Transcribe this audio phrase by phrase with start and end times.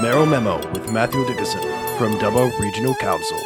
[0.00, 1.60] Mayoral Memo with Mathew Dickerson
[1.98, 3.36] from Dubbo Regional Council.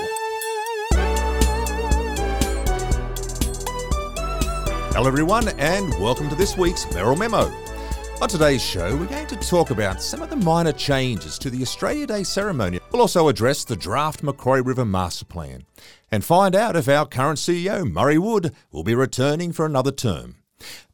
[4.93, 7.51] Hello, everyone, and welcome to this week's Mayoral Memo.
[8.21, 11.63] On today's show, we're going to talk about some of the minor changes to the
[11.63, 12.81] Australia Day ceremony.
[12.91, 15.65] We'll also address the draft Macquarie River Master Plan
[16.11, 20.42] and find out if our current CEO, Murray Wood, will be returning for another term.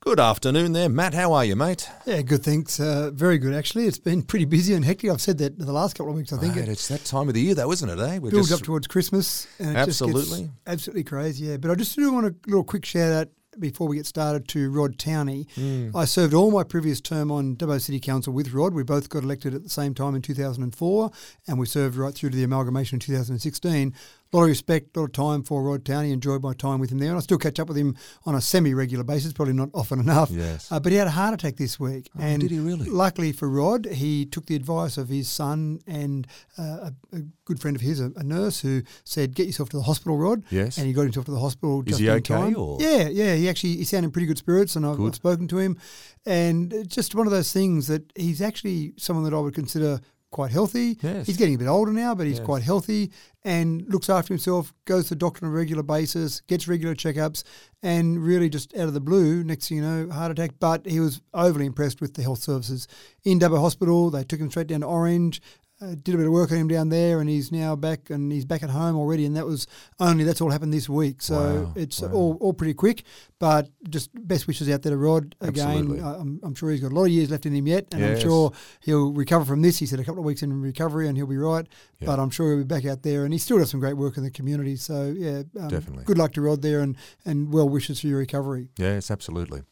[0.00, 1.14] Good afternoon there, Matt.
[1.14, 1.88] How are you, mate?
[2.06, 2.80] Yeah, good, thanks.
[2.80, 3.86] Uh, very good, actually.
[3.86, 5.10] It's been pretty busy and hectic.
[5.10, 6.56] I've said that the last couple of weeks, I think.
[6.56, 7.98] It it's that time of the year, though, isn't it?
[7.98, 8.18] Eh?
[8.18, 9.46] We're builds up towards Christmas.
[9.60, 10.50] Absolutely.
[10.66, 11.56] Absolutely crazy, yeah.
[11.56, 14.70] But I just do want a little quick shout out before we get started to
[14.70, 15.46] Rod Towney.
[15.56, 15.94] Mm.
[15.94, 18.74] I served all my previous term on Dubbo City Council with Rod.
[18.74, 21.10] We both got elected at the same time in 2004,
[21.46, 23.94] and we served right through to the amalgamation in 2016
[24.32, 26.12] a lot of respect, a lot of time for Rod Towney.
[26.12, 27.96] Enjoyed my time with him there, and I still catch up with him
[28.26, 30.30] on a semi-regular basis, probably not often enough.
[30.30, 30.70] Yes.
[30.70, 32.90] Uh, but he had a heart attack this week, oh, and did he really?
[32.90, 36.26] Luckily for Rod, he took the advice of his son and
[36.58, 39.78] uh, a, a, good friend of his, a, a, nurse, who said, "Get yourself to
[39.78, 40.76] the hospital, Rod." Yes.
[40.76, 41.80] And he got himself to the hospital.
[41.80, 42.34] Is just he in okay?
[42.34, 42.56] Time.
[42.56, 42.76] Or?
[42.80, 43.34] Yeah, yeah.
[43.34, 45.78] He actually he sounded in pretty good spirits, and I've, I've spoken to him,
[46.26, 50.50] and just one of those things that he's actually someone that I would consider quite
[50.50, 50.98] healthy.
[51.00, 51.26] Yes.
[51.26, 52.46] He's getting a bit older now, but he's yes.
[52.46, 53.10] quite healthy
[53.44, 57.44] and looks after himself, goes to the doctor on a regular basis, gets regular checkups,
[57.82, 60.52] and really just out of the blue, next thing you know, heart attack.
[60.60, 62.86] But he was overly impressed with the health services
[63.24, 64.10] in Dubbo Hospital.
[64.10, 65.40] They took him straight down to Orange
[65.80, 68.32] uh, did a bit of work on him down there, and he's now back and
[68.32, 69.24] he's back at home already.
[69.24, 69.66] And that was
[70.00, 72.12] only that's all happened this week, so wow, it's wow.
[72.12, 73.04] all all pretty quick.
[73.38, 76.00] But just best wishes out there to Rod again.
[76.02, 78.16] I'm, I'm, sure he's got a lot of years left in him yet, and yes.
[78.16, 79.78] I'm sure he'll recover from this.
[79.78, 81.66] He said a couple of weeks in recovery, and he'll be right.
[82.00, 82.06] Yeah.
[82.06, 84.16] But I'm sure he'll be back out there, and he still does some great work
[84.16, 84.74] in the community.
[84.74, 86.04] So yeah, um, definitely.
[86.04, 88.68] Good luck to Rod there, and and well wishes for your recovery.
[88.76, 89.62] Yes, absolutely.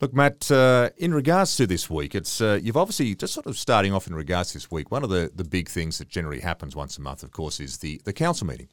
[0.00, 3.56] Look, Matt, uh, in regards to this week, it's uh, you've obviously just sort of
[3.56, 4.90] starting off in regards to this week.
[4.90, 7.78] One of the, the big things that generally happens once a month, of course, is
[7.78, 8.68] the, the council meeting.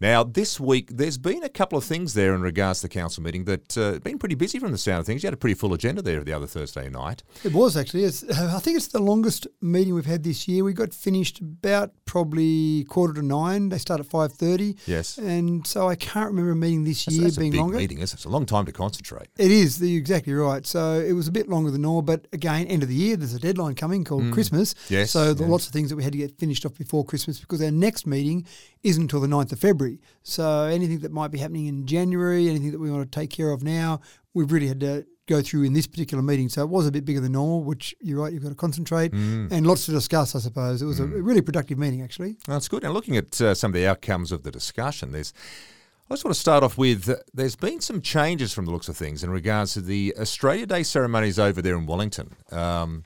[0.00, 3.22] Now, this week, there's been a couple of things there in regards to the council
[3.22, 5.22] meeting that uh, been pretty busy from the sound of things.
[5.22, 7.22] You had a pretty full agenda there the other Thursday night.
[7.44, 8.04] It was actually.
[8.04, 10.64] It's, uh, I think it's the longest meeting we've had this year.
[10.64, 13.68] We got finished about probably quarter to nine.
[13.68, 14.76] They start at five thirty.
[14.86, 15.18] Yes.
[15.18, 17.76] And so I can't remember a meeting this that's, year that's being a big longer.
[17.76, 19.28] Meeting, is It's a long time to concentrate.
[19.36, 19.78] It is.
[19.78, 20.66] The, exactly right.
[20.66, 23.34] So it was a bit longer than normal, but again, end of the year, there's
[23.34, 24.32] a deadline coming called Mm.
[24.32, 24.74] Christmas.
[24.88, 25.10] Yes.
[25.10, 25.40] So yes.
[25.40, 28.06] lots of things that we had to get finished off before Christmas because our next
[28.06, 28.46] meeting
[28.82, 30.00] isn't until the 9th of February.
[30.22, 33.50] So anything that might be happening in January, anything that we want to take care
[33.50, 34.00] of now,
[34.34, 36.48] we've really had to go through in this particular meeting.
[36.48, 39.12] So it was a bit bigger than normal, which you're right, you've got to concentrate
[39.12, 39.52] Mm.
[39.52, 40.82] and lots to discuss, I suppose.
[40.82, 41.12] It was Mm.
[41.14, 42.36] a really productive meeting, actually.
[42.48, 42.82] That's good.
[42.82, 45.32] Now, looking at uh, some of the outcomes of the discussion, there's
[46.10, 48.88] I just want to start off with uh, there's been some changes from the looks
[48.88, 52.34] of things in regards to the Australia Day ceremonies over there in Wellington.
[52.50, 53.04] Um,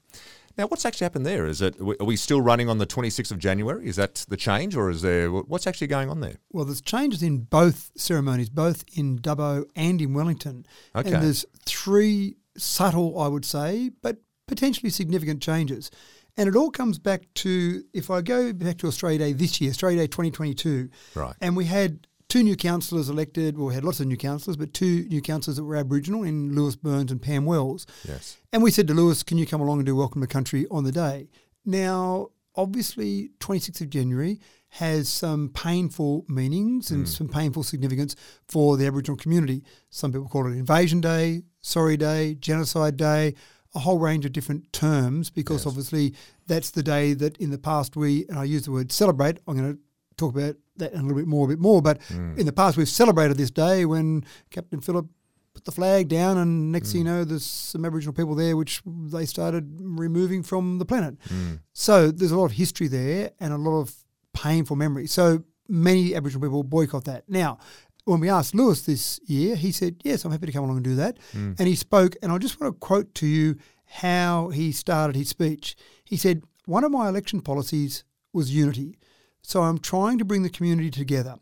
[0.56, 1.46] now, what's actually happened there?
[1.46, 3.88] Is it are we still running on the 26th of January?
[3.88, 6.36] Is that the change, or is there what's actually going on there?
[6.52, 10.66] Well, there's changes in both ceremonies, both in Dubbo and in Wellington.
[10.94, 11.12] Okay.
[11.12, 15.90] And there's three subtle, I would say, but potentially significant changes.
[16.36, 19.70] And it all comes back to if I go back to Australia Day this year,
[19.70, 21.34] Australia Day 2022, Right.
[21.40, 23.56] and we had two new councillors elected.
[23.56, 26.54] Well, we had lots of new councillors, but two new councillors that were Aboriginal in
[26.54, 27.86] Lewis Burns and Pam Wells.
[28.06, 28.38] Yes.
[28.52, 30.84] And we said to Lewis, can you come along and do Welcome to Country on
[30.84, 31.28] the day?
[31.64, 34.40] Now, obviously, 26th of January
[34.70, 37.08] has some painful meanings and Mm.
[37.08, 38.16] some painful significance
[38.48, 39.62] for the Aboriginal community.
[39.90, 43.34] Some people call it Invasion Day, Sorry Day, Genocide Day,
[43.76, 45.66] a whole range of different terms because Yes.
[45.66, 46.14] obviously
[46.46, 49.56] that's the day that in the past we, and I use the word celebrate, I'm
[49.56, 49.80] going to
[50.16, 52.38] talk about that in a little bit more, a bit more, but Mm.
[52.38, 55.06] in the past we've celebrated this day when Captain Phillip
[55.54, 56.92] put the flag down and next Mm.
[56.92, 61.16] thing you know there's some Aboriginal people there which they started removing from the planet.
[61.28, 61.60] Mm.
[61.72, 63.94] So there's a lot of history there and a lot of
[64.32, 65.12] painful memories.
[65.12, 67.22] So many Aboriginal people boycott that.
[67.28, 67.58] Now,
[68.04, 70.84] when we asked Lewis this year, he said, Yes, I'm happy to come along and
[70.84, 71.18] do that.
[71.32, 71.54] Mm.
[71.58, 73.56] And he spoke, and I just want to quote to you
[73.86, 75.76] how he started his speech.
[76.04, 78.98] He said, One of my election policies was unity.
[79.46, 81.36] So I'm trying to bring the community together.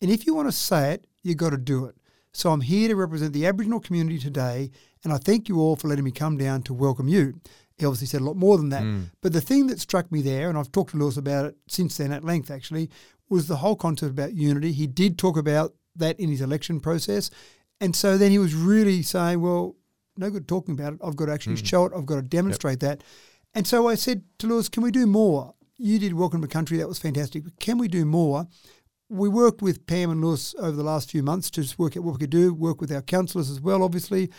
[0.00, 1.96] And if you want to say it, you've got to do it.
[2.32, 4.70] So I'm here to represent the Aboriginal community today,
[5.02, 7.40] and I thank you all for letting me come down to welcome you.
[7.76, 8.84] He obviously said a lot more than that.
[8.84, 9.10] Mm.
[9.20, 11.96] But the thing that struck me there, and I've talked to Lewis about it since
[11.96, 12.90] then at length actually,
[13.28, 14.72] was the whole concept about unity.
[14.72, 17.28] He did talk about that in his election process.
[17.80, 19.74] And so then he was really saying, well,
[20.16, 21.00] no good talking about it.
[21.04, 21.66] I've got to actually Mm.
[21.66, 21.92] show it.
[21.94, 23.02] I've got to demonstrate that.
[23.54, 25.54] And so I said to Lewis, can we do more?
[25.78, 26.78] You did Welcome to Country.
[26.78, 27.44] That was fantastic.
[27.44, 28.46] But can we do more?
[29.08, 32.02] We worked with Pam and Lewis over the last few months to just work out
[32.02, 34.30] what we could do, work with our councillors as well, obviously.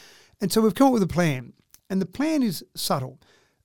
[0.41, 1.53] And so we've come up with a plan.
[1.89, 3.19] And the plan is subtle.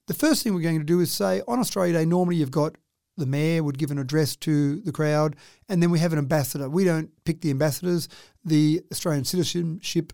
[0.07, 2.77] The first thing we're going to do is say on Australia Day, normally you've got
[3.17, 5.37] the mayor would give an address to the crowd,
[5.69, 6.69] and then we have an ambassador.
[6.69, 8.09] We don't pick the ambassadors.
[8.45, 10.13] The Australian Citizenship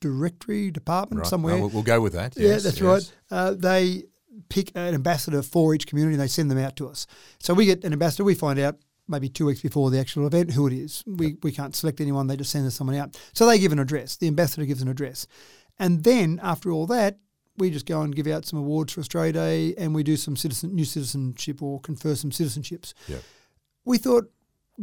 [0.00, 1.28] Directory Department Right.
[1.28, 1.54] somewhere.
[1.54, 2.36] Oh, we'll, we'll go with that.
[2.36, 2.80] yeah, that's yes.
[2.80, 3.12] right.
[3.30, 4.04] Uh, they
[4.48, 7.06] pick an ambassador for each community and they send them out to us.
[7.38, 8.24] So we get an ambassador.
[8.24, 8.76] We find out
[9.06, 11.04] maybe two weeks before the actual event who it is.
[11.06, 12.26] We, we can't select anyone.
[12.26, 13.18] They just send us someone out.
[13.32, 14.16] So they give an address.
[14.16, 15.26] The ambassador gives an address.
[15.78, 17.18] And then after all that,
[17.56, 20.36] we just go and give out some awards for Australia Day and we do some
[20.36, 22.94] citizen new citizenship or confer some citizenships.
[23.06, 23.18] Yeah.
[23.84, 24.24] We thought,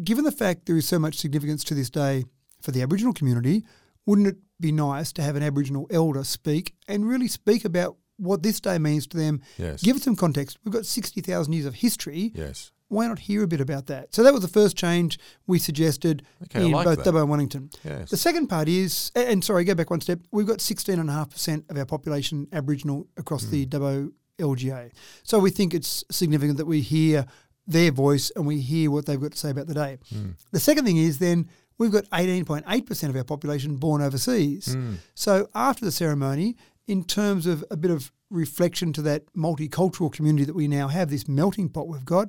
[0.04, 2.26] given the fact there is so much significance to this day
[2.62, 3.66] for the Aboriginal community,
[4.06, 8.44] wouldn't it be nice to have an Aboriginal elder speak and really speak about what
[8.44, 9.42] this day means to them?
[9.58, 9.82] Yes.
[9.82, 10.58] Give it some context.
[10.64, 12.32] We've got 60,000 years of history.
[12.36, 12.72] Yes.
[12.88, 14.14] Why not hear a bit about that?
[14.14, 17.14] So that was the first change we suggested Okay, in like both that.
[17.14, 17.70] Dubbo and Wellington.
[17.86, 18.10] Yes.
[18.10, 20.20] The second part is, and sorry, go back one step.
[20.32, 23.70] We've got 16.5% of our population Aboriginal across the Hmm.
[23.70, 24.92] Dubbo LGA.
[25.24, 27.26] So we think it's significant that we hear
[27.68, 29.98] their voice and we hear what they've got to say about the day.
[30.14, 30.32] Hmm.
[30.52, 31.48] The second thing is then
[31.78, 34.74] we've got 18.8% of our population born overseas.
[34.74, 34.96] Hmm.
[35.16, 36.58] So after the ceremony,
[36.92, 41.10] in terms of a bit of reflection to that multicultural community that we now have,
[41.10, 42.28] this melting pot we've got,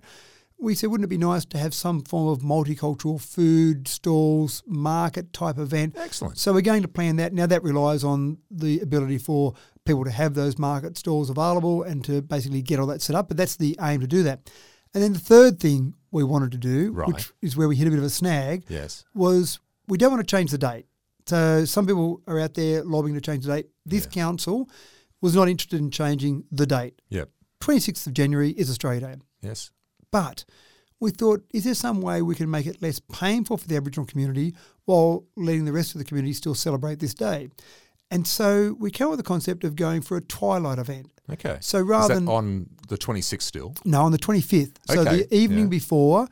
[0.56, 5.32] we said, wouldn't it be nice to have some form of multicultural food stalls, market
[5.32, 5.97] type event?
[5.99, 6.38] Excellent.
[6.38, 7.32] So we're going to plan that.
[7.32, 9.55] Now that relies on the ability for
[9.85, 13.26] people to have those market stalls available and to basically get all that set up.
[13.26, 14.49] But that's the aim to do that.
[14.94, 17.09] And then the third thing we wanted to do, Right.
[17.09, 19.05] which is where we hit a bit of a snag, Yes.
[19.12, 20.87] was we don't want to change the date.
[21.27, 23.67] So some people are out there lobbying to change the date.
[23.87, 24.15] This Yes.
[24.15, 24.69] council
[25.21, 27.01] was not interested in changing the date.
[27.11, 27.31] Yep.
[27.61, 29.15] 26th of January is Australia Day.
[29.41, 29.71] Yes.
[30.11, 30.45] But
[31.01, 34.07] we thought, is there some way we can make it less painful for the Aboriginal
[34.07, 34.55] community
[34.85, 37.49] while letting the rest of the community still celebrate this day?
[38.11, 41.11] And so we came up with the concept of going for a twilight event.
[41.31, 41.57] Okay.
[41.61, 43.75] So rather than on the 26th still?
[43.85, 44.77] no, on the 25th.
[44.91, 45.79] So Okay, the evening yeah.
[45.79, 46.29] before.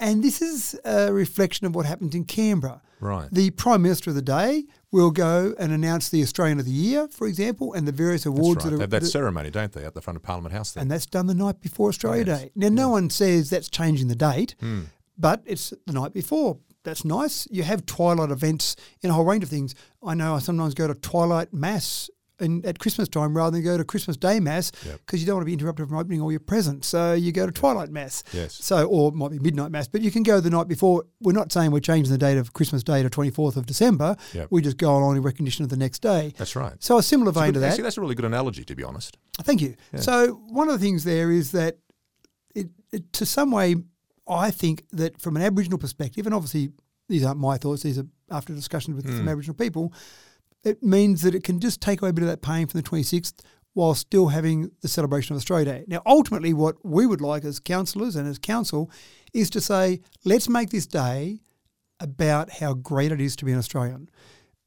[0.00, 2.80] And this is a reflection of what happened in Canberra.
[3.00, 3.28] Right.
[3.32, 7.08] The Prime Minister of the day will go and announce the Australian of the Year,
[7.08, 8.70] for example, and the various awards right.
[8.70, 8.80] that They are.
[8.80, 10.82] have that that- ceremony, don't they, at the front of Parliament House there?
[10.82, 12.50] and that's done the night before Australia Yes, Day.
[12.56, 14.80] Now, no one says that's changing the date, Hmm.
[15.16, 16.58] but it's the night before.
[16.84, 17.46] That's nice.
[17.50, 19.74] You have twilight events in a whole range of things.
[20.02, 22.08] I know I sometimes go to twilight mass
[22.40, 25.00] in, at Christmas time rather than go to Christmas Day mass Yep.
[25.06, 26.88] because you don't want to be interrupted from opening all your presents.
[26.88, 28.22] So you go to twilight mass.
[28.32, 28.54] Yes.
[28.54, 31.04] So, or it might be midnight mass, but you can go the night before.
[31.20, 34.16] We're not saying we're changing the date of Christmas Day to 24th of December.
[34.34, 34.48] Yep.
[34.50, 36.32] We just go on in recognition of the next day.
[36.36, 36.74] That's right.
[36.82, 37.68] So a similar It's a vein good- to that.
[37.70, 39.16] Actually, that's a really good analogy, to be honest.
[39.42, 39.76] Thank you.
[39.96, 41.78] So one of the things there is that
[42.54, 43.76] it, it, to some way,
[44.28, 46.70] I think that from an Aboriginal perspective, and obviously
[47.08, 49.16] these aren't my thoughts; these are after discussions with hmm.
[49.16, 49.92] some Aboriginal people.
[50.64, 52.82] It means that it can just take away a bit of that pain from the
[52.82, 53.42] twenty sixth,
[53.74, 55.84] while still having the celebration of Australia Day.
[55.86, 58.90] Now, ultimately, what we would like as councillors and as council
[59.32, 61.40] is to say, let's make this day
[62.00, 64.08] about how great it is to be an Australian.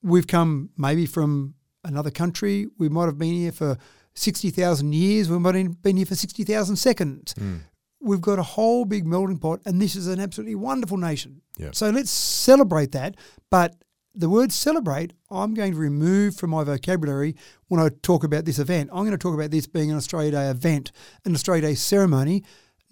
[0.02, 2.68] We've come maybe from another country.
[2.78, 3.78] We might have been here for
[4.16, 5.30] 60,000 years.
[5.30, 7.34] We might have been here for 60,000 seconds.
[7.38, 7.58] Hmm.
[8.00, 11.42] We've got a whole big melting pot, and this is an absolutely wonderful nation.
[11.72, 13.16] So let's celebrate that.
[13.50, 13.76] But
[14.14, 17.36] the word celebrate, I'm going to remove from my vocabulary
[17.68, 18.90] when I talk about this event.
[18.92, 20.92] I'm going to talk about this being an Australia Day event,
[21.26, 22.44] an Australia Day ceremony,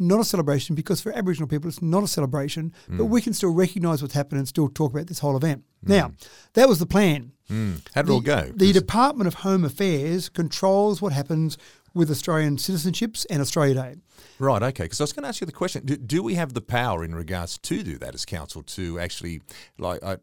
[0.01, 3.53] not a celebration, because for Aboriginal people, it's not a celebration, but we can still
[3.53, 5.63] recognise what's happened and still talk about this whole event.
[5.83, 6.13] Now,
[6.53, 7.33] that was the plan.
[7.49, 7.81] Mm.
[7.93, 8.51] How did it all go?
[8.55, 11.57] The Department of Home Affairs controls what happens
[11.93, 13.95] with Australian citizenships and Australia Day.
[14.37, 14.83] Right, okay.
[14.83, 17.03] Because I was going to ask you the question: do, do we have the power
[17.03, 19.41] in regards to do that as council to actually
[19.77, 20.01] like?
[20.03, 20.17] I,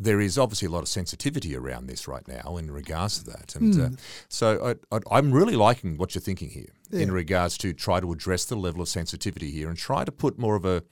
[0.00, 3.54] there is obviously a lot of sensitivity around this right now in regards to that,
[3.54, 3.88] and uh,
[4.28, 8.10] so I, I, I'm really liking what you're thinking here in regards to try to
[8.10, 10.82] address the level of sensitivity here and try to put more of a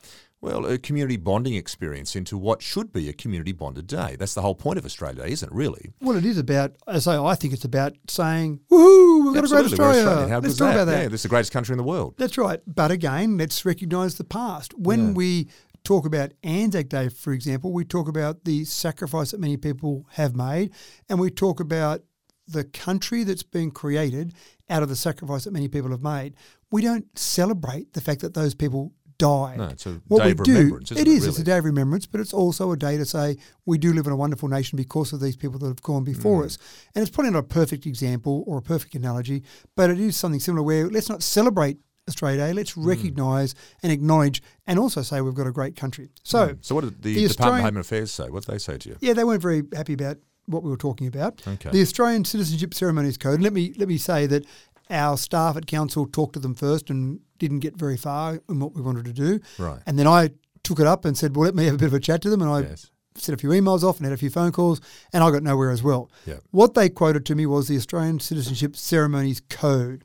[0.41, 4.15] well, a community bonding experience into what should be a community bonded day.
[4.17, 5.53] That's the whole point of Australia Day, isn't it?
[5.53, 5.91] Really?
[6.01, 9.45] Well, it is about, as I say, I think it's about saying, woohoo, we've got
[9.45, 10.29] a great Australia.
[10.29, 10.75] How Let's talk that?
[10.75, 11.03] about that.
[11.03, 12.15] Yeah, this is the greatest country in the world.
[12.19, 12.61] That's right.
[12.69, 14.79] But again, let's recognise the past.
[14.79, 15.13] When Yeah.
[15.15, 15.49] we
[15.89, 20.37] talk about Anzac Day, for example, we talk about the sacrifice that many people have
[20.37, 20.71] made,
[21.09, 22.03] and we talk about
[22.47, 24.35] the country that's been created
[24.69, 26.35] out of the sacrifice that many people have made.
[26.71, 29.57] We don't celebrate the fact that those people died.
[29.57, 31.27] No, it's a what day we of do, remembrance, isn't it it, is.
[31.27, 34.07] It's a day of remembrance, but it's also a day to say we do live
[34.07, 36.47] in a wonderful nation because of these people that have gone before Mm.
[36.47, 36.59] us.
[36.95, 39.43] And it's probably not a perfect example or a perfect analogy,
[39.75, 41.79] but it is something similar where let's not celebrate
[42.09, 42.87] Australia Day, let's Mm.
[42.87, 46.09] recognise and acknowledge and also say we've got a great country.
[46.25, 48.29] So, So, what did the, the Department of Home Affairs say?
[48.31, 48.97] What did they say to you?
[49.01, 51.43] yeah, they weren't very happy about what we were talking about.
[51.47, 51.71] Okay.
[51.71, 54.45] The Australian Citizenship Ceremonies Code, let me let me say that
[54.91, 58.75] our staff at council talked to them first and didn't get very far in what
[58.75, 59.39] we wanted to do.
[59.59, 59.81] Right.
[59.87, 60.31] And then I
[60.65, 62.31] took it up and said, well, let me have a bit of a chat to
[62.31, 62.41] them.
[62.43, 62.91] And I Yes.
[63.15, 64.81] sent a few emails off and had a few phone calls,
[65.13, 66.11] and I got nowhere as well.
[66.25, 66.39] Yeah.
[66.53, 70.05] What they quoted to me was the Australian Citizenship Ceremonies Code.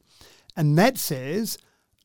[0.57, 1.57] And that says,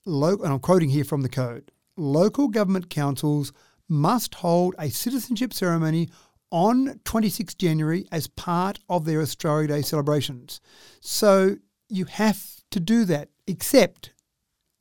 [0.09, 3.53] and I'm quoting here from the code local government councils
[3.89, 6.09] must hold a citizenship ceremony
[6.51, 10.61] on 26 January as part of their Australia Day celebrations.
[11.01, 11.57] So
[11.89, 14.13] you have to do that, except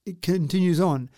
[0.06, 1.10] it continues on.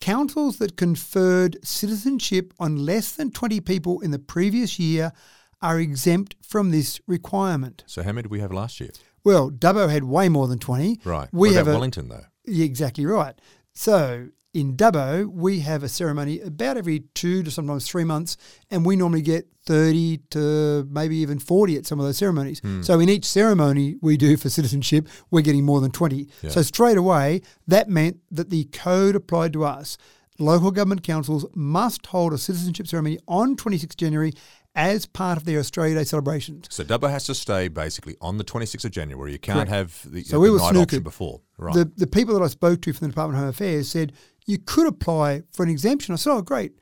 [0.00, 5.12] Councils that conferred citizenship on less than 20 people in the previous year
[5.60, 7.84] are exempt from this requirement.
[7.86, 8.90] So how many did we have last year?
[9.24, 11.00] Well, Dubbo had way more than 20.
[11.04, 11.28] Right.
[11.32, 12.24] We what have about a, Wellington though?
[12.44, 13.34] Yeah, exactly right.
[13.72, 18.36] So in Dubbo, we have a ceremony about every two to sometimes three months,
[18.70, 22.58] and we normally get 30 to maybe even 40 at some of those ceremonies.
[22.60, 22.82] Hmm.
[22.82, 26.28] So in each ceremony we do for citizenship, we're getting more than 20.
[26.42, 26.50] Yeah.
[26.50, 29.96] So straight away, that meant that the code applied to us.
[30.38, 34.32] Local government councils must hold a citizenship ceremony on 26 January
[34.74, 36.66] as part of their Australia Day celebrations.
[36.70, 39.32] So Dubbo has to stay basically on the 26th of January.
[39.32, 39.70] You can't Correct.
[39.70, 41.40] have the, So the we were night option before.
[41.58, 41.74] Right.
[41.74, 44.12] The the people that I spoke to from the Department of Home Affairs said
[44.46, 46.12] you could apply for an exemption.
[46.12, 46.72] I said, "Oh, great.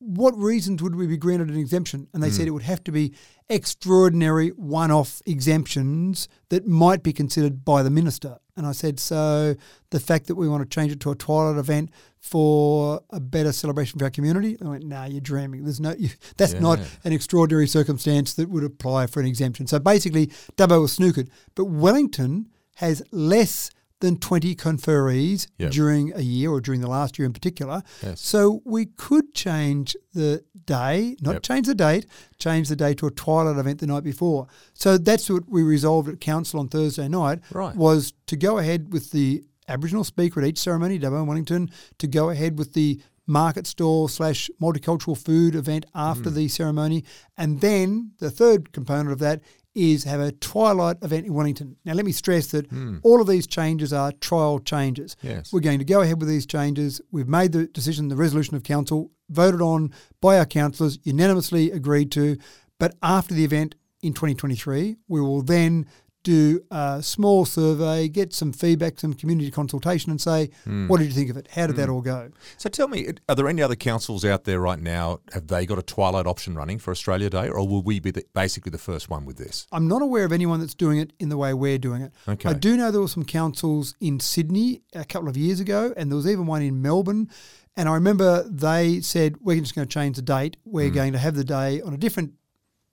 [0.00, 2.34] What reasons would we be granted an exemption?" And they Hmm.
[2.34, 3.14] said it would have to be
[3.48, 8.38] extraordinary one-off exemptions that might be considered by the minister.
[8.56, 9.56] And I said, "So
[9.90, 13.52] the fact that we want to change it to a twilight event for a better
[13.52, 15.64] celebration for our community?" I went, "Nah, you're dreaming.
[15.64, 15.94] There's no.
[15.98, 20.82] You, that's not an extraordinary circumstance that would apply for an exemption." So basically, Dubbo
[20.82, 23.70] was snookered, but Wellington has less
[24.04, 25.72] than 20 conferees Yep.
[25.72, 27.82] during a year or during the last year in particular.
[28.02, 28.20] Yes.
[28.20, 31.42] So we could change the day, not Yep.
[31.42, 32.06] change the date,
[32.38, 34.46] change the day to a twilight event the night before.
[34.74, 37.74] So that's what we resolved at council on Thursday night Right.
[37.76, 42.06] was to go ahead with the Aboriginal speaker at each ceremony, Dubbo and Wellington, to
[42.06, 46.36] go ahead with the market stall slash multicultural food event after Hmm.
[46.36, 47.04] the ceremony.
[47.38, 49.40] And then the third component of that
[49.74, 51.76] is have a twilight event in Wellington.
[51.84, 52.98] Now, let me stress that hmm.
[53.02, 55.16] all of these changes are trial changes.
[55.22, 55.52] Yes.
[55.52, 57.00] We're going to go ahead with these changes.
[57.10, 62.12] We've made the decision, the resolution of council, voted on by our councillors, unanimously agreed
[62.12, 62.36] to.
[62.78, 65.86] But after the event in 2023, we will then
[66.24, 70.88] do a small survey, get some feedback, some community consultation, and say, Hmm.
[70.88, 71.46] what did you think of it?
[71.52, 72.30] How did that all go?
[72.56, 75.20] So tell me, are there any other councils out there right now?
[75.32, 78.24] Have they got a twilight option running for Australia Day, or will we be the,
[78.34, 79.66] basically the first one with this?
[79.70, 82.12] I'm not aware of anyone that's doing it in the way we're doing it.
[82.26, 82.48] Okay.
[82.48, 86.10] I do know there were some councils in Sydney a couple of years ago, and
[86.10, 87.28] there was even one in Melbourne.
[87.76, 90.56] And I remember they said, We're just going to change the date.
[90.64, 90.94] We're Hmm.
[90.94, 92.32] going to have the day on a different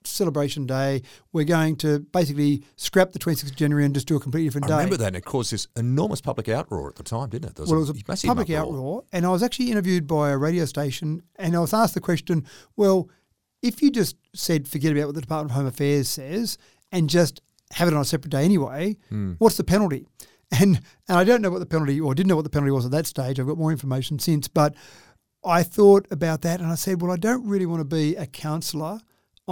[0.06, 1.02] celebration day.
[1.32, 4.66] We're going to basically scrap the 26th of January and just do a completely different
[4.66, 4.74] I day.
[4.76, 7.54] remember that, and it caused this enormous public outroar at the time, didn't it?
[7.56, 9.02] There Well, it was a massive public uproar.
[9.02, 12.00] outroar, and I was actually interviewed by a radio station, and I was asked the
[12.00, 12.44] question,
[12.76, 13.08] well,
[13.62, 16.58] if you just said forget about what the Department of Home Affairs says
[16.90, 17.40] and just
[17.72, 19.32] have it on a separate day anyway, Hmm.
[19.38, 20.06] what's the penalty?
[20.60, 22.84] And and I don't know what the penalty, or didn't know what the penalty was
[22.84, 23.40] at that stage.
[23.40, 24.74] I've got more information since, but
[25.42, 28.26] I thought about that, and I said, well, I don't really want to be a
[28.26, 29.00] councillor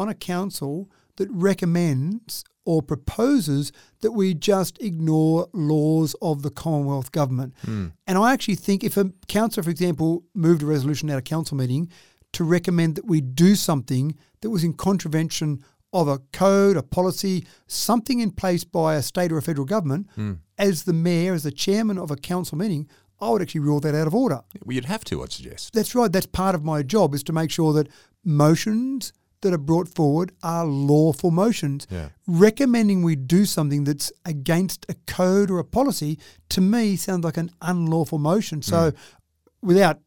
[0.01, 7.13] on a council that recommends or proposes that we just ignore laws of the Commonwealth
[7.13, 7.55] government.
[7.65, 7.89] Hmm.
[8.07, 11.57] And I actually think if a councillor, for example, moved a resolution at a council
[11.57, 11.91] meeting
[12.33, 17.45] to recommend that we do something that was in contravention of a code, a policy,
[17.67, 20.35] something in place by a state or a federal government, hmm.
[20.59, 22.89] as the mayor, as the chairman of a council meeting,
[23.21, 24.41] I would actually rule that out of order.
[24.65, 25.73] Well, you'd have to, I'd suggest.
[25.73, 26.11] That's right.
[26.11, 27.89] That's part of my job is to make sure that
[28.25, 31.87] motions that are brought forward are lawful motions.
[31.91, 32.11] Yeah.
[32.27, 36.19] Recommending we do something that's against a code or a policy
[36.51, 38.63] to me sounds like an unlawful motion.
[38.63, 39.67] So, hmm.
[39.67, 40.01] without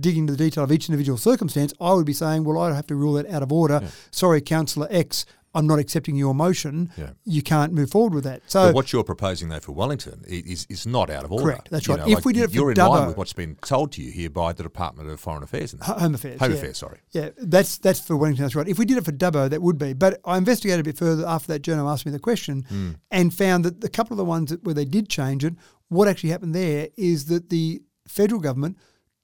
[0.00, 2.86] digging into the detail of each individual circumstance, I would be saying, well, I have
[2.88, 3.82] to rule that out of order.
[4.10, 5.24] Sorry, Councillor X,
[5.54, 6.90] I'm not accepting your motion.
[6.96, 7.10] Yeah.
[7.24, 8.40] You can't move forward with that.
[8.46, 11.44] So, but what you're proposing, though, for Wellington is, is not out of order.
[11.44, 12.06] Correct, that's You right.
[12.06, 14.02] know, If we did it for you're in line Dubbo- with what's been told to
[14.02, 15.72] you here by the Department of Foreign Affairs.
[15.74, 16.40] And Home Affairs.
[16.40, 16.56] Home yeah.
[16.56, 17.00] Affairs, sorry.
[17.10, 18.44] Yeah, that's that's for Wellington.
[18.44, 18.66] That's right.
[18.68, 19.92] If we did it for Dubbo, that would be.
[19.92, 22.90] But I investigated a bit further after that journal asked me the question, Hmm.
[23.10, 25.54] and found that a couple of the ones that, where they did change it,
[25.88, 28.78] what actually happened there is that the federal government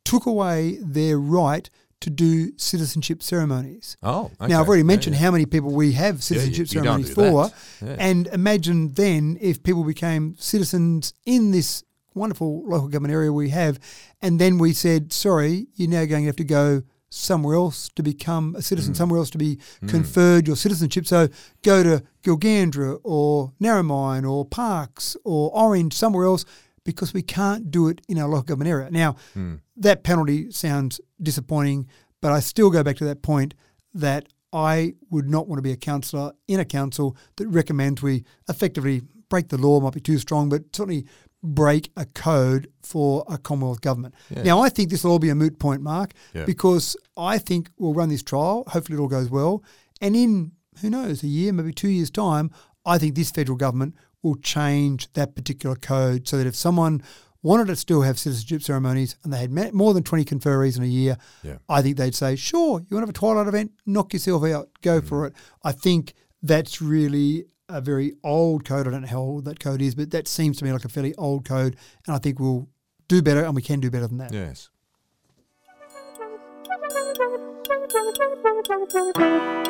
[0.04, 1.68] took away their right
[2.00, 3.96] to do citizenship ceremonies.
[4.02, 4.46] Oh, okay.
[4.48, 5.22] Now I've already mentioned yeah.
[5.22, 7.50] how many people we have you- citizenship you don't ceremonies for.
[7.84, 7.96] Yeah.
[7.98, 13.78] and imagine then if people became citizens in this wonderful local government area we have,
[14.20, 18.02] and then we said, sorry, you're now going to have to go somewhere else to
[18.02, 18.96] become a citizen, mm.
[18.96, 19.88] somewhere else to be mm.
[19.88, 21.06] conferred your citizenship.
[21.06, 21.28] So
[21.62, 26.44] go to Gilgandra or Narromine or Parkes or Orange, somewhere else,
[26.84, 28.90] because we can't do it in our local government area.
[28.90, 29.60] Now, mm.
[29.78, 31.86] That penalty sounds disappointing,
[32.20, 33.54] but I still go back to that point
[33.94, 38.24] that I would not want to be a councillor in a council that recommends we
[38.48, 41.04] effectively break the law, might be too strong, but certainly
[41.42, 44.14] break a code for a Commonwealth government.
[44.44, 46.44] Now, I think this will all be a moot point, Mark, Yeah.
[46.46, 48.64] because I think we'll run this trial.
[48.68, 49.62] Hopefully, it all goes well.
[50.00, 52.50] And in, who knows, a year, maybe two years' time,
[52.86, 57.02] I think this federal government will change that particular code so that if someone
[57.42, 60.86] wanted to still have citizenship ceremonies and they had more than 20 conferees in a
[60.86, 61.58] year, Yeah.
[61.68, 63.72] I think they'd say, sure, you want to have a twilight event?
[63.86, 64.68] Knock yourself out.
[64.82, 65.34] Go for it.
[65.62, 68.88] I think that's really a very old code.
[68.88, 70.88] I don't know how old that code is, but that seems to me like a
[70.88, 71.76] fairly old code.
[72.06, 72.68] And I think we'll
[73.08, 74.32] do better and we can do better than that.
[74.32, 74.70] Yes.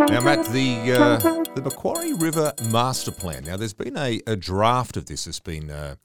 [0.08, 1.18] Now, Matt, the uh,
[1.54, 3.44] the Macquarie River Master Plan.
[3.44, 5.96] Now, there's been a, a draft of this that's been uh,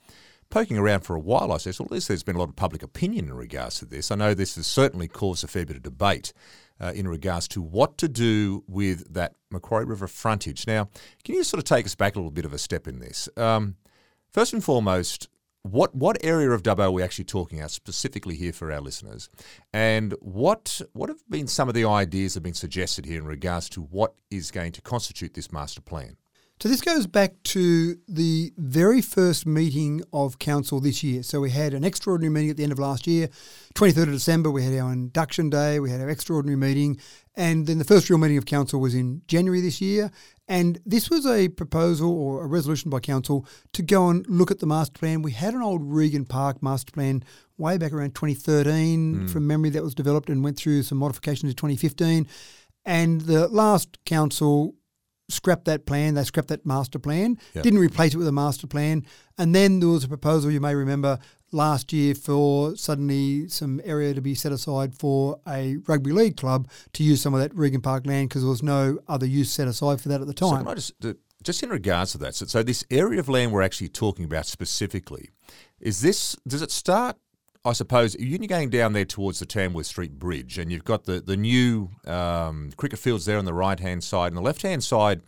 [0.54, 1.52] poking around for a while.
[1.52, 3.86] I says, well, at least there's been a lot of public opinion in regards to
[3.86, 4.12] this.
[4.12, 6.32] I know this has certainly caused a fair bit of debate
[6.80, 10.68] uh, in regards to what to do with that Macquarie River frontage.
[10.68, 10.90] Now,
[11.24, 13.28] can you sort of take us back a little bit of a step in this?
[13.36, 13.78] Um,
[14.32, 15.28] first and foremost,
[15.64, 19.30] what what area of Dubbo are we actually talking about specifically here for our listeners?
[19.74, 23.26] And what what have been some of the ideas that have been suggested here in
[23.26, 26.18] regards to what is going to constitute this master plan?
[26.60, 31.22] So this goes back to the very first meeting of council this year.
[31.22, 33.28] So we had an extraordinary meeting at the end of last year,
[33.76, 34.50] 23rd of December.
[34.50, 35.82] We had our induction day.
[35.82, 37.00] We had our extraordinary meeting,
[37.36, 40.10] and then the first real meeting of council was in January this year.
[40.48, 44.60] And this was a proposal or a resolution by council to go and look at
[44.60, 45.22] the master plan.
[45.22, 47.26] We had an old Regand Park master plan
[47.58, 49.28] way back around 2013 hmm.
[49.28, 52.26] from memory that was developed and went through some modifications in 2015.
[52.86, 54.76] And the last council
[55.34, 56.14] scrapped that plan.
[56.14, 57.38] They scrapped that master plan.
[57.54, 57.64] Yep.
[57.64, 59.06] Didn't replace it with a master plan.
[59.38, 61.20] And then there was a proposal you may remember
[61.52, 66.68] last year for suddenly some area to be set aside for a rugby league club
[66.94, 69.68] to use some of that Regand Park land because there was no other use set
[69.68, 70.68] aside for that at the So time.
[70.68, 70.94] I just
[71.44, 72.36] just in regards to that?
[72.36, 75.30] So, so this area of land we're actually talking about specifically
[75.80, 76.38] is this?
[76.48, 77.18] Does it start?
[77.66, 81.22] I suppose you're going down there towards the Tamworth Street Bridge, and you've got the
[81.22, 84.84] the new um, cricket fields there on the right hand side, and the left hand
[84.84, 85.22] side.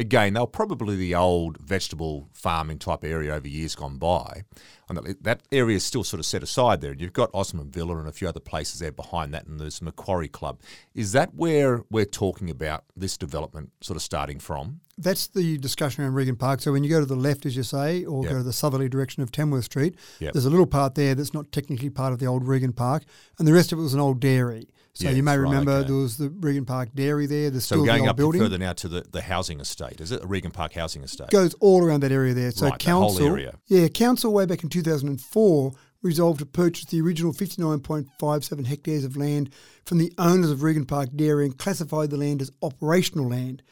[0.00, 4.44] Again, they'll probably the old vegetable farming type area over years gone by.
[4.88, 6.92] And that, that area is still sort of set aside there.
[6.92, 9.82] And you've got Ozanam Villa and a few other places there behind that, and there's
[9.82, 10.58] Macquarie Club.
[10.94, 14.80] Is that where we're talking about this development sort of starting from?
[14.96, 16.62] That's the discussion around Regand Park.
[16.62, 18.32] So when you go to the left, as you say, or Yep.
[18.32, 20.32] go to the southerly direction of Tamworth Street, Yep.
[20.32, 23.04] there's a little part there that's not technically part of the old Regand Park,
[23.38, 24.66] and the rest of it was an old dairy.
[24.92, 25.86] So Yes, you may right, remember okay.
[25.88, 27.48] there was the Regand Park dairy there.
[27.50, 28.40] There's So still going the old up building.
[28.40, 30.20] further now to the, the housing estate, is it?
[30.20, 31.30] The Regand Park housing estate?
[31.30, 32.50] goes all around that area there.
[32.50, 33.54] So Right, council, area.
[33.66, 35.72] yeah, council way back in 2004
[36.02, 39.50] resolved to purchase the original 59.57 hectares of land
[39.84, 43.62] from the owners of Regand Park Dairy and classified the land as operational land.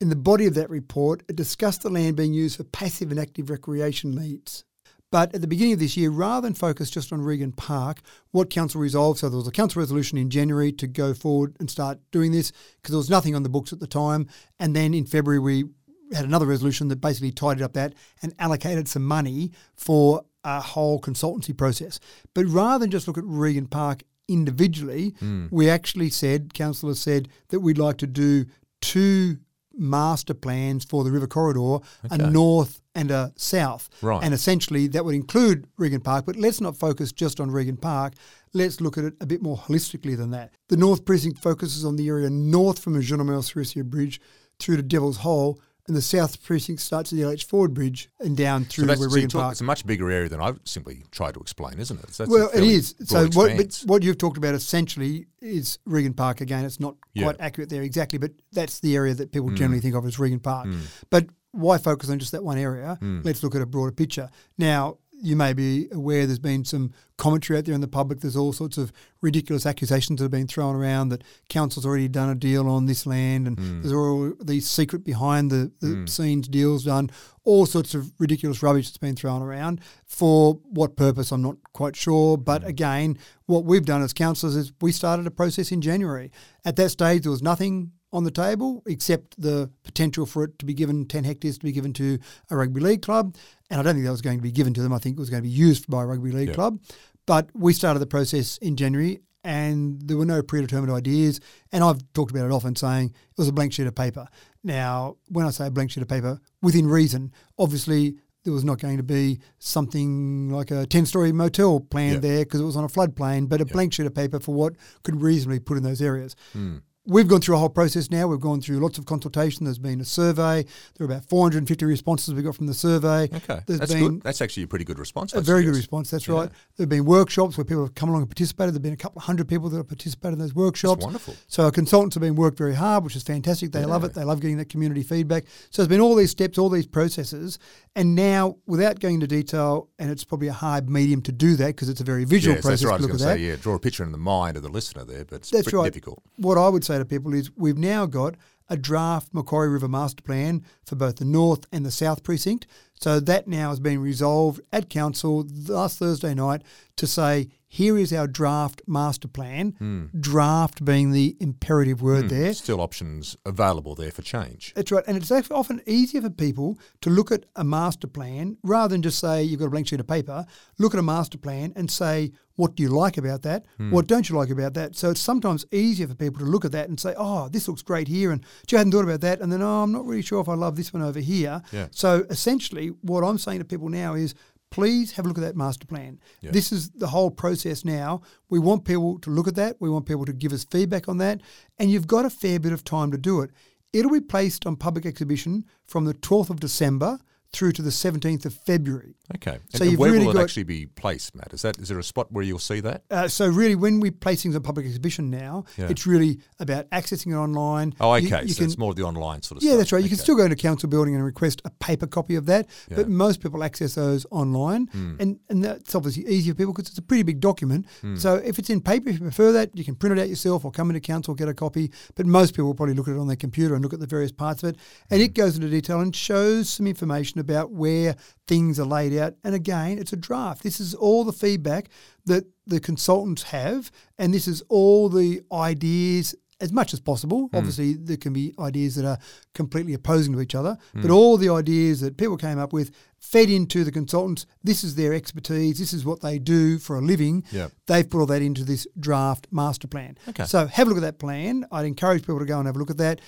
[0.00, 3.18] In the body of that report, it discussed the land being used for passive and
[3.20, 4.64] active recreation needs.
[5.12, 8.00] But at the beginning of this year, rather than focus just on Regand Park,
[8.32, 11.70] what council resolved, so there was a council resolution in January to go forward and
[11.70, 14.26] start doing this because there was nothing on the books at the time.
[14.58, 15.64] And then in February, we
[16.12, 21.00] had another resolution that basically tidied up that and allocated some money for a whole
[21.00, 22.00] consultancy process.
[22.34, 25.46] But rather than just look at Regand Park individually, hmm.
[25.50, 28.46] we actually said, councillors said, that we'd like to do
[28.80, 29.38] two
[29.76, 33.88] master plans for the river corridor, a north and a south.
[34.02, 34.22] Right.
[34.22, 38.14] And essentially that would include Regand Park, but let's not focus just on Regand Park.
[38.52, 40.52] Let's look at it a bit more holistically than that.
[40.68, 44.20] The North Precinct focuses on the area north from the Jean Emile Serisier Bridge
[44.58, 48.36] through to Devil's Hole, and the South Precinct starts at the LH Ford Bridge and
[48.36, 49.52] down through where so Regand talking- Park.
[49.52, 52.12] it's a much bigger area than I've simply tried to explain, isn't it?
[52.14, 52.94] So Well, it is.
[53.04, 56.40] So what, but what you've talked about essentially is Regand Park.
[56.40, 57.24] Again, it's not Yeah.
[57.24, 60.42] quite accurate there exactly, but that's the area that people generally think of as Regand
[60.42, 60.66] Park.
[60.66, 60.80] Mm.
[61.10, 62.98] But why focus on just that one area?
[63.24, 64.28] Let's look at a broader picture.
[64.58, 68.20] Now, you may be aware there's been some commentary out there in the public.
[68.20, 72.28] There's all sorts of ridiculous accusations that have been thrown around that council's already done
[72.28, 73.82] a deal on this land, and Mm.
[73.82, 77.10] there's all these secret behind the, the scenes deals done.
[77.44, 79.80] All sorts of ridiculous rubbish that's been thrown around.
[80.04, 82.36] For what purpose, I'm not quite sure.
[82.36, 82.66] But Mm.
[82.68, 86.30] again, what we've done as councillors is we started a process in January.
[86.64, 90.64] At that stage, there was nothing on the table except the potential for it to
[90.66, 92.18] be given 10 hectares to be given to
[92.50, 93.34] a rugby league club.
[93.70, 94.92] And I don't think that was going to be given to them.
[94.92, 96.54] I think it was going to be used by a rugby league Yeah.
[96.54, 96.80] club.
[97.26, 101.40] But we started the process in January and there were no predetermined ideas.
[101.72, 104.26] And I've talked about it often, saying it was a blank sheet of paper.
[104.62, 108.78] Now, when I say a blank sheet of paper, within reason, obviously there was not
[108.78, 112.22] going to be something like a 10 story motel planned Yep.
[112.22, 114.74] there because it was on a floodplain, but a blank sheet of paper for what
[115.02, 116.34] could reasonably put in those areas.
[116.52, 116.76] Hmm.
[117.08, 118.26] We've gone through a whole process now.
[118.26, 119.64] We've gone through lots of consultation.
[119.64, 120.64] There's been a survey.
[120.96, 123.28] There are about 450 responses we got from the survey.
[123.32, 124.22] Okay, There's that's been good.
[124.24, 125.32] That's actually a pretty good response.
[125.32, 126.10] a very good response.
[126.10, 126.34] That's Yeah.
[126.34, 126.48] right.
[126.76, 128.74] There have been workshops where people have come along and participated.
[128.74, 131.04] There have been a couple of hundred people that have participated in those workshops.
[131.04, 131.34] wonderful.
[131.46, 133.70] So our consultants have been worked very hard, which is fantastic.
[133.70, 134.14] They love it.
[134.14, 135.44] They love getting that community feedback.
[135.70, 137.60] So there's been all these steps, all these processes,
[137.94, 141.68] and now without going into detail, and it's probably a hard medium to do that
[141.68, 142.92] because it's a very visual Yes, process that's right.
[142.94, 143.44] I was look going at to that.
[143.44, 145.72] say, yeah, draw a picture in the mind of the listener there, but it's That's
[145.72, 145.84] right.
[145.84, 146.20] difficult.
[146.36, 148.36] What I would say to people is we've now got
[148.68, 152.66] a draft Macquarie River Master Plan for both the North and the South Precinct.
[153.00, 156.62] So that now has been resolved at Council last Thursday night
[156.96, 159.74] to say, here is our draft master plan.
[159.78, 160.06] Hmm.
[160.18, 162.28] Draft being the imperative word hmm.
[162.28, 162.54] there.
[162.54, 164.72] Still options available there for change.
[164.74, 165.04] That's right.
[165.06, 169.18] And it's often easier for people to look at a master plan rather than just
[169.18, 170.46] say you've got a blank sheet of paper.
[170.78, 173.66] Look at a master plan and say, what do you like about that?
[173.76, 173.90] Hmm.
[173.90, 174.96] What don't you like about that?
[174.96, 177.82] So it's sometimes easier for people to look at that and say, oh, this looks
[177.82, 178.30] great here.
[178.30, 179.40] And gee, I hadn't thought about that.
[179.40, 181.62] And then, oh, I'm not really sure if I love this one over here.
[181.72, 181.88] Yeah.
[181.90, 184.34] So essentially, what I'm saying to people now is,
[184.70, 186.18] please have a look at that master plan.
[186.40, 186.50] Yeah.
[186.50, 188.22] This is the whole process now.
[188.48, 189.76] We want people to look at that.
[189.80, 191.40] We want people to give us feedback on that.
[191.78, 193.50] And you've got a fair bit of time to do it.
[193.92, 197.18] It'll be placed on public exhibition from the 12th of December
[197.52, 199.14] through to the 17th of February.
[199.36, 199.58] Okay.
[199.70, 201.52] So and where really will it got- actually be placed, Matt?
[201.52, 203.02] Is that is there a spot where you'll see that?
[203.10, 205.88] Uh, so really, when we place things on public exhibition now, Yeah.
[205.88, 207.94] it's really about accessing it online.
[208.00, 208.42] Oh, okay.
[208.42, 209.64] you so can- it's more of the online sort of stuff.
[209.64, 209.78] Yeah, stuff.
[209.78, 210.02] that's right.
[210.02, 212.96] You can still go into council building and request a paper copy of that, Yeah.
[212.98, 215.14] but most people access those online, Hmm.
[215.18, 217.86] and and that's obviously easier for people because it's a pretty big document.
[218.02, 218.16] Hmm.
[218.16, 220.64] So if it's in paper, if you prefer that, you can print it out yourself
[220.64, 221.90] or come into council get a copy.
[222.14, 224.06] But most people will probably look at it on their computer and look at the
[224.06, 224.76] various parts of it,
[225.10, 225.24] and Hmm.
[225.24, 229.34] it goes into detail and shows some information about where things are laid out.
[229.44, 230.62] And again, it's a draft.
[230.62, 231.88] This is all the feedback
[232.24, 237.48] that the consultants have, and this is all the ideas as much as possible.
[237.48, 237.56] Hmm.
[237.56, 239.18] Obviously, there can be ideas that are
[239.54, 241.02] completely opposing to each other, hmm.
[241.02, 244.46] but all the ideas that people came up with fed into the consultants.
[244.62, 245.78] This is their expertise.
[245.78, 247.44] This is what they do for a living.
[247.50, 247.72] Yep.
[247.86, 250.16] They've put all that into this draft master plan.
[250.28, 250.44] Okay.
[250.44, 251.66] So have a look at that plan.
[251.70, 253.20] I'd encourage people to go and have a look at that.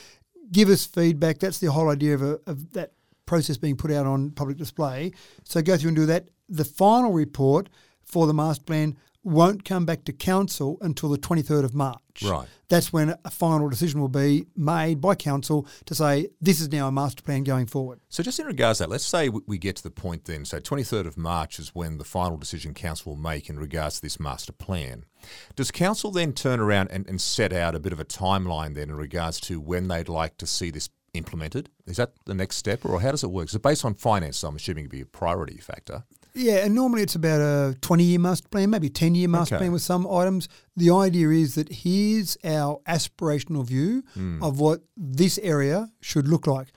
[0.50, 1.38] Give us feedback.
[1.38, 2.92] That's the whole idea of, a, of that
[3.28, 5.12] process being put out on public display.
[5.44, 6.28] So go through and do that.
[6.48, 7.68] The final report
[8.02, 12.22] for the master plan won't come back to council until the 23rd of March.
[12.24, 12.48] Right.
[12.68, 16.88] That's when a final decision will be made by council to say this is now
[16.88, 18.00] a master plan going forward.
[18.08, 20.44] So just in regards to that, let's say we- we get to the point then.
[20.46, 24.02] So 23rd of March is when the final decision council will make in regards to
[24.02, 25.04] this master plan.
[25.56, 28.88] Does council then turn around and, and set out a bit of a timeline then
[28.88, 30.88] in regards to when they'd like to see this
[31.18, 31.68] implemented?
[31.86, 33.52] Is that the next step, or how does it work?
[33.52, 34.42] It based on finance?
[34.42, 36.04] I'm assuming it'd be a priority factor.
[36.34, 39.62] Yeah, and normally it's about a 20 year master plan, maybe 10 year master Okay.
[39.62, 40.48] plan with some items.
[40.76, 44.42] The idea is that here's our aspirational view Hmm.
[44.42, 46.68] of what this area should look like.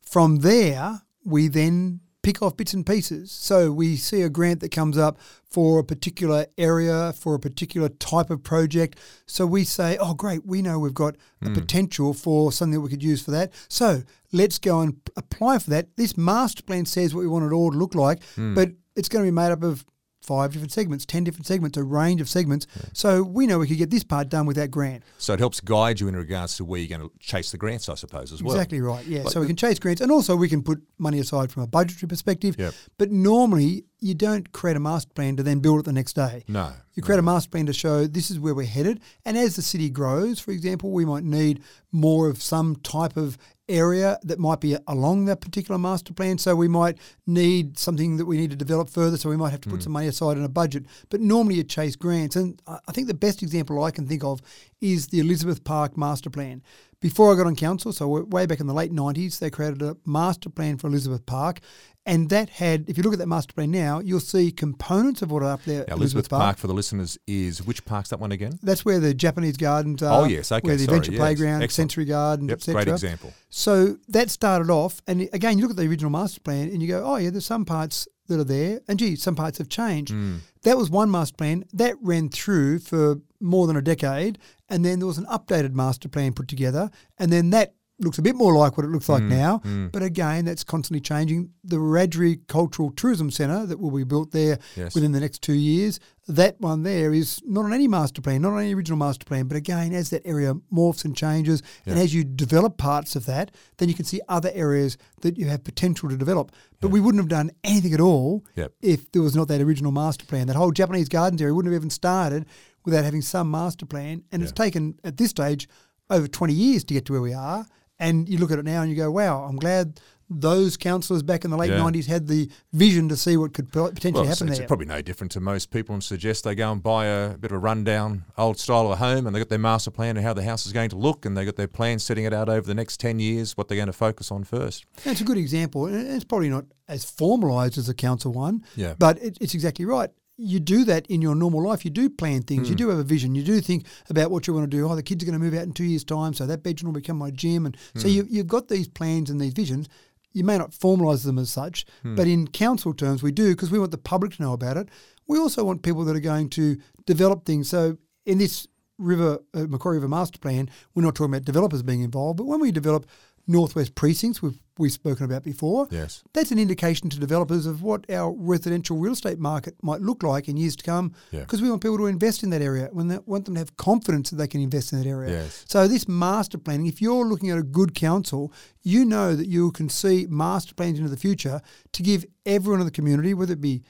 [0.00, 3.30] From there, we then pick off bits and pieces.
[3.30, 7.88] So we see a grant that comes up for a particular area, for a particular
[7.88, 8.98] type of project.
[9.26, 11.54] So we say, oh, great, we know we've got a hmm.
[11.54, 13.52] potential for something that we could use for that.
[13.68, 15.94] So let's go and apply for that.
[15.96, 18.54] This master plan says what we want it all to look like, hmm.
[18.54, 19.84] but it's going to be made up of
[20.24, 22.66] five different segments, 10 different segments, a range of segments.
[22.92, 25.02] So we know we could get this part done with that grant.
[25.18, 27.88] So it helps guide you in regards to where you're going to chase the grants,
[27.88, 28.54] I suppose, as well.
[28.54, 29.04] Exactly right.
[29.06, 29.22] Yeah.
[29.22, 31.66] Like so we can chase grants and also we can put money aside from a
[31.66, 32.56] budgetary perspective.
[32.58, 32.74] Yep.
[32.98, 36.44] But normally you don't create a master plan to then build it the next day.
[36.48, 36.72] No.
[36.94, 39.00] You create a master plan to show this is where we're headed.
[39.24, 43.38] And as the city grows, for example, we might need more of some type of
[43.68, 46.38] area that might be along that particular master plan.
[46.38, 49.16] So we might need something that we need to develop further.
[49.16, 49.82] So we might have to put hmm.
[49.82, 50.84] some money aside in a budget.
[51.08, 52.36] But normally you chase grants.
[52.36, 54.40] And I I think the best example I can think of
[54.80, 56.62] is the Elizabeth Park master plan.
[57.00, 59.96] Before I got on council, so way back in the late 90s, they created a
[60.06, 61.60] master plan for Elizabeth Park.
[62.06, 65.30] And that had, if you look at that master plan now, you'll see components of
[65.30, 65.86] what are up there.
[65.88, 66.58] Now, Elizabeth Park.
[66.58, 68.58] for the listeners is which park's that one again?
[68.62, 70.22] That's where the Japanese gardens are.
[70.22, 71.72] Oh, yes, okay, Where the sorry, adventure yes, playground, excellent.
[71.92, 72.84] sensory Garden, Yep, etc.
[72.84, 73.32] great example.
[73.48, 76.88] So that started off, and again, you look at the original master plan and you
[76.88, 80.12] go, oh, yeah, there's some parts that are there, and gee, some parts have changed.
[80.12, 80.36] Hmm.
[80.62, 81.64] That was one master plan.
[81.72, 84.38] That ran through for more than a decade,
[84.68, 88.22] and then there was an updated master plan put together, and then that looks a
[88.22, 89.58] bit more like what it looks like Mm, now.
[89.64, 89.92] mm.
[89.92, 91.50] But again, that's constantly changing.
[91.62, 94.94] The Wiradjuri Cultural Tourism Centre that will be built there Yes.
[94.96, 98.52] within the next two years, that one there is not on any master plan, not
[98.54, 99.46] on any original master plan.
[99.46, 103.52] But again, as that area morphs and changes, and as you develop parts of that,
[103.76, 106.50] then you can see other areas that you have potential to develop.
[106.80, 108.72] But we wouldn't have done anything at all Yep.
[108.82, 110.48] if there was not that original master plan.
[110.48, 112.46] That whole Japanese gardens area wouldn't have even started
[112.84, 114.24] without having some master plan.
[114.32, 115.68] And it's taken at this stage
[116.10, 117.66] over 20 years to get to where we are.
[117.98, 121.44] And you look at it now and you go, wow, I'm glad those councillors back
[121.44, 121.78] in the late Yeah.
[121.78, 124.66] 90s had the vision to see what could potentially Well, it's, happen it's there.
[124.66, 127.56] probably no different to most people and suggest they go and buy a bit of
[127.56, 130.32] a rundown old style of a home and they got their master plan and how
[130.32, 132.66] the house is going to look and they got their plan setting it out over
[132.66, 134.86] the next 10 years, what they're going to focus on first.
[135.04, 135.86] And it's a good example.
[135.86, 138.94] And it's probably not as formalised as a council one, Yeah.
[138.98, 140.10] but it, it's exactly right.
[140.36, 141.84] You do that in your normal life.
[141.84, 142.66] You do plan things.
[142.66, 142.72] Hmm.
[142.72, 143.34] You do have a vision.
[143.36, 144.88] You do think about what you want to do.
[144.88, 146.92] Oh, the kids are going to move out in two years' time, so that bedroom
[146.92, 147.66] will become my gym.
[147.66, 147.98] And Hmm.
[148.00, 149.88] so you, you've got these plans and these visions.
[150.32, 152.16] You may not formalise them as such, Hmm.
[152.16, 154.88] but in council terms, we do because we want the public to know about it.
[155.28, 157.68] We also want people that are going to develop things.
[157.68, 158.66] So in this
[158.98, 162.60] River uh, Macquarie River Master Plan, we're not talking about developers being involved, but when
[162.60, 163.06] we develop
[163.46, 165.86] northwest precincts, we've we've spoken about before.
[165.90, 166.22] Yes.
[166.32, 170.48] That's an indication to developers of what our residential real estate market might look like
[170.48, 171.14] in years to come.
[171.30, 171.40] Yeah.
[171.40, 172.88] Because we want people to invest in that area.
[172.92, 175.30] When they want them to have confidence that they can invest in that area.
[175.30, 175.64] Yes.
[175.68, 179.70] So this master planning, if you're looking at a good council, you know that you
[179.72, 181.60] can see master plans into the future
[181.92, 183.82] to give everyone in the community, whether it be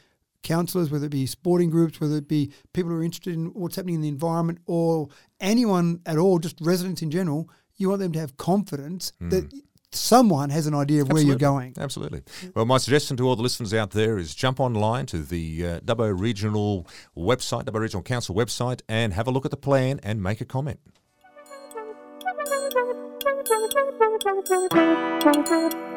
[0.42, 3.76] councillors, whether it be sporting groups, whether it be people who are interested in what's
[3.76, 5.08] happening in the environment, or
[5.40, 9.30] anyone at all, just residents in general, you want them to have confidence hmm.
[9.30, 9.52] that
[9.94, 11.74] someone has an idea of where you're going.
[11.78, 12.22] Absolutely.
[12.54, 15.80] Well, my suggestion to all the listeners out there is jump online to the uh,
[15.80, 20.22] Dubbo Regional website, Dubbo Regional Council website, and have a look at the plan and
[20.22, 20.80] make a comment.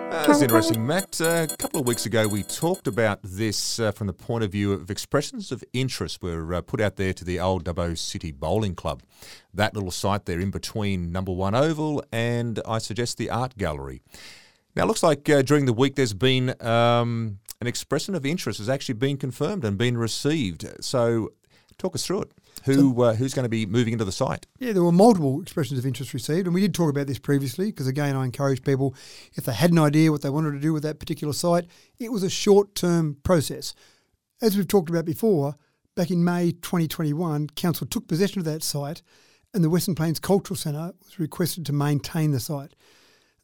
[0.09, 1.19] Uh, That's interesting, Matt.
[1.19, 4.53] Uh, a couple of weeks ago, we talked about this uh, from the point of
[4.53, 8.31] view of expressions of interest were uh, put out there to the old Dubbo City
[8.31, 9.03] Bowling Club.
[9.53, 14.01] That little site there in between Number One Oval and I suggest the Art Gallery.
[14.77, 18.59] Now, it looks like uh, during the week there's been um, an expression of interest
[18.59, 20.65] has actually been confirmed and been received.
[20.79, 21.33] So,
[21.77, 22.31] talk us through it.
[22.65, 24.45] Who uh, who's going to be moving into the site?
[24.59, 27.67] Yeah, there were multiple expressions of interest received, and we did talk about this previously
[27.67, 28.95] because, again, I encourage people
[29.35, 31.65] if they had an idea what they wanted to do with that particular site,
[31.99, 33.73] it was a short term process.
[34.41, 35.55] As we've talked about before,
[35.95, 39.01] back in May 2021, Council took possession of that site,
[39.53, 42.75] and the Western Plains Cultural Centre was requested to maintain the site.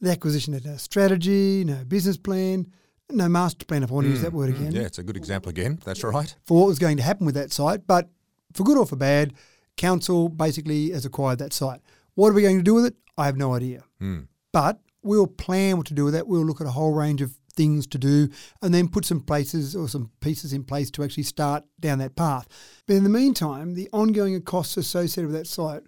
[0.02, 2.68] The acquisition had no strategy, no business plan,
[3.10, 5.18] no master plan, if I want to use that word again Yeah, it's a good
[5.18, 5.80] example again.
[5.84, 6.36] That's right.
[6.44, 7.88] for what was going to happen with that site.
[7.88, 8.10] But
[8.54, 9.34] for good or for bad,
[9.78, 11.82] council basically has acquired that site.
[12.16, 12.96] What are we going to do with it?
[13.18, 13.84] I have no idea.
[14.00, 14.22] Hmm.
[14.52, 16.28] But we'll plan what to do with that.
[16.28, 18.30] We'll look at a whole range of things to do
[18.62, 22.16] and then put some places or some pieces in place to actually start down that
[22.16, 22.48] path.
[22.88, 25.84] But in the meantime, the ongoing costs associated with that site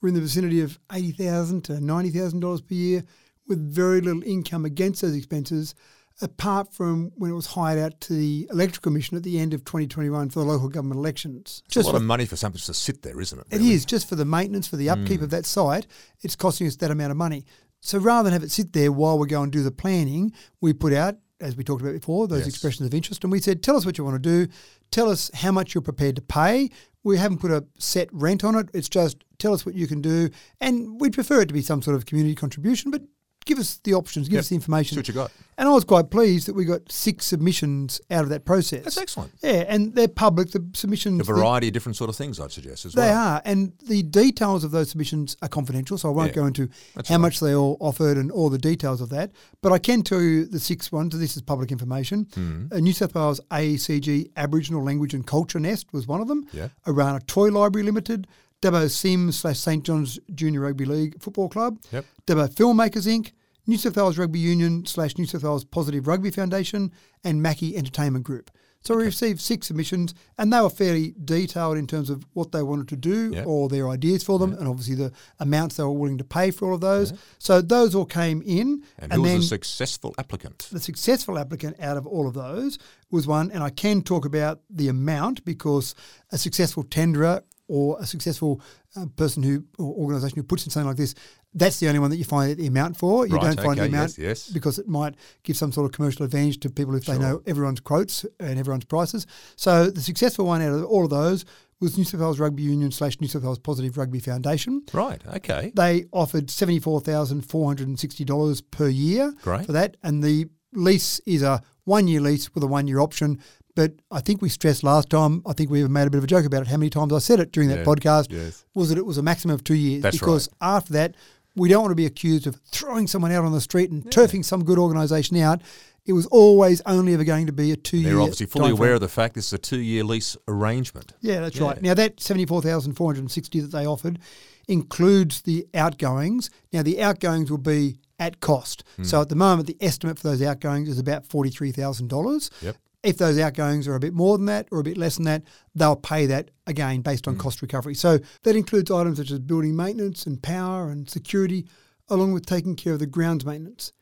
[0.00, 3.04] were in the vicinity of 80,000 to $90,000 per year
[3.46, 5.74] with very little income against those expenses
[6.22, 9.64] apart from when it was hired out to the Electoral commission at the end of
[9.64, 11.62] 2021 for the local government elections.
[11.66, 13.46] It's just a lot of money for something to sit there, isn't it?
[13.50, 13.72] It really?
[13.72, 15.24] is just for the maintenance, for the upkeep mm.
[15.24, 15.86] of that site.
[16.22, 17.44] It's costing us that amount of money.
[17.80, 20.72] So rather than have it sit there while we go and do the planning, we
[20.72, 22.48] put out, as we talked about before, those Yes.
[22.48, 24.52] expressions of interest, and we said, "Tell us what you want to do.
[24.90, 26.70] Tell us how much you're prepared to pay."
[27.02, 28.68] We haven't put a set rent on it.
[28.74, 30.28] It's just tell us what you can do,
[30.60, 33.02] and we'd prefer it to be some sort of community contribution, but
[33.46, 34.40] give us the options, give Yep.
[34.40, 34.94] us the information.
[34.94, 35.32] See what you got.
[35.58, 38.82] And I was quite pleased that we got six submissions out of that process.
[38.84, 39.32] That's excellent.
[39.42, 40.52] Yeah, and they're public.
[40.52, 43.08] The submissions A variety of different sort of things, I'd suggest as they well.
[43.08, 46.46] They are, and the details of those submissions are confidential, so I won't Yeah, go
[46.46, 47.20] into that's how right.
[47.22, 49.32] much they all offered and all the details of that.
[49.60, 51.18] But I can tell you the six ones.
[51.18, 52.26] This is public information.
[52.34, 52.66] Hmm.
[52.72, 56.46] Uh, New South Wales AECG Aboriginal Language and Culture Nest was one of them.
[56.52, 56.68] Yeah.
[56.86, 58.26] Arana Toy Library Limited.
[58.62, 61.78] Dubbo CYMS slash St John's Junior Rugby League Football Club.
[61.92, 62.04] Yep.
[62.26, 63.32] Dubbo Filmmakers Inc.
[63.66, 66.90] New South Wales Rugby Union slash New South Wales Positive Rugby Foundation
[67.22, 68.50] and Mackie Entertainment Group.
[68.82, 72.62] So we received six submissions, and they were fairly detailed in terms of what they
[72.62, 73.44] wanted to do Yeah.
[73.44, 76.68] or their ideas for them, and obviously the amounts they were willing to pay for
[76.68, 77.12] all of those.
[77.38, 80.68] So those all came in, And, who was the successful applicant?
[80.72, 82.78] the successful applicant out of all of those
[83.10, 85.94] was one, and I can talk about the amount because
[86.32, 88.60] a successful tenderer or a successful
[88.96, 91.14] uh, person who or organisation who puts in something like this,
[91.54, 93.26] that's the only one that you find the amount for.
[93.26, 94.50] You Right, don't find the amount yes, yes.
[94.50, 97.80] because it might give some sort of commercial advantage to people if they know everyone's
[97.80, 99.26] quotes and everyone's prices.
[99.56, 101.44] So the successful one out of all of those
[101.80, 104.82] was New South Wales Rugby Union slash New South Wales Positive Rugby Foundation.
[104.92, 105.22] Right.
[105.36, 105.72] Okay.
[105.74, 109.64] They offered seventy four thousand four hundred and sixty dollars per year Great.
[109.66, 113.40] for that, and the lease is a one year lease with a one year option.
[113.76, 115.42] But I think we stressed last time.
[115.46, 116.68] I think we even made a bit of a joke about it.
[116.68, 118.64] How many times I said it during that Yeah, podcast yes.
[118.74, 120.02] was that it was a maximum of two years.
[120.02, 121.14] That's because after that,
[121.56, 124.44] we don't want to be accused of throwing someone out on the street and turfing
[124.44, 125.62] some good organisation out.
[126.06, 128.10] It was always only ever going to be a two year.
[128.10, 131.12] They're obviously fully aware of the fact this is a two-year lease arrangement.
[131.20, 131.66] Yeah, that's Yeah.
[131.66, 131.82] right.
[131.82, 134.18] Now that seventy four thousand four hundred and sixty that they offered
[134.66, 136.50] includes the outgoings.
[136.72, 138.84] Now the outgoings will be at cost.
[138.96, 139.04] Hmm.
[139.04, 142.50] So at the moment, the estimate for those outgoings is about forty three thousand dollars.
[142.62, 142.76] Yep.
[143.02, 145.42] If those outgoings are a bit more than that or a bit less than that,
[145.74, 147.38] they'll pay that again based on mm.
[147.38, 147.94] cost recovery.
[147.94, 151.66] So that includes items such as building maintenance and power and security,
[152.08, 153.92] along with taking care of the grounds maintenance.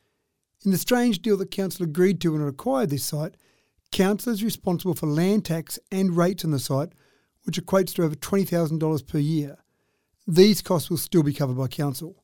[0.65, 3.37] In the strange deal that Council agreed to when it acquired this site,
[3.93, 6.91] Council is responsible for land tax and rates on the site,
[7.45, 9.59] which equates to over $20,000 per year.
[10.27, 12.23] These costs will still be covered by Council.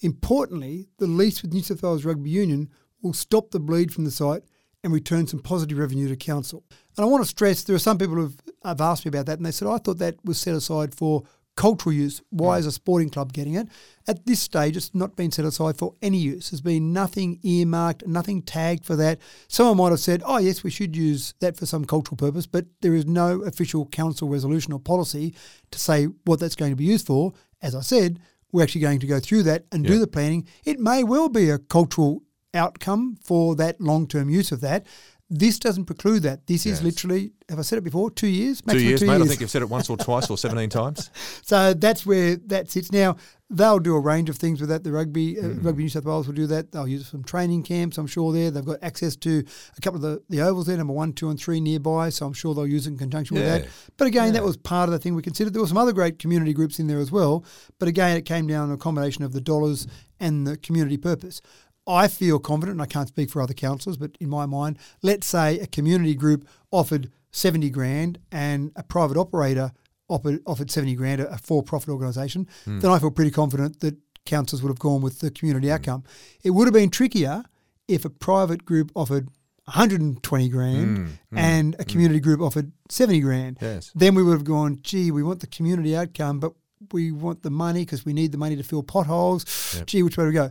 [0.00, 2.70] Importantly, the lease with New South Wales Rugby Union
[3.02, 4.42] will stop the bleed from the site
[4.88, 6.64] and return some positive revenue to Council.
[6.96, 8.32] And I want to stress there are some people who
[8.64, 11.24] have asked me about that and they said, I thought that was set aside for
[11.56, 12.22] cultural use.
[12.30, 13.68] Why is a sporting club getting it?
[14.06, 16.50] At this stage, it's not been set aside for any use.
[16.50, 19.18] There's been nothing earmarked, nothing tagged for that.
[19.48, 22.66] Someone might have said, oh, yes, we should use that for some cultural purpose, but
[22.80, 25.34] there is no official council resolution or policy
[25.70, 27.32] to say what that's going to be used for.
[27.60, 28.20] As I said,
[28.52, 30.46] we're actually going to go through that and do the planning.
[30.64, 32.22] It may well be a cultural
[32.54, 34.86] outcome for that long term use of that.
[35.30, 36.46] This doesn't preclude that.
[36.46, 38.10] This is literally, have I said it before?
[38.10, 38.62] Two years?
[38.62, 39.20] Two years, two mate.
[39.20, 41.10] I think you've said it once or twice or 17 times.
[41.42, 42.92] So that's where that sits.
[42.92, 43.16] Now,
[43.50, 44.84] they'll do a range of things with that.
[44.84, 46.72] The rugby, uh, Rugby New South Wales will do that.
[46.72, 48.50] They'll use some training camps, I'm sure, there.
[48.50, 49.44] They've got access to
[49.76, 52.08] a couple of the, the ovals there, number one, two, and three nearby.
[52.08, 53.68] So I'm sure they'll use it in conjunction with that.
[53.98, 55.52] But again, that was part of the thing we considered.
[55.52, 57.44] There were some other great community groups in there as well.
[57.78, 59.86] But again, it came down to a combination of the dollars
[60.20, 61.40] and the community purpose.
[61.88, 65.26] I feel confident, and I can't speak for other councillors, but in my mind, let's
[65.26, 69.72] say a community group offered 70 grand and a private operator
[70.08, 72.80] offered, offered 70 grand, a for profit organisation, hmm.
[72.80, 75.74] then I feel pretty confident that councillors would have gone with the community hmm.
[75.74, 76.04] outcome.
[76.44, 77.44] It would have been trickier
[77.86, 79.28] if a private group offered
[79.64, 81.38] 120 grand hmm.
[81.38, 83.58] and a community group offered 70 grand.
[83.60, 83.92] Yes.
[83.94, 86.52] Then we would have gone, gee, we want the community outcome, but
[86.92, 89.44] we want the money because we need the money to fill potholes.
[89.86, 90.50] Gee, which way do we go?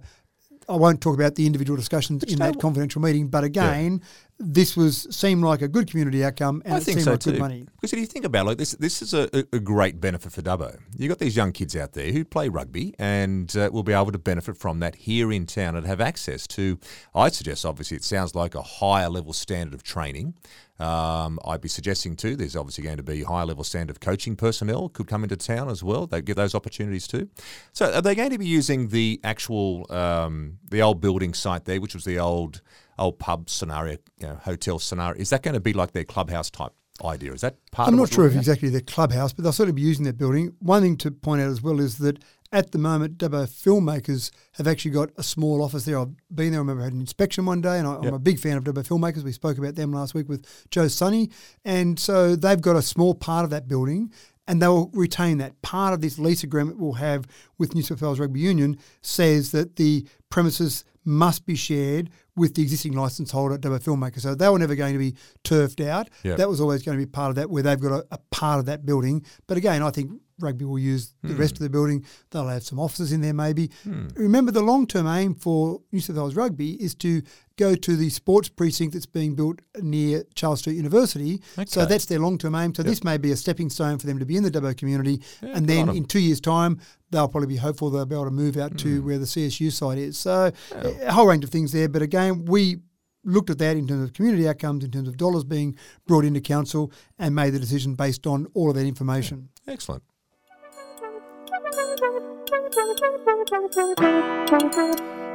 [0.69, 4.01] I won't talk about the individual discussions in that confidential meeting, but again,
[4.37, 7.19] this was seemed like a good community outcome and I it think seemed so like
[7.21, 7.31] too.
[7.31, 7.67] good money.
[7.75, 10.41] Because if you think about it, like this, this is a, a great benefit for
[10.41, 10.77] Dubbo.
[10.97, 14.11] You've got these young kids out there who play rugby and uh, will be able
[14.11, 16.77] to benefit from that here in town and have access to,
[17.15, 20.35] I'd suggest, obviously, it sounds like a higher level standard of training.
[20.79, 24.35] Um, I'd be suggesting too, there's obviously going to be higher level standard of coaching
[24.35, 26.05] personnel could come into town as well.
[26.05, 27.29] They give those opportunities too.
[27.73, 31.81] So are they going to be using the actual, um, the old building site there,
[31.81, 32.61] which was the old
[32.99, 35.19] old pub scenario, you know, hotel scenario?
[35.19, 37.33] Is that going to be like their clubhouse type idea?
[37.33, 38.37] Is that part I'm not sure if at?
[38.37, 40.55] exactly their clubhouse, but they'll certainly be using that building.
[40.59, 44.67] One thing to point out as well is that at the moment, Dubbo filmmakers have
[44.67, 45.99] actually got a small office there.
[45.99, 46.59] I've been there.
[46.59, 48.13] I remember I had an inspection one day, and I, I'm Yep.
[48.13, 49.23] a big fan of Dubbo filmmakers.
[49.23, 51.29] We spoke about them last week with Joe Sunny,
[51.65, 54.11] and so they've got a small part of that building.
[54.49, 55.61] And they'll retain that.
[55.61, 57.25] Part of this lease agreement we'll have
[57.57, 62.61] with New South Wales Rugby Union says that the premises must be shared with the
[62.61, 64.21] existing license holder at Dubbo Filmmaker.
[64.21, 66.09] So they were never going to be turfed out.
[66.23, 66.37] Yep.
[66.37, 68.59] That was always going to be part of that, where they've got a, a part
[68.59, 69.25] of that building.
[69.47, 72.05] But again, I think rugby will use the rest of the building.
[72.31, 73.71] They'll have some offices in there, maybe.
[74.15, 77.21] Remember, the long term aim for New South Wales Rugby is to
[77.57, 81.41] go to the sports precinct that's being built near Charles Sturt University.
[81.65, 82.73] So that's their long term aim.
[82.75, 85.21] So this may be a stepping stone for them to be in the Dubbo community.
[85.41, 88.25] and good on then in two years' time, they'll probably be hopeful they'll be able
[88.25, 88.77] to move out Hmm.
[88.77, 90.17] to where the CSU site is.
[90.17, 91.89] So a whole range of things there.
[91.89, 92.77] But again, we
[93.23, 96.39] looked at that in terms of community outcomes, in terms of dollars being brought into
[96.39, 99.49] council, and made the decision based on all of that information.
[99.67, 100.03] Excellent.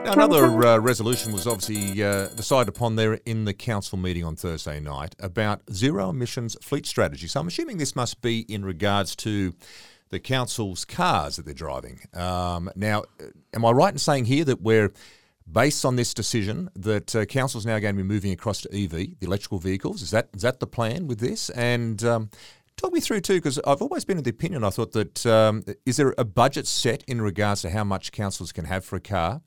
[0.04, 4.34] Now, another uh, resolution was obviously uh, decided upon there in the council meeting on
[4.34, 7.28] Thursday night about zero emissions fleet strategy.
[7.28, 9.54] So I'm assuming this must be in regards to
[10.08, 12.00] the council's cars that they're driving.
[12.14, 14.92] Um, now, uh, am I right in saying here that we're
[15.50, 18.90] based on this decision that uh, council's now going to be moving across to EV,
[18.90, 20.02] the electrical vehicles?
[20.02, 21.48] Is that is that the plan with this?
[21.50, 22.30] And um,
[22.76, 24.64] Talk me through too, because I've always been of the opinion.
[24.64, 28.52] I thought that um, is there a budget set in regards to how much councils
[28.52, 29.42] can have for a car,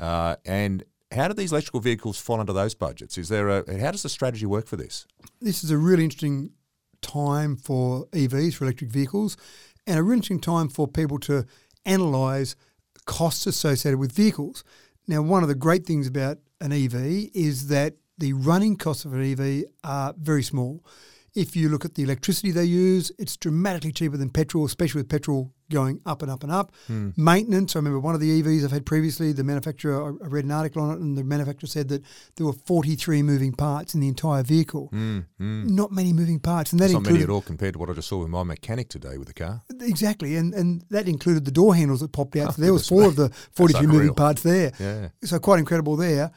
[0.00, 3.18] uh, and how do these electrical vehicles fall under those budgets?
[3.18, 5.06] Is there a how does the strategy work for this?
[5.40, 6.52] This is a really interesting
[7.02, 9.36] time for EVs, for electric vehicles,
[9.86, 11.44] and a really interesting time for people to
[11.84, 12.56] analyse
[13.04, 14.64] costs associated with vehicles.
[15.08, 16.94] Now, one of the great things about an EV
[17.34, 20.84] is that the running costs of an EV are very small.
[21.34, 25.08] If you look at the electricity they use, it's dramatically cheaper than petrol, especially with
[25.08, 26.70] petrol going up and up and up.
[26.86, 27.10] Hmm.
[27.16, 30.50] Maintenance, I remember one of the EVs I've had previously, the manufacturer, I read an
[30.50, 32.02] article on it, and the manufacturer said that
[32.36, 34.90] there were 43 moving parts in the entire vehicle.
[35.38, 36.72] Not many moving parts.
[36.72, 38.28] And that It's not many included at all compared to what I just saw with
[38.28, 39.62] my mechanic today with the car.
[39.80, 42.54] Exactly, and and that included the door handles that popped out.
[42.56, 44.72] So there was four of the 43 moving parts there.
[44.78, 45.08] Yeah.
[45.24, 46.32] So quite incredible there.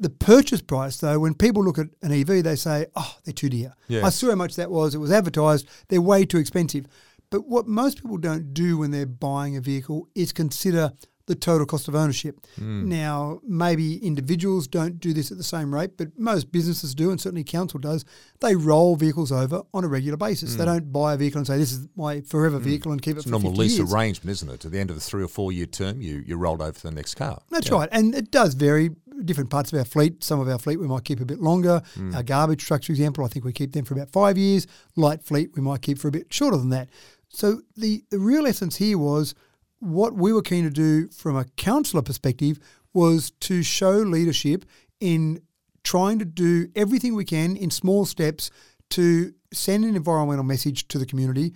[0.00, 3.48] The purchase price, though, when people look at an EV, they say, "Oh, they're too
[3.48, 3.74] dear."
[4.06, 4.94] I saw how much that was.
[4.94, 5.66] It was advertised.
[5.88, 6.86] They're way too expensive.
[7.30, 10.92] But what most people don't do when they're buying a vehicle is consider
[11.28, 12.40] the total cost of ownership.
[12.56, 12.88] Hmm.
[12.88, 17.20] Now, maybe individuals don't do this at the same rate, but most businesses do, and
[17.20, 18.04] certainly council does.
[18.40, 20.56] They roll vehicles over on a regular basis.
[20.56, 20.70] They hmm.
[20.70, 22.64] don't buy a vehicle and say, "This is my forever hmm.
[22.64, 23.92] vehicle," and keep it It's a normal 50 lease years.
[23.92, 24.64] arrangement, isn't it?
[24.64, 26.82] At the end of the three or four year term, you, you're rolled over to
[26.82, 27.40] the next car.
[27.50, 27.74] That's Yeah.
[27.74, 28.90] right, and it does vary.
[29.24, 30.22] Different parts of our fleet.
[30.22, 31.82] Some of our fleet we might keep a bit longer.
[31.96, 32.14] Mm.
[32.14, 34.68] Our garbage trucks, for example, I think we keep them for about five years.
[34.94, 36.88] Light fleet we might keep for a bit shorter than that.
[37.28, 39.34] So the the real essence here was
[39.80, 42.58] what we were keen to do from a councillor perspective
[42.92, 44.64] was to show leadership
[45.00, 45.40] in
[45.84, 48.50] trying to do everything we can in small steps
[48.90, 51.54] to send an environmental message to the community,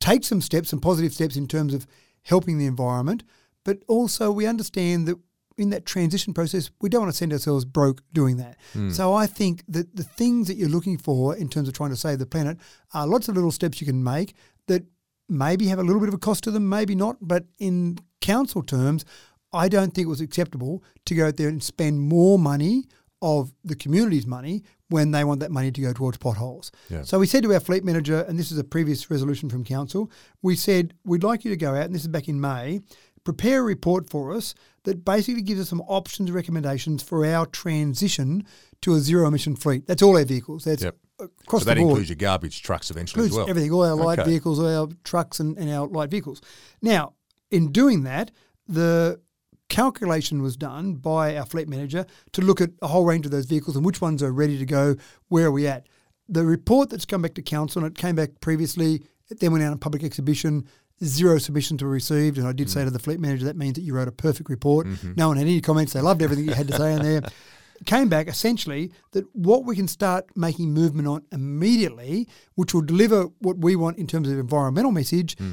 [0.00, 1.86] take some steps, some positive steps in terms of
[2.22, 3.22] helping the environment,
[3.64, 5.16] but also we understand that
[5.60, 8.56] in that transition process, we don't want to send ourselves broke doing that.
[8.72, 8.90] Hmm.
[8.90, 11.96] So I think that the things that you're looking for in terms of trying to
[11.96, 12.58] save the planet
[12.94, 14.34] are lots of little steps you can make
[15.30, 17.16] maybe have a little bit of a cost to them, maybe not.
[17.20, 19.04] But in council terms,
[19.52, 22.84] I don't think it was acceptable to go out there and spend more money
[23.22, 26.72] of the community's money when they want that money to go towards potholes.
[26.88, 27.02] Yeah.
[27.02, 30.10] So we said to our fleet manager, and this is a previous resolution from council,
[30.42, 32.80] we said we'd like you to go out, and this is back in May,
[33.24, 34.54] prepare a report for us
[34.84, 38.46] that basically gives us some options and recommendations for our transition
[38.80, 39.86] to a zero emission fleet.
[39.86, 40.64] That's all our vehicles.
[40.64, 40.96] That's Yep.
[41.20, 43.50] Across so that the board includes your garbage trucks eventually includes as well.
[43.50, 44.30] everything, all our light Okay.
[44.30, 46.40] vehicles, all our trucks, and, and our light vehicles.
[46.82, 47.14] Now,
[47.50, 48.30] in doing that,
[48.68, 49.20] the
[49.68, 53.46] calculation was done by our fleet manager to look at a whole range of those
[53.46, 54.96] vehicles and which ones are ready to go.
[55.28, 55.86] Where are we at?
[56.28, 59.64] The report that's come back to council, and it came back previously, it then went
[59.64, 60.66] out on public exhibition.
[61.02, 62.70] Zero submissions were received, and I did Mm.
[62.70, 64.86] say to the fleet manager that means that you wrote a perfect report.
[64.86, 65.12] Mm-hmm.
[65.16, 65.92] No one had any comments.
[65.92, 67.22] They loved everything you had to say in there
[67.86, 73.24] came back essentially that what we can start making movement on immediately, which will deliver
[73.40, 75.52] what we want in terms of environmental message Hmm.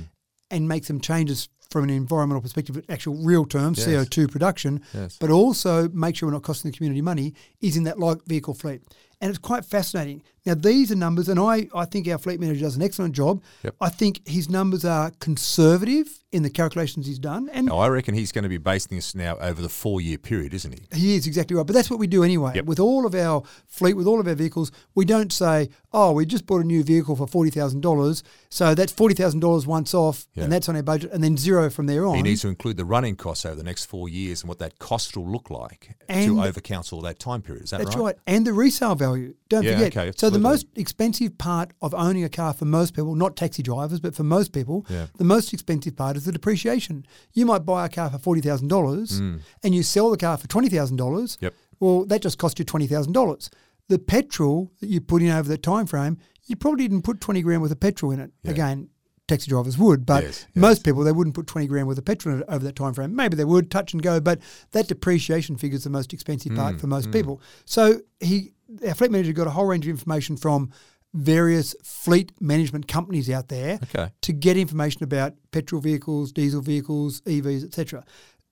[0.52, 3.88] and make some changes from an environmental perspective, actual real terms, Yes.
[3.88, 5.18] CO2 production, Yes.
[5.20, 8.54] but also make sure we're not costing the community money, is in that light vehicle
[8.54, 8.82] fleet.
[9.20, 10.22] And it's quite fascinating.
[10.48, 13.44] Now, these are numbers, and I, I think our fleet manager does an excellent job.
[13.64, 13.76] Yep.
[13.82, 17.50] I think his numbers are conservative in the calculations he's done.
[17.54, 20.18] And Now, I reckon he's going to be basing this now over the four year
[20.18, 20.86] period, isn't he?
[20.98, 21.66] He is exactly right.
[21.66, 22.52] But that's what we do anyway.
[22.56, 22.66] Yep.
[22.66, 26.26] With all of our fleet, with all of our vehicles, we don't say, oh, we
[26.26, 28.24] just bought a new vehicle for $40,000.
[28.50, 30.44] So that's $40,000 once off, Yeah.
[30.44, 32.16] and that's on our budget, and then zero from there on.
[32.18, 34.80] He needs to include the running costs over the next four years and what that
[34.80, 37.64] cost will look like And- to over council that time period.
[37.64, 38.04] Is that That's right?
[38.04, 38.16] right.
[38.28, 39.34] And the resale value.
[39.50, 39.98] Don't Yeah, forget.
[39.98, 43.62] okay, so the most expensive part of owning a car for most people, not taxi
[43.64, 45.08] drivers, but for most people, Yeah.
[45.18, 47.06] the most expensive part is the depreciation.
[47.34, 50.48] You might buy a car for forty thousand dollars and you sell the car for
[50.48, 51.38] twenty thousand dollars.
[51.38, 51.42] Mm.
[51.42, 51.54] Yep.
[51.80, 53.50] Well, that just cost you twenty thousand dollars.
[53.90, 57.42] The petrol that you put in over that time frame, you probably didn't put twenty
[57.42, 58.32] grand worth of petrol in it.
[58.44, 58.52] Yeah.
[58.52, 58.90] Again,
[59.28, 60.62] taxi drivers would, but Yes, yes.
[60.62, 62.94] most people they wouldn't put 20 grand worth of petrol in it over that time
[62.94, 63.14] frame.
[63.14, 64.40] Maybe they would touch and go, but
[64.72, 67.42] that depreciation figure is the most expensive part Mm, for most people.
[67.66, 68.54] So he
[68.88, 70.72] our fleet manager got a whole range of information from
[71.14, 74.12] various fleet management companies out there Okay.
[74.22, 78.04] to get information about petrol vehicles, diesel vehicles, EVs, etc.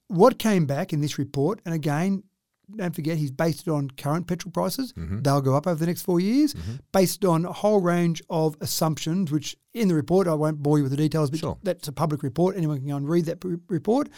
[0.07, 2.23] What came back in this report, and again,
[2.75, 4.93] don't forget he's based it on current petrol prices.
[4.93, 5.21] Mm-hmm.
[5.21, 6.55] They'll go up over the next four years,
[6.91, 10.83] based on a whole range of assumptions, which in the report, I won't bore you
[10.83, 11.57] with the details, but Sure.
[11.61, 12.55] that's a public report.
[12.57, 14.09] Anyone can go and read that report.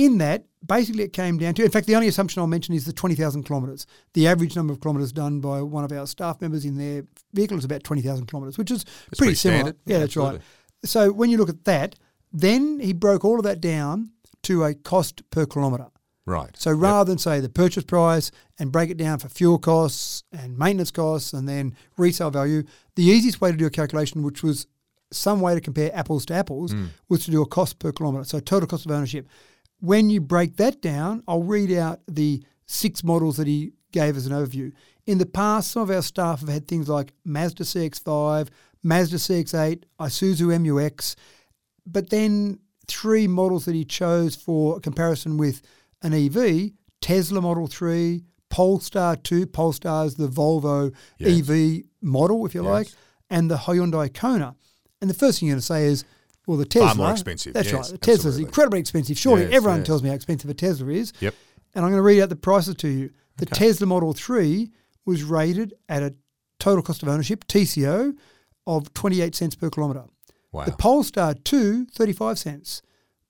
[0.00, 2.86] In that, basically, it came down to, in fact, the only assumption I'll mention is
[2.86, 3.86] the 20,000 kilometres.
[4.14, 7.58] The average number of kilometres done by one of our staff members in their vehicle
[7.58, 9.58] is about 20,000 kilometres, which is pretty, pretty similar.
[9.58, 9.76] standard.
[9.84, 10.40] Yeah, Yeah, that's right.
[10.84, 11.96] So when you look at that,
[12.32, 14.12] then he broke all of that down
[14.44, 15.88] to a cost per kilometre.
[16.24, 16.56] Right.
[16.56, 20.56] So rather than say the purchase price and break it down for fuel costs and
[20.56, 22.62] maintenance costs and then resale value,
[22.96, 24.66] the easiest way to do a calculation, which was
[25.12, 26.86] some way to compare apples to apples, hmm.
[27.10, 29.28] was to do a cost per kilometre, so total cost of ownership.
[29.80, 34.26] When you break that down, I'll read out the six models that he gave as
[34.26, 34.72] an overview.
[35.06, 38.48] In the past, some of our staff have had things like Mazda CX5,
[38.82, 41.16] Mazda CX-8, Isuzu MUX,
[41.86, 45.62] but then three models that he chose for comparison with
[46.02, 46.70] an EV:
[47.00, 49.46] Tesla Model 3, Polestar 2.
[49.46, 51.48] Polestar is the Volvo Yes.
[51.48, 52.70] EV model, if you Yes.
[52.70, 52.88] like,
[53.30, 54.54] and the Hyundai Kona.
[55.00, 56.04] And the first thing you're going to say is,
[56.50, 56.88] well, the Tesla.
[56.88, 57.90] Far more expensive, That's yes, right.
[57.92, 58.44] The Tesla's absolutely.
[58.44, 59.16] incredibly expensive.
[59.18, 59.86] Surely Yes, everyone yes.
[59.86, 61.12] tells me how expensive a Tesla is.
[61.20, 61.34] Yep.
[61.74, 63.10] And I'm going to read out the prices to you.
[63.36, 63.66] The Okay.
[63.66, 64.70] Tesla Model 3
[65.06, 66.14] was rated at a
[66.58, 68.14] total cost of ownership, TCO,
[68.66, 70.04] of 28 cents per kilometre.
[70.52, 70.64] Wow.
[70.64, 72.82] The Polestar 2, 35 cents.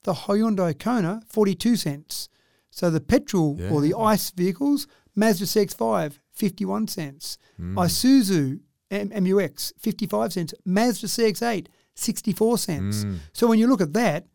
[0.05, 2.29] The Hyundai Kona, 42 cents.
[2.71, 7.37] So the petrol or the ICE vehicles, Mazda CX-5, 51 cents.
[7.59, 7.77] Hmm.
[7.79, 8.61] Isuzu
[8.91, 10.55] M- MUX, 55 cents.
[10.65, 11.67] Mazda CX-8,
[12.01, 13.03] 64 cents.
[13.03, 13.15] Hmm.
[13.33, 14.27] So when you look at that,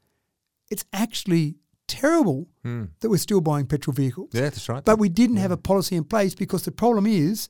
[0.71, 1.55] it's actually
[1.87, 2.85] terrible Hmm.
[2.99, 4.29] that we're still buying petrol vehicles.
[4.33, 4.83] yeah, that's right.
[4.83, 7.47] But we didn't have a policy in place because the problem is,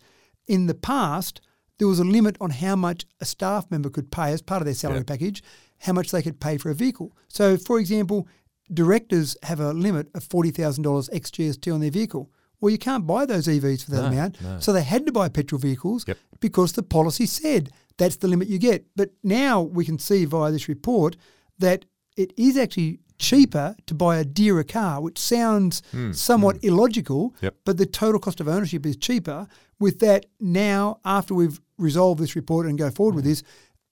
[0.47, 1.41] in the past,
[1.77, 4.65] there was a limit on how much a staff member could pay as part of
[4.65, 5.03] their salary Yeah.
[5.13, 5.43] package,
[5.79, 7.15] how much they could pay for a vehicle.
[7.27, 8.27] So, for example,
[8.73, 12.29] directors have a limit of $40,000 ex GST on their vehicle.
[12.61, 14.41] Well, you can't buy those EVs for that No, amount.
[14.41, 14.59] no.
[14.59, 16.17] So they had to buy petrol vehicles Yep.
[16.39, 18.85] because the policy said that's the limit you get.
[18.95, 21.15] But now we can see via this report
[21.59, 21.85] that
[22.17, 25.81] it is actually cheaper to buy a dearer car, which sounds
[26.11, 27.55] somewhat illogical, Hmm, Yep.
[27.65, 29.47] but the total cost of ownership is cheaper.
[29.79, 33.15] With that, now after we've resolved this report and go forward Hmm.
[33.17, 33.43] with this,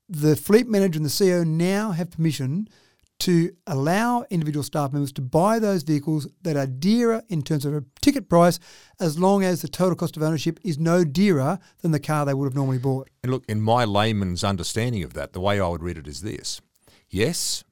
[0.10, 2.68] the fleet manager and the CEO now have permission
[3.20, 7.74] to allow individual staff members to buy those vehicles that are dearer in terms of
[7.74, 8.60] a ticket price,
[9.00, 12.34] as long as the total cost of ownership is no dearer than the car they
[12.34, 13.10] would have normally bought.
[13.24, 16.22] And look, in my layman's understanding of that, the way I would read it is
[16.22, 16.60] this.
[17.10, 17.64] Yes,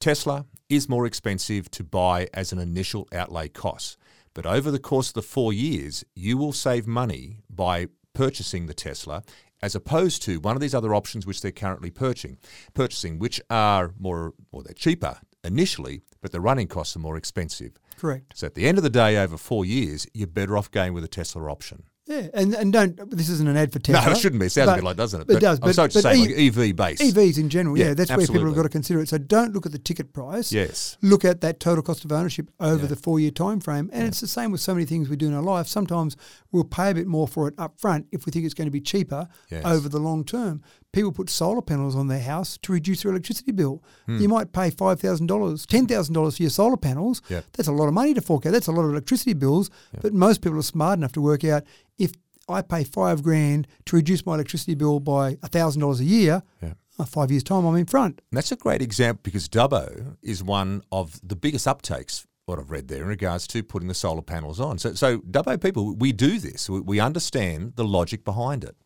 [0.00, 3.98] Tesla is more expensive to buy as an initial outlay cost.
[4.32, 8.74] But over the course of the four years, you will save money by purchasing the
[8.74, 9.22] Tesla
[9.64, 12.36] as opposed to one of these other options which they're currently purchasing,
[12.74, 17.72] purchasing which are more, or they're cheaper initially, but the running costs are more expensive.
[17.96, 18.36] Correct.
[18.36, 21.02] So at the end of the day, over four years, you're better off going with
[21.02, 21.84] a Tesla option.
[22.06, 23.10] Yeah, and and don't.
[23.10, 24.04] This isn't an ad for Tesla.
[24.04, 24.46] No, it shouldn't be.
[24.46, 25.30] It sounds a bit like, doesn't it?
[25.30, 27.02] It does, I'm but- sorry to but say, E- like EV based.
[27.02, 29.08] EVs in general, yeah, Yeah, that's where people have got to consider it.
[29.08, 30.52] So don't look at the ticket price.
[30.52, 30.98] Yes.
[31.00, 32.88] Look at that total cost of ownership over Yeah.
[32.88, 35.34] the four-year time frame, and it's the same with so many things we do in
[35.34, 35.66] our life.
[35.66, 36.14] Sometimes
[36.52, 38.70] we'll pay a bit more for it up front if we think it's going to
[38.70, 39.64] be cheaper Yes.
[39.64, 40.60] over the long term.
[40.94, 43.82] People put solar panels on their house to reduce their electricity bill.
[44.06, 44.18] Hmm.
[44.18, 47.20] You might pay five thousand dollars, ten thousand dollars for your solar panels.
[47.28, 47.42] Yeah.
[47.52, 48.52] That's a lot of money to fork out.
[48.52, 49.70] That's a lot of electricity bills.
[50.00, 51.64] But most people are smart enough to work out
[51.98, 52.12] if
[52.48, 56.42] I pay five grand to reduce my electricity bill by thousand dollars a year.
[56.62, 56.74] Yeah.
[56.98, 58.20] uh, five years time, I'm in front.
[58.30, 62.70] And that's a great example because Dubbo is one of the biggest uptakes, what I've
[62.70, 64.78] read there, in regards to putting the solar panels on.
[64.78, 66.68] So, so Dubbo people, we do this.
[66.70, 68.76] We, we understand the logic behind it.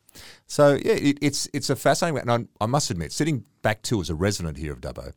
[0.46, 2.28] So, yeah, it, it's it's a fascinating.
[2.28, 5.12] And I, I must admit, sitting back too as a resident here of Dubbo,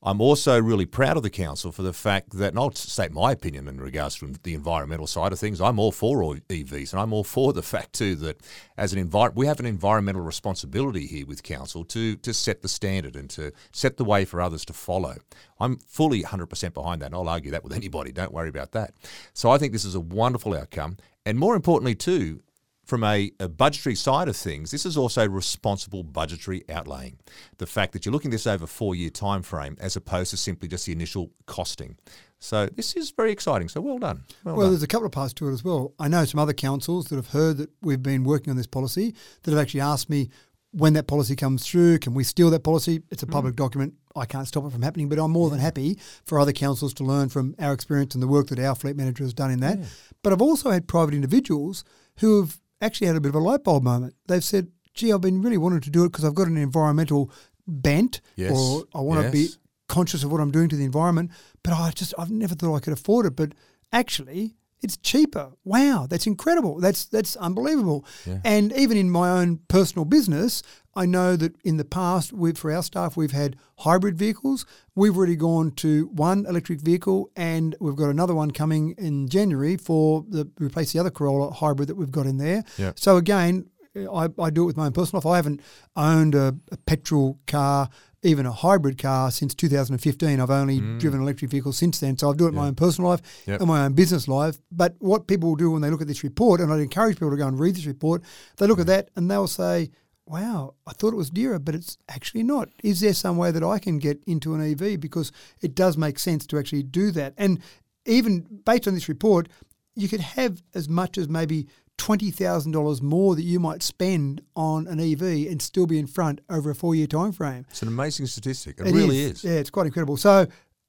[0.00, 3.32] I'm also really proud of the council for the fact that, and I'll state my
[3.32, 5.60] opinion in regards to the environmental side of things.
[5.60, 8.40] I'm all for all EVs, and I'm all for the fact too that
[8.76, 12.68] as an envir- we have an environmental responsibility here with council to to set the
[12.68, 15.16] standard and to set the way for others to follow.
[15.58, 18.12] I'm fully 100% behind that, and I'll argue that with anybody.
[18.12, 18.94] Don't worry about that.
[19.32, 22.42] So I think this is a wonderful outcome, and more importantly too,
[22.88, 27.16] from a, a budgetary side of things, this is also responsible budgetary outlaying.
[27.58, 30.38] The fact that you're looking at this over a four-year time frame as opposed to
[30.38, 31.98] simply just the initial costing.
[32.38, 33.68] So this is very exciting.
[33.68, 34.24] So well done.
[34.42, 34.70] Well, Well, done.
[34.72, 35.92] there's a couple of parts to it as well.
[35.98, 39.14] I know some other councils that have heard that we've been working on this policy
[39.42, 40.30] that have actually asked me
[40.70, 43.02] when that policy comes through, can we steal that policy?
[43.10, 43.32] It's a Mm.
[43.32, 43.94] public document.
[44.16, 47.04] I can't stop it from happening, but I'm more than happy for other councils to
[47.04, 49.78] learn from our experience and the work that our fleet manager has done in that.
[50.22, 51.84] But I've also had private individuals
[52.20, 54.14] who have actually had a bit of a light bulb moment.
[54.26, 57.30] They've said, gee, I've been really wanting to do it because I've got an environmental
[57.66, 58.52] bent Yes.
[58.52, 59.48] or I want to be
[59.88, 61.30] conscious of what I'm doing to the environment,
[61.62, 63.36] but I just I've never thought I could afford it.
[63.36, 63.54] But
[63.92, 65.52] actually, it's cheaper.
[65.64, 66.80] Wow, that's incredible.
[66.80, 68.04] That's that's unbelievable.
[68.26, 68.38] Yeah.
[68.44, 70.62] And even in my own personal business,
[70.94, 74.66] I know that in the past, we for our staff, we've had hybrid vehicles.
[74.94, 79.76] We've already gone to one electric vehicle, and we've got another one coming in January
[79.76, 82.64] for the replace the other Corolla hybrid that we've got in there.
[82.76, 82.92] Yeah.
[82.96, 85.32] So again, I, I do it with my own personal life.
[85.32, 85.60] I haven't
[85.96, 87.88] owned a, a petrol car,
[88.22, 90.40] even a hybrid car, since 2015.
[90.40, 90.98] I've only mm.
[90.98, 92.16] driven electric vehicles since then.
[92.18, 93.60] So I've done it in my own personal life Yep.
[93.60, 94.58] and my own business life.
[94.70, 97.30] But what people will do when they look at this report, and I'd encourage people
[97.30, 98.22] to go and read this report,
[98.56, 98.88] they look at mm.
[98.88, 99.90] that and they'll say,
[100.26, 102.68] wow, I thought it was dearer, but it's actually not.
[102.82, 105.00] Is there some way that I can get into an EV?
[105.00, 105.32] Because
[105.62, 107.34] it does make sense to actually do that.
[107.38, 107.60] And
[108.04, 109.48] even based on this report,
[109.94, 111.66] you could have as much as maybe
[111.98, 116.70] $20,000 more that you might spend on an EV and still be in front over
[116.70, 117.66] a four year time frame.
[117.68, 118.76] It's an amazing statistic.
[118.78, 119.44] It, really is.
[119.44, 120.16] Yeah, it's quite incredible.
[120.16, 120.46] So,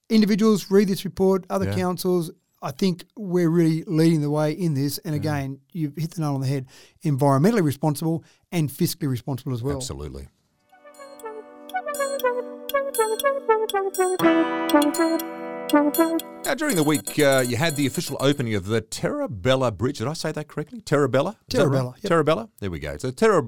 [0.09, 1.75] individuals read this report, other Yeah.
[1.75, 2.31] councils.
[2.61, 4.97] I think we're really leading the way in this.
[4.99, 6.65] And again, you've hit the nail on the head
[7.05, 9.77] environmentally responsible and fiscally responsible as well.
[9.77, 10.27] Absolutely.
[15.71, 19.99] Now, during the week, uh, you had the official opening of the Terrabella Bridge.
[19.99, 20.81] Did I say that correctly?
[20.81, 21.35] Terrabella?
[21.49, 21.71] That right?
[21.71, 22.11] Terrabella, yep.
[22.11, 22.49] Terrabella?
[22.59, 22.97] There we go.
[22.97, 23.47] So, Terra.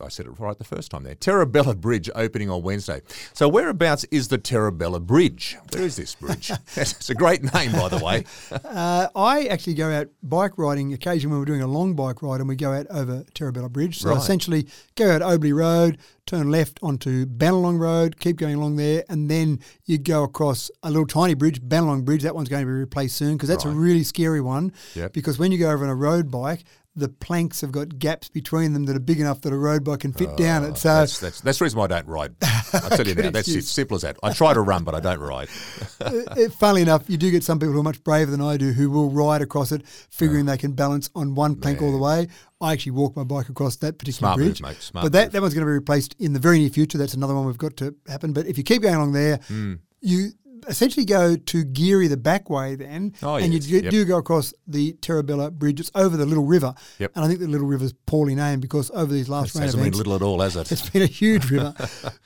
[0.00, 1.14] I said it right the first time there.
[1.14, 3.02] Terrabella Bridge opening on Wednesday.
[3.32, 5.56] So, whereabouts is the Terrabella Bridge?
[5.72, 6.50] Where is this bridge?
[6.76, 8.24] it's a great name, by the way.
[8.50, 12.40] Uh, I actually go out bike riding occasionally when we're doing a long bike ride
[12.40, 13.98] and we go out over Terrabella Bridge.
[14.00, 14.18] So Right.
[14.18, 14.66] essentially
[14.96, 19.60] go out Obley Road, turn left onto Benolong Road, keep going along there, and then
[19.84, 22.22] you go across a little tiny bridge, Benolong Bridge.
[22.22, 23.74] That one's going to be replaced soon because that's Right.
[23.74, 24.72] a really scary one.
[24.94, 25.12] Yep.
[25.12, 26.64] Because when you go over on a road bike,
[26.96, 30.00] the planks have got gaps between them that are big enough that a road bike
[30.00, 30.76] can fit down it.
[30.78, 32.34] So Oh, That's, that's, that's the reason why I don't ride.
[32.72, 33.64] I'll tell you now, that's it.
[33.64, 34.16] Simple as that.
[34.22, 35.48] I try to run, but I don't ride.
[36.00, 36.10] uh,
[36.58, 38.90] funnily enough, you do get some people who are much braver than I do who
[38.90, 42.28] will ride across it, figuring they can balance on one plank all the way.
[42.60, 44.62] I actually walk my bike across that particular Smart move, bridge.
[44.62, 45.32] mate, smart but that, move.
[45.32, 46.96] that one's going to be replaced in the very near future.
[46.96, 48.32] That's another one we've got to happen.
[48.32, 49.74] But if you keep going along there, Hmm.
[50.00, 50.30] you
[50.68, 53.90] essentially go to Geurie the back way then, Oh, and yes, you do, yep.
[53.90, 55.80] do go across the Terrabella Bridge.
[55.80, 56.74] It's over the Little River.
[56.98, 57.12] Yep.
[57.14, 59.56] And I think the Little River's poorly named because over these last years.
[59.56, 60.70] It rain hasn't been events, little at all, has it?
[60.72, 61.74] it's been a huge river.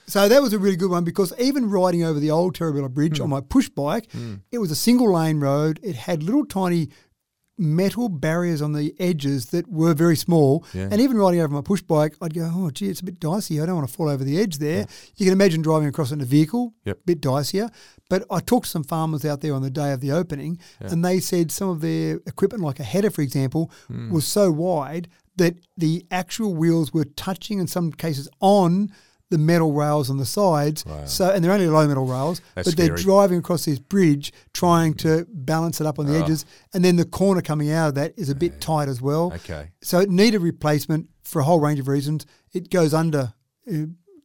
[0.08, 3.18] So that was a really good one because even riding over the old Terrabella Bridge
[3.18, 3.24] Hmm.
[3.24, 4.08] on my push bike,
[4.50, 5.78] it was a single lane road.
[5.82, 6.88] It had little tiny
[7.58, 10.64] metal barriers on the edges that were very small.
[10.72, 10.88] Yeah.
[10.90, 13.60] And even riding over my push bike, I'd go, oh, gee, it's a bit dicey.
[13.60, 14.86] I don't want to fall over the edge there.
[15.16, 16.98] You can imagine driving across in a vehicle, Yep.
[17.06, 17.70] bit dicier.
[18.08, 21.04] But I talked to some farmers out there on the day of the opening, and
[21.04, 24.10] they said some of their equipment, like a header, for example, Hmm.
[24.10, 28.90] was so wide that the actual wheels were touching, in some cases, on
[29.30, 30.86] the metal rails on the sides.
[30.86, 31.04] Wow.
[31.04, 33.02] So, and they're only low metal rails, That's but they're scary.
[33.02, 36.22] driving across this bridge, trying to balance it up on the Oh.
[36.22, 39.32] edges, and then the corner coming out of that is a bit tight as well.
[39.34, 39.70] Okay.
[39.82, 42.24] So it needed replacement for a whole range of reasons.
[42.54, 43.34] It goes under
[43.70, 43.72] uh,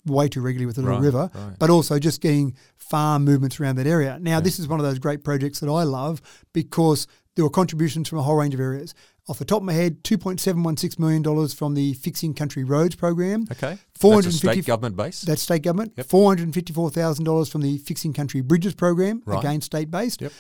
[0.05, 1.55] way too regularly with the little Right, river, right.
[1.59, 4.17] but also just getting farm movements around that area.
[4.21, 6.21] Now, this is one of those great projects that I love
[6.53, 8.93] because there were contributions from a whole range of areas.
[9.29, 13.43] Off the top of my head, $2.716 million from the Fixing Country Roads program.
[13.51, 13.77] Okay.
[13.77, 15.21] That's 450 state government base.
[15.21, 15.93] That's state government.
[15.95, 16.07] Yep.
[16.07, 19.39] $454,000 from the Fixing Country Bridges program, Right.
[19.39, 20.21] again state based.
[20.21, 20.31] Yep.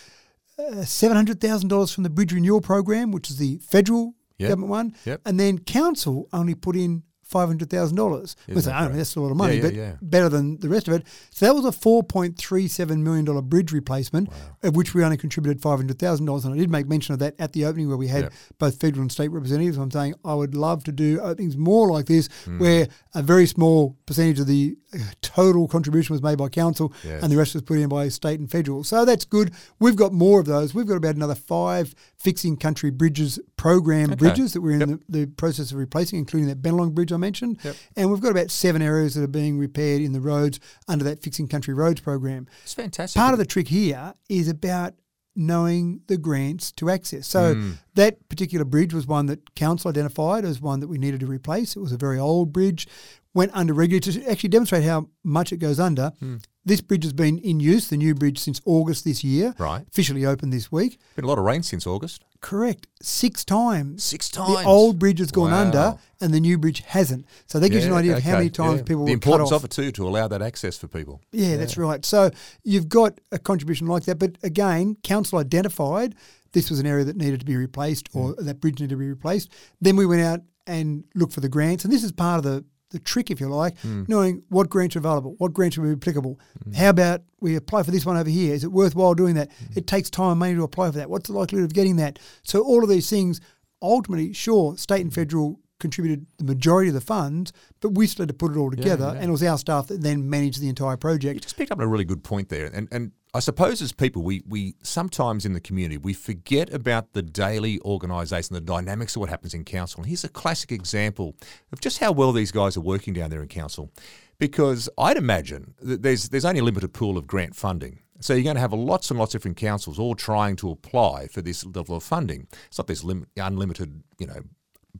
[0.59, 4.49] Uh, $700,000 from the Bridge Renewal program, which is the federal Yep.
[4.49, 4.95] government one.
[5.05, 5.21] Yep.
[5.25, 7.03] And then council only put in
[7.33, 8.35] $500,000.
[8.47, 9.93] We say, oh, that's a lot of money, Yeah, but yeah.
[10.01, 11.03] better than the rest of it.
[11.31, 14.29] So that was a $4.37 million bridge replacement,
[14.61, 16.45] of which we only contributed $500,000.
[16.45, 19.01] And I did make mention of that at the opening where we had both federal
[19.01, 19.77] and state representatives.
[19.77, 22.59] I'm saying I would love to do openings more like this, Hmm.
[22.59, 27.23] where a very small percentage of the uh, total contribution was made by council Yes.
[27.23, 28.83] and the rest was put in by state and federal.
[28.83, 29.51] So that's good.
[29.79, 30.73] We've got more of those.
[30.73, 34.15] We've got about another five fixing country bridges program Okay.
[34.15, 34.89] bridges that we're in Yep.
[35.09, 37.57] the, the process of replacing, including that Benolong Bridge I mentioned.
[37.63, 37.75] Yep.
[37.97, 41.21] And we've got about seven areas that are being repaired in the roads under that
[41.21, 42.47] fixing country roads program.
[42.63, 43.19] It's fantastic.
[43.19, 44.93] Part of the trick here is about
[45.35, 47.25] knowing the grants to access.
[47.27, 47.71] So Hmm.
[47.95, 51.75] that particular bridge was one that council identified as one that we needed to replace.
[51.75, 52.87] It was a very old bridge,
[53.33, 56.11] went under regularly to actually demonstrate how much it goes under.
[56.19, 56.35] Hmm.
[56.65, 59.53] This bridge has been in use, the new bridge, since August this year.
[59.57, 59.83] Right.
[59.87, 60.99] Officially opened this week.
[61.15, 62.23] Been a lot of rain since August.
[62.43, 62.87] Correct.
[63.01, 64.03] Six times.
[64.03, 64.59] Six times.
[64.59, 65.61] The old bridge has gone Wow.
[65.61, 67.25] under and the new bridge hasn't.
[67.47, 68.83] So that gives you an Yeah, idea of how many times yeah.
[68.83, 69.61] people The were cut importance off.
[69.63, 71.21] of it too to allow that access for people.
[71.31, 72.05] Yeah, that's right.
[72.05, 72.31] So
[72.65, 76.15] you've got a contribution like that, but again, council identified
[76.51, 78.45] this was an area that needed to be replaced or Mm.
[78.45, 79.49] that bridge needed to be replaced.
[79.81, 82.63] Then we went out and looked for the grants, and this is part of the
[82.93, 84.07] the trick, if you like, Mm.
[84.07, 86.39] knowing what grants are available, what grants will be applicable.
[86.75, 88.53] How about we apply for this one over here?
[88.53, 89.49] Is it worthwhile doing that?
[89.49, 89.77] Mm.
[89.77, 91.09] It takes time and money to apply for that.
[91.09, 92.19] What's the likelihood of getting that?
[92.43, 93.41] So all of these things,
[93.81, 97.51] ultimately, sure, state and federal contributed the majority of the funds,
[97.81, 99.19] but we still had to put it all together, yeah.
[99.19, 101.35] and it was our staff that then managed the entire project.
[101.35, 102.67] You just picked up a really good point there.
[102.67, 107.13] And, and I suppose as people, we, we sometimes in the community, we forget about
[107.13, 110.01] the daily organisation, the dynamics of what happens in council.
[110.01, 111.35] And here's a classic example
[111.71, 113.91] of just how well these guys are working down there in council.
[114.37, 117.99] Because I'd imagine that there's, there's only a limited pool of grant funding.
[118.19, 121.27] So you're going to have lots and lots of different councils all trying to apply
[121.27, 122.47] for this level of funding.
[122.67, 124.43] It's not this lim- unlimited, you know,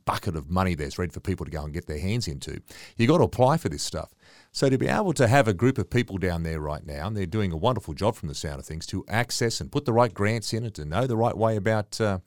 [0.04, 2.60] bucket of money there's ready for people to go and get their hands into.
[2.96, 4.14] You've got to apply for this stuff.
[4.52, 7.16] So to be able to have a group of people down there right now, and
[7.16, 9.92] they're doing a wonderful job from the sound of things, to access and put the
[9.92, 12.18] right grants in it, to know the right way about, uh,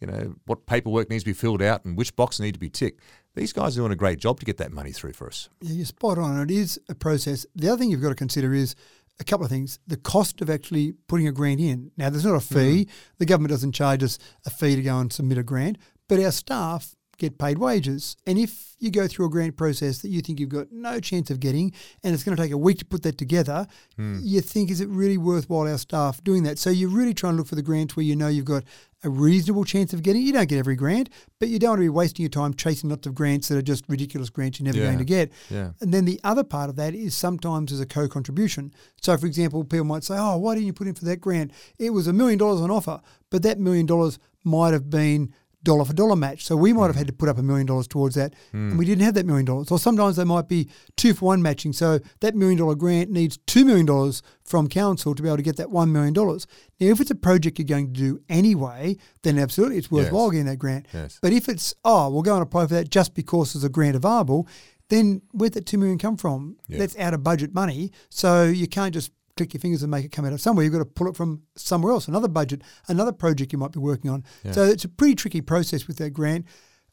[0.00, 2.70] you know, what paperwork needs to be filled out and which boxes need to be
[2.70, 3.00] ticked.
[3.34, 5.48] These guys are doing a great job to get that money through for us.
[5.60, 6.40] Yeah, you're spot on.
[6.40, 7.46] It is a process.
[7.54, 8.74] The other thing you've got to consider is
[9.20, 9.78] a couple of things.
[9.86, 11.92] The cost of actually putting a grant in.
[11.96, 12.86] Now, there's not a fee.
[12.86, 12.90] Mm.
[13.18, 16.32] The government doesn't charge us a fee to go and submit a grant, but our
[16.32, 18.16] staff get paid wages.
[18.26, 21.30] And if you go through a grant process that you think you've got no chance
[21.30, 23.66] of getting and it's going to take a week to put that together,
[23.98, 24.20] mm.
[24.22, 26.58] you think, is it really worthwhile our staff doing that?
[26.58, 28.64] So you're really trying to look for the grants where you know you've got
[29.04, 30.22] a reasonable chance of getting.
[30.22, 31.08] You don't get every grant,
[31.38, 33.62] but you don't want to be wasting your time chasing lots of grants that are
[33.62, 34.86] just ridiculous grants you're never yeah.
[34.86, 35.32] going to get.
[35.50, 35.70] Yeah.
[35.80, 38.74] And then the other part of that is sometimes there's a co-contribution.
[39.00, 41.52] So, for example, people might say, "Oh, why didn't you put in for that grant?
[41.78, 43.00] It was a million dollars on offer,
[43.30, 45.32] but that million dollars might have been
[45.66, 46.44] dollar for dollar match.
[46.44, 48.70] So we might have had to put up a million dollars towards that, mm.
[48.70, 49.70] and we didn't have that million dollars.
[49.70, 51.74] Or sometimes they might be two for one matching.
[51.74, 55.42] So that million dollar grant needs two million dollars from council to be able to
[55.42, 56.46] get that one million dollars.
[56.80, 60.32] Now, if it's a project you're going to do anyway, then absolutely it's worthwhile yes.
[60.32, 60.86] getting that grant.
[60.94, 61.18] Yes.
[61.20, 63.96] But if it's oh, we'll go and apply for that just because there's a grant
[63.96, 64.48] available,
[64.88, 66.56] then where'd that two million come from?
[66.68, 66.78] Yeah.
[66.78, 67.90] That's out of budget money.
[68.08, 70.64] So you can't just click your fingers and make it come out of somewhere.
[70.64, 73.78] You've got to pull it from somewhere else, another budget, another project you might be
[73.78, 74.24] working on.
[74.44, 74.52] Yeah.
[74.52, 76.46] So it's a pretty tricky process with that grant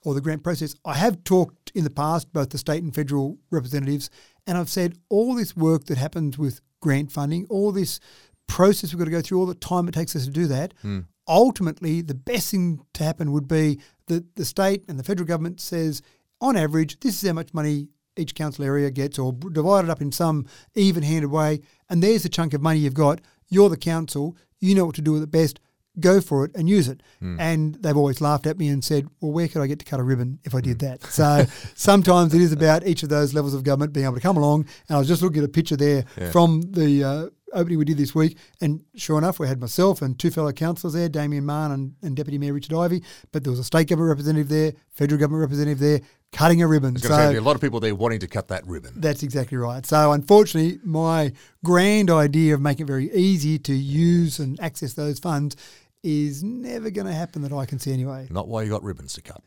[0.03, 0.75] or the grant process.
[0.85, 4.09] I have talked in the past, both the state and federal representatives,
[4.45, 7.99] and I've said all this work that happens with grant funding, all this
[8.47, 10.73] process we've got to go through, all the time it takes us to do that.
[10.83, 11.05] Mm.
[11.27, 15.61] Ultimately, the best thing to happen would be that the state and the federal government
[15.61, 16.01] says,
[16.41, 17.87] on average, this is how much money
[18.17, 20.45] each council area gets or divide it up in some
[20.75, 21.61] even handed way.
[21.89, 23.21] And there's the chunk of money you've got.
[23.49, 24.35] You're the council.
[24.59, 25.59] You know what to do with it best.
[25.99, 27.03] Go for it and use it.
[27.21, 27.39] Mm.
[27.39, 29.99] And they've always laughed at me and said, well, where could I get to cut
[29.99, 30.81] a ribbon if I did mm.
[30.81, 31.03] that?
[31.03, 31.45] So
[31.75, 34.65] sometimes it is about each of those levels of government being able to come along.
[34.89, 36.31] And I was just looking at a picture there yeah.
[36.31, 38.37] from the uh, opening we did this week.
[38.61, 42.15] And sure enough, we had myself and two fellow councillors there, Damien Mahon and, and
[42.15, 43.03] Deputy Mayor Richard Ivey.
[43.31, 46.01] But there was a state government representative there, federal government representative there,
[46.31, 46.97] cutting a ribbon.
[46.97, 48.93] So say, a lot of people there wanting to cut that ribbon.
[48.95, 49.85] That's exactly right.
[49.85, 51.31] So unfortunately, my
[51.63, 55.55] grand idea of making it very easy to use and access those funds
[56.03, 58.27] is never going to happen that I can see anyway.
[58.29, 59.41] Not while you got ribbons to cut.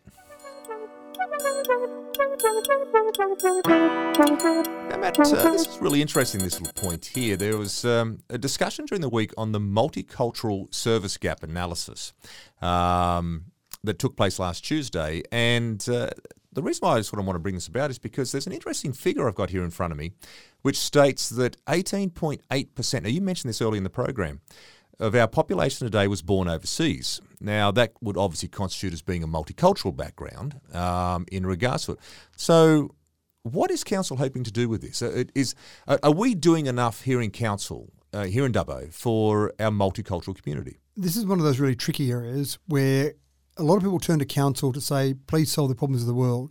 [5.01, 7.37] Matt, uh, this is really interesting, this little point here.
[7.37, 12.13] There was um, a discussion during the week on the multicultural service gap analysis
[12.63, 13.47] um,
[13.83, 15.23] that took place last Tuesday.
[15.33, 16.11] And uh,
[16.53, 18.53] the reason why I sort of want to bring this about is because there's an
[18.53, 20.13] interesting figure I've got here in front of me,
[20.63, 24.41] which states that 18.8%, now you mentioned this early in the program,
[24.99, 27.21] of our population today was born overseas.
[27.41, 31.99] Now, that would obviously constitute as being a multicultural background um, in regards to it.
[32.37, 32.95] So,
[33.43, 35.03] what is council hoping to do with this?
[35.03, 35.55] Uh, is
[35.87, 40.79] are we doing enough here in council, uh, here in Dubbo, for our multicultural community?
[40.97, 43.15] This is one of those really tricky areas where
[43.57, 46.15] a lot of people turn to council to say, please solve the problems of the
[46.15, 46.51] world.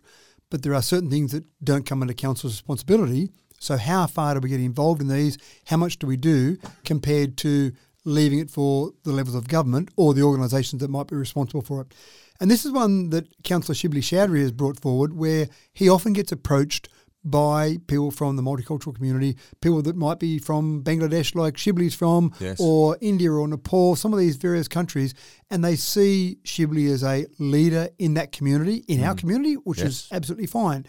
[0.50, 3.30] But there are certain things that don't come under council's responsibility.
[3.60, 5.38] So, how far do we get involved in these?
[5.66, 7.72] How much do we do compared to
[8.06, 11.82] leaving it for the levels of government or the organisations that might be responsible for
[11.82, 11.94] it?
[12.40, 16.32] And this is one that Councillor Shibli Chowdhury has brought forward, where he often gets
[16.32, 16.90] approached
[17.26, 22.32] by people from the multicultural community, people that might be from Bangladesh, like Shibli's from,
[22.40, 22.58] yes.
[22.60, 25.16] or India or Nepal, some of these various countries,
[25.50, 29.08] and they see Shibli as a leader in that community, in mm.
[29.08, 29.88] our community, which yes.
[29.88, 30.86] is absolutely fine.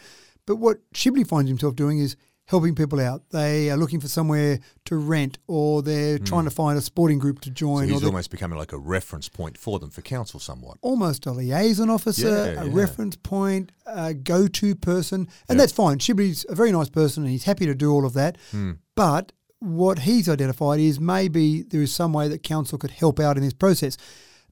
[0.46, 2.16] But what Shibli finds himself doing is
[2.46, 3.22] helping people out.
[3.30, 6.26] They are looking for somewhere to rent, or they're mm.
[6.26, 7.88] trying to find a sporting group to join.
[7.88, 10.78] So he's almost becoming like a reference point for them for council, somewhat.
[10.80, 12.70] Almost a liaison officer, yeah, a yeah.
[12.72, 15.98] reference point, a go-to person, and that's fine.
[15.98, 18.38] Shibli's a very nice person, and he's happy to do all of that.
[18.52, 18.78] Mm.
[18.94, 23.36] But what he's identified is maybe there is some way that council could help out
[23.36, 23.96] in this process.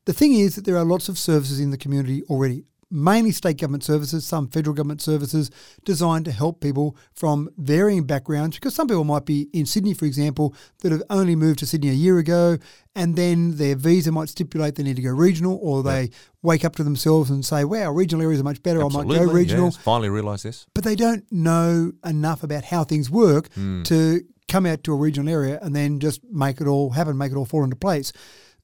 [0.07, 2.65] The thing is that there are lots of services in the community already
[2.95, 5.51] mainly state government services, some federal government services
[5.85, 8.57] designed to help people from varying backgrounds.
[8.57, 11.91] Because some people might be in Sydney, for example, that have only moved to Sydney
[11.91, 12.57] a year ago,
[12.95, 16.17] and then their visa might stipulate they need to go regional, or they yeah.
[16.43, 19.27] wake up to themselves and say, wow, regional areas are much better, Absolutely, I might
[19.27, 19.67] go regional.
[19.67, 20.67] Yes, finally realise this.
[20.73, 23.85] But they don't know enough about how things work mm.
[23.87, 27.33] to come out to a regional area and then just make it all happen, make
[27.33, 28.13] it all fall into place.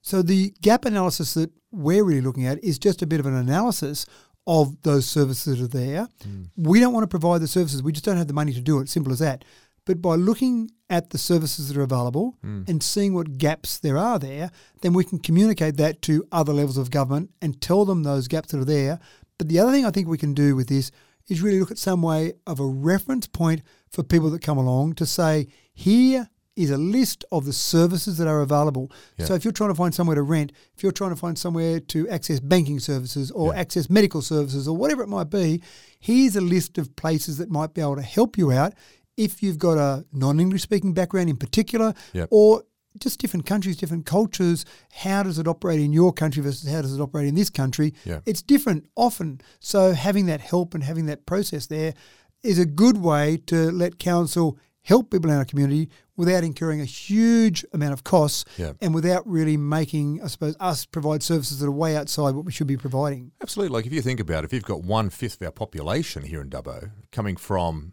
[0.03, 3.35] So the gap analysis that we're really looking at is just a bit of an
[3.35, 4.07] analysis
[4.47, 6.09] of those services that are there.
[6.27, 6.49] Mm.
[6.57, 7.83] We don't want to provide the services.
[7.83, 8.89] We just don't have the money to do it.
[8.89, 9.45] Simple as that.
[9.85, 12.69] But by looking at the services that are available mm.
[12.69, 14.51] and seeing what gaps there are there,
[14.83, 18.51] then we can communicate that to other levels of government and tell them those gaps
[18.53, 18.99] that are there.
[19.39, 20.91] But the other thing I think we can do with this
[21.29, 24.95] is really look at some way of a reference point for people that come along
[24.95, 28.91] to say, here is a list of the services that are available.
[29.19, 29.27] Yeah.
[29.27, 31.81] So if you're trying to find somewhere to rent, if you're trying to find somewhere
[31.81, 33.61] to access banking services or Yeah.
[33.61, 35.63] access medical services or whatever it might be,
[36.01, 38.75] here's a list of places that might be able to help you out
[39.17, 42.29] if you've got a non-English speaking background in particular Yep.
[42.31, 42.65] or
[42.99, 44.65] just different countries, different cultures.
[44.91, 47.95] How does it operate in your country versus how does it operate in this country?
[48.05, 48.21] Yeah.
[48.27, 49.41] It's different often.
[49.61, 51.95] So having that help and having that process there
[52.43, 56.85] is a good way to let council help people in our community without incurring a
[56.85, 58.73] huge amount of costs Yeah.
[58.81, 62.53] and without really making, I suppose, us provide services that are way outside what we
[62.53, 63.33] should be providing.
[63.43, 63.75] Absolutely.
[63.75, 66.41] Like if you think about it, if you've got one fifth of our population here
[66.41, 67.93] in Dubbo coming from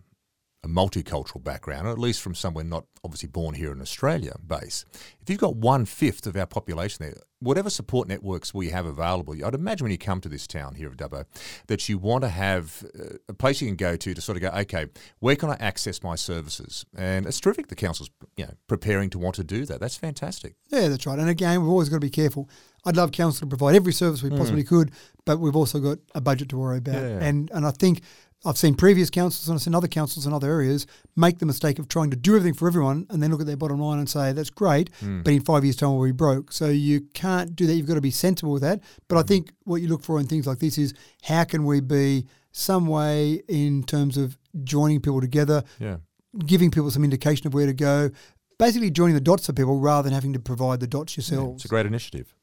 [0.68, 4.86] a multicultural background, or at least from somewhere not obviously born here in Australia base,
[5.22, 9.34] if you've got one fifth of our population there, whatever support networks we have available,
[9.46, 11.26] I'd imagine when you come to this town here of Dubbo,
[11.68, 14.42] that you want to have uh, a place you can go to to sort of
[14.42, 14.88] go, okay,
[15.20, 16.86] where can I access my services?
[16.96, 19.80] And it's terrific the council's you know preparing to want to do that.
[19.80, 20.56] That's fantastic.
[20.70, 21.20] Yeah, that's right.
[21.20, 22.50] And again, we've always got to be careful.
[22.86, 24.92] I'd love council to provide every service we possibly could,
[25.26, 26.96] but we've also got a budget to worry about.
[26.96, 27.20] Mm.
[27.20, 27.28] Yeah.
[27.28, 28.02] And and I think
[28.46, 30.86] I've seen previous councils and I've seen other councils in other areas
[31.16, 33.58] make the mistake of trying to do everything for everyone and then look at their
[33.58, 35.24] bottom line and say, that's great, Mm.
[35.24, 36.52] but in five years' time we'll be broke.
[36.52, 37.74] So you can't do that.
[37.74, 38.80] You've got to be sensible with that.
[39.08, 39.28] But I Mm.
[39.28, 42.86] think what you look for in things like this is how can we be some
[42.88, 45.98] way in terms of joining people together, Yeah.
[46.46, 48.12] giving people some indication of where to go,
[48.60, 51.42] basically joining the dots for people rather than having to provide the dots Yeah.
[51.56, 52.34] It's a great initiative.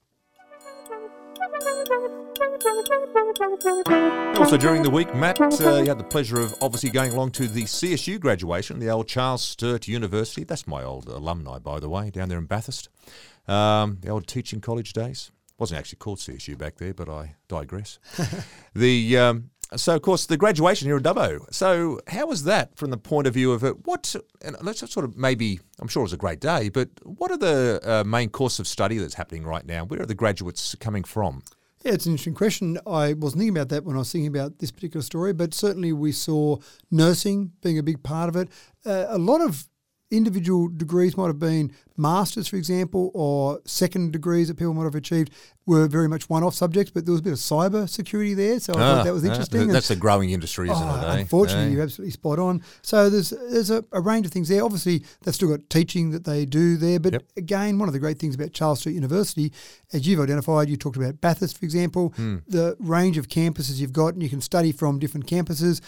[3.37, 7.49] Also, during the week, Matt, uh, you had the pleasure of obviously going along to
[7.49, 10.45] the CSU graduation, the old Charles Sturt University.
[10.45, 12.89] That's my old alumni, by the way, down there in Bathurst.
[13.49, 15.33] Um, the old teaching college days.
[15.59, 17.99] Wasn't actually called CSU back there, but I digress.
[18.75, 21.53] the um, so, of course, the graduation here in Dubbo.
[21.53, 23.85] So, how was that from the point of view of it?
[23.87, 27.31] What, and let's sort of maybe, I'm sure it was a great day, but what
[27.31, 29.85] are the uh, main course of study that's happening right now?
[29.85, 31.43] Where are the graduates coming from?
[31.85, 32.79] Yeah, it's an interesting question.
[32.87, 35.93] I wasn't thinking about that when I was thinking about this particular story, but certainly
[35.93, 36.57] we saw
[36.91, 38.49] nursing being a big part of it.
[38.87, 39.69] Uh, a lot of
[40.17, 44.95] individual degrees might have been masters, for example, or second degrees that people might have
[44.95, 45.31] achieved
[45.67, 48.73] were very much one-off subjects, but there was a bit of cyber security there, so
[48.75, 49.61] I thought that was Ah, interesting.
[49.61, 51.05] ah, And- that's a growing industry, isn't Oh, it?
[51.05, 51.21] eh?
[51.21, 51.75] Unfortunately, Eh?
[51.75, 52.63] you're absolutely spot on.
[52.83, 54.63] So there's there's a, a range of things there.
[54.65, 56.99] Obviously, they've still got teaching that they do there.
[57.01, 57.23] But Yep.
[57.37, 59.53] again, one of the great things about Charles Sturt University,
[59.93, 62.37] as you've identified, you talked about Bathurst, for example, Hmm.
[62.49, 65.81] the range of campuses you've got, and you can study from different campuses.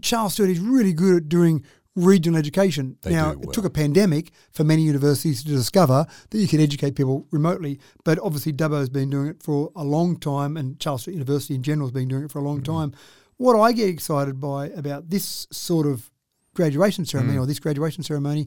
[0.00, 1.62] Charles Sturt is really good at doing
[1.94, 2.96] regional education.
[3.02, 3.40] They now, well.
[3.42, 7.78] it took a pandemic for many universities to discover that you can educate people remotely,
[8.04, 11.54] but obviously Dubbo has been doing it for a long time, and Charles Sturt University
[11.54, 12.72] in general has been doing it for a long Mm-hmm.
[12.72, 12.92] time.
[13.36, 16.10] What I get excited by about this sort of
[16.54, 17.42] graduation ceremony Mm.
[17.42, 18.46] or this graduation ceremony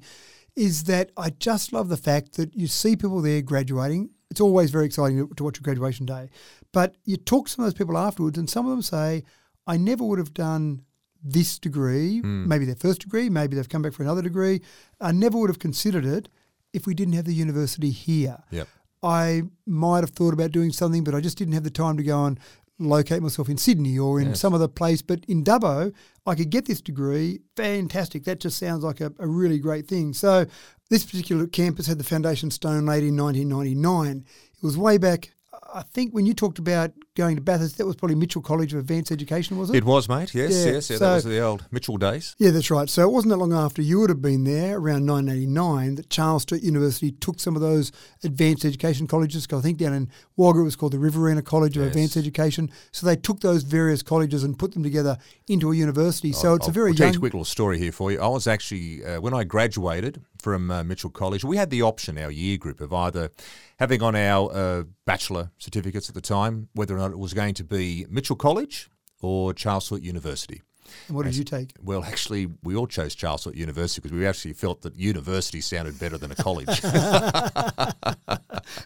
[0.56, 4.12] is that I just love the fact that you see people there graduating.
[4.32, 6.30] It's always very exciting to, to watch a graduation day.
[6.72, 9.24] But you talk to some of those people afterwards, and some of them say,
[9.68, 10.84] I never would have done
[11.28, 12.48] this degree, Hmm.
[12.48, 14.62] maybe their first degree, maybe they've come back for another degree.
[15.02, 16.30] I never would have considered it
[16.72, 18.38] if we didn't have the university here.
[18.52, 18.68] Yep.
[19.02, 22.04] I might have thought about doing something, but I just didn't have the time to
[22.04, 22.40] go and
[22.78, 24.40] locate myself in Sydney or in Yes.
[24.42, 25.02] some other place.
[25.02, 25.94] But in Dubbo,
[26.28, 27.40] I could get this degree.
[27.56, 28.26] Fantastic.
[28.26, 30.14] That just sounds like a, a really great thing.
[30.14, 30.46] So
[30.90, 34.26] this particular campus had the foundation stone laid in 1999.
[34.58, 35.32] It was way back.
[35.74, 38.80] I think when you talked about going to Bathurst, that was probably Mitchell College of
[38.80, 39.76] Advanced Education, was it?
[39.78, 40.34] It was, mate.
[40.36, 40.98] Yes, Yeah, yes, yeah.
[40.98, 42.36] so- that was the old Mitchell days.
[42.38, 42.88] Yeah, that's right.
[42.90, 46.44] So it wasn't that long after you would have been there, around 1989, that Charles
[46.44, 47.92] Sturt University took some of those
[48.24, 49.48] advanced education colleges.
[49.52, 51.88] I think down in Wagga it was called the Riverina College of Yes.
[51.94, 52.70] Advanced Education.
[52.92, 56.32] So they took those various colleges and put them together into a university.
[56.32, 58.20] So it's I'll, a very I'll tell you a quick little story here for you.
[58.20, 62.20] I was actually, uh, when I graduated from uh, Mitchell College, we had the option,
[62.20, 63.32] our year group, of either
[63.80, 67.56] having on our uh, bachelor certificates at the time, whether or not it was going
[67.56, 68.88] to be Mitchell College
[69.24, 70.62] or Charles Sturt University.
[71.08, 71.72] And what did you take?
[71.82, 76.00] Well, actually, we all chose Charles Sturt University because we actually felt that university sounded
[76.00, 76.80] better than a college.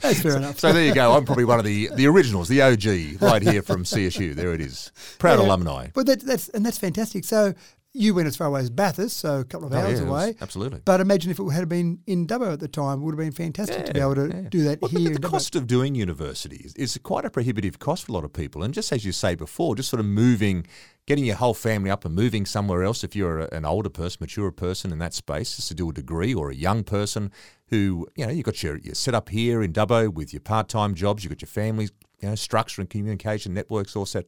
[0.02, 0.60] That's fair enough.
[0.60, 1.12] so there you go.
[1.12, 4.34] I'm probably one of the, the originals, the OG, right here from CSU.
[4.34, 4.94] There it is.
[5.20, 5.46] Proud Yeah.
[5.48, 5.88] alumni.
[5.94, 7.26] But that, that's and that's fantastic.
[7.26, 7.54] So
[7.94, 10.10] you went as far away as Bathurst, so a couple of Oh, hours yeah, it
[10.10, 10.36] was- away.
[10.42, 10.82] absolutely.
[10.86, 13.32] But imagine if it had been in Dubbo at the time, it would have been
[13.32, 14.42] fantastic to be able to yeah.
[14.50, 15.10] do that Well, here.
[15.16, 18.32] The cost of doing university is, is quite a prohibitive cost for a lot of
[18.32, 18.62] people.
[18.64, 20.68] And just as you say before, just sort of moving,
[21.08, 24.18] getting your whole family up and moving somewhere else, if you're a, an older person,
[24.22, 27.32] mature person in that space, just to do a degree, or a young person
[27.70, 30.70] who, you know, you've got your, your set up here in Dubbo with your part
[30.70, 34.26] time jobs, you've got your families you know, structure and communication networks all set.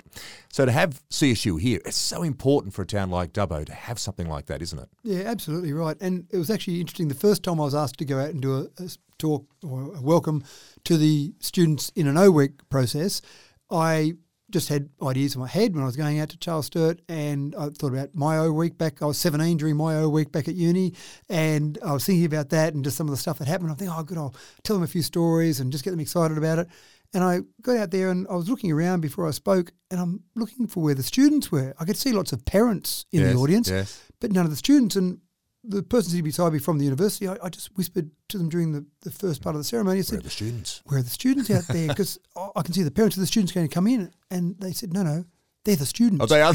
[0.51, 3.99] So to have CSU here, it's so important for a town like Dubbo to have
[3.99, 4.89] something like that, isn't it?
[5.03, 5.97] Yeah, absolutely right.
[5.99, 7.07] And it was actually interesting.
[7.07, 9.95] The first time I was asked to go out and do a, a talk or
[9.95, 10.43] a welcome
[10.85, 13.21] to the students in an O week process,
[13.69, 14.13] I
[14.51, 17.55] just had ideas in my head when I was going out to Charles Sturt, and
[17.55, 19.01] I thought about my O week back.
[19.01, 20.93] I was 17 during my O week back at uni,
[21.29, 23.71] and I was thinking about that and just some of the stuff that happened.
[23.71, 26.37] I think, oh, good, I'll tell them a few stories and just get them excited
[26.37, 26.67] about it.
[27.13, 30.23] And I got out there and I was looking around before I spoke, and I'm
[30.35, 31.73] looking for where the students were.
[31.79, 34.01] I could see lots of parents in Yes, the audience, yes.
[34.19, 34.95] but none of the students.
[34.95, 35.19] And
[35.63, 38.71] the person sitting beside me from the university, I, I just whispered to them during
[38.71, 39.95] the, the first part of the ceremony.
[39.95, 40.81] I Where said, are the students?
[40.85, 41.87] where are the students out there?
[41.89, 42.17] Because
[42.55, 44.11] I can see the parents of the students going to come in.
[44.29, 45.25] And they said, no, no,
[45.65, 46.23] they're the students.
[46.23, 46.53] Oh, they are.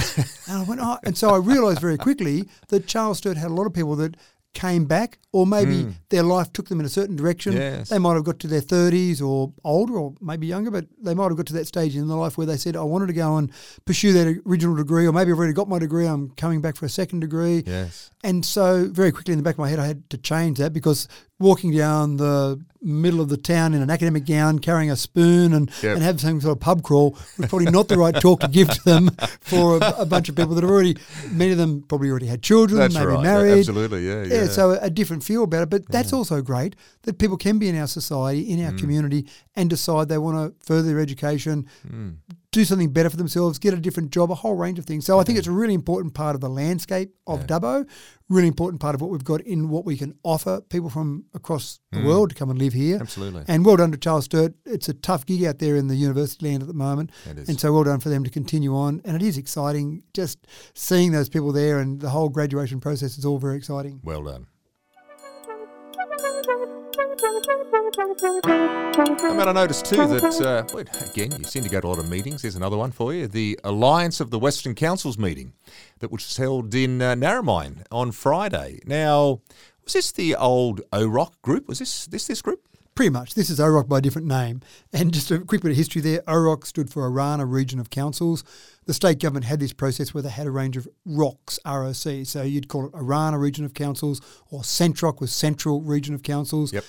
[0.49, 0.99] and I went, oh.
[1.05, 4.17] And so I realised very quickly that Charles Sturt had a lot of people that
[4.55, 5.91] came back or maybe hmm.
[6.09, 7.53] their life took them in a certain direction.
[7.53, 7.91] Yes.
[7.91, 11.29] They might have got to their 30s or older or maybe younger, but they might
[11.29, 13.37] have got to that stage in their life where they said, I wanted to go
[13.37, 13.53] and
[13.85, 16.87] pursue that original degree or maybe I've already got my degree, I'm coming back for
[16.87, 17.65] a second degree.
[17.67, 18.11] yes.
[18.25, 20.73] And so, very quickly in the back of my head, I had to change that
[20.73, 21.07] because
[21.39, 25.71] walking down the middle of the town in an academic gown, carrying a spoon, and,
[25.83, 25.95] Yep.
[25.97, 28.71] and have some sort of pub crawl was probably not the right talk to give
[28.71, 29.11] to them
[29.41, 30.97] for a, a bunch of people that have already,
[31.31, 33.23] many of them probably already had children, That's maybe right.
[33.23, 33.59] married.
[33.59, 34.47] Absolutely, yeah, Yeah, yeah.
[34.49, 35.71] so a, a different feel about it.
[35.71, 38.67] But that's also great that people can be in our society, in Mm.
[38.73, 39.27] our community,
[39.57, 42.17] and decide they want to further their education, Mm.
[42.57, 45.05] Do something better for themselves, get a different job, a whole range of things.
[45.05, 47.87] So I think it's a really important part of the landscape of Dubbo,
[48.31, 51.81] really important part of what we've got in what we can offer people from across
[51.93, 52.97] the world to come and live here.
[52.97, 53.03] Mm.
[53.03, 53.45] Absolutely.
[53.47, 54.55] And well done to Charles Sturt.
[54.65, 57.11] It's a tough gig out there in the university land at the moment.
[57.29, 57.49] It is.
[57.51, 59.03] And so well done for them to continue on.
[59.05, 63.27] And it is exciting just seeing those people there and the whole graduation process is
[63.27, 64.01] all very exciting.
[64.03, 64.47] Well done.
[66.99, 67.21] And
[69.43, 70.65] I noticed too that, uh,
[71.11, 72.41] again, you seem to go to a lot of meetings.
[72.41, 73.27] There's another one for you.
[73.27, 75.53] The Alliance of the Western Councils meeting
[75.99, 78.81] that which was held in uh, Narromine on Friday.
[78.87, 79.43] Now,
[79.85, 81.69] was this the old OROC group?
[81.69, 82.63] Was this this this group?
[82.95, 83.35] Pretty much.
[83.35, 84.63] This is OROC by a different name.
[84.91, 86.23] And just a quick bit of history there.
[86.27, 88.43] OROC stood for Orana Region of Councils.
[88.87, 92.27] The state government had this process where they had a range of ROCs, ROC.
[92.27, 94.21] So you'd call it Orana Region of Councils
[94.51, 96.73] or Centroc was Central Region of Councils.
[96.73, 96.85] Yep.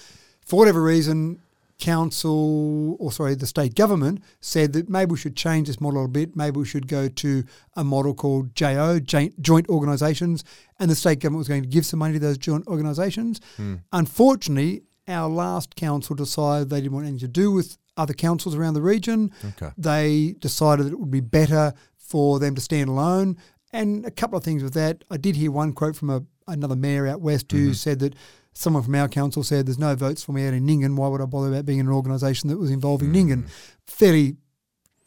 [0.45, 1.41] For whatever reason,
[1.79, 6.07] council, or sorry, the state government said that maybe we should change this model a
[6.07, 6.35] bit.
[6.35, 7.43] Maybe we should go to
[7.75, 10.43] a model called JO, joint, joint organisations,
[10.79, 13.39] and the state government was going to give some money to those joint organisations.
[13.57, 13.75] Hmm.
[13.91, 18.75] Unfortunately, our last council decided they didn't want anything to do with other councils around
[18.75, 19.31] the region.
[19.43, 19.71] Okay.
[19.77, 23.37] They decided that it would be better for them to stand alone.
[23.73, 25.03] And a couple of things with that.
[25.11, 27.73] I did hear one quote from a, another mayor out west who mm-hmm.
[27.73, 28.15] said that
[28.53, 30.95] someone from our council said, There's no votes for me out in Nyngan.
[30.95, 33.43] Why would I bother about being in an organisation that was involving Nyngan?
[33.43, 33.49] Mm.
[33.85, 34.37] Fairly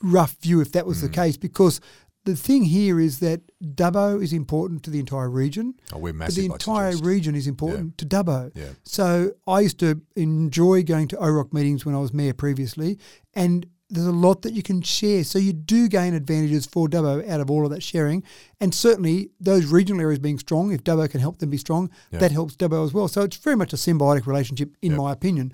[0.02, 1.14] rough view if that was the mm.
[1.14, 1.80] case, because
[2.24, 5.74] the thing here is that Dubbo is important to the entire region.
[5.92, 6.36] Oh, we're But massive.
[6.36, 8.52] the entire region is important to Dubbo.
[8.54, 8.70] Yeah.
[8.84, 12.98] So I used to enjoy going to OROC meetings when I was mayor previously,
[13.34, 15.24] and there's a lot that you can share.
[15.24, 18.22] So you do gain advantages for Dubbo out of all of that sharing.
[18.60, 22.20] And certainly those regional areas being strong, if Dubbo can help them be strong, Yeah.
[22.20, 23.08] that helps Dubbo as well.
[23.08, 25.52] So it's very much a symbiotic relationship, in my opinion.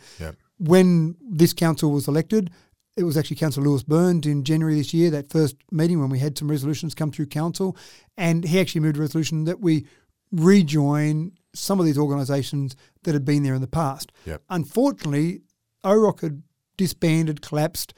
[0.58, 2.50] When this council was elected,
[2.96, 6.18] it was actually Councillor Lewis Burns in January this year, that first meeting when we
[6.18, 7.76] had some resolutions come through council.
[8.16, 9.86] And he actually moved a resolution that we
[10.32, 14.12] rejoin some of these organisations that had been there in the past.
[14.26, 14.42] Yep.
[14.50, 15.40] Unfortunately,
[15.84, 16.42] OROC had
[16.76, 17.94] disbanded, collapsed.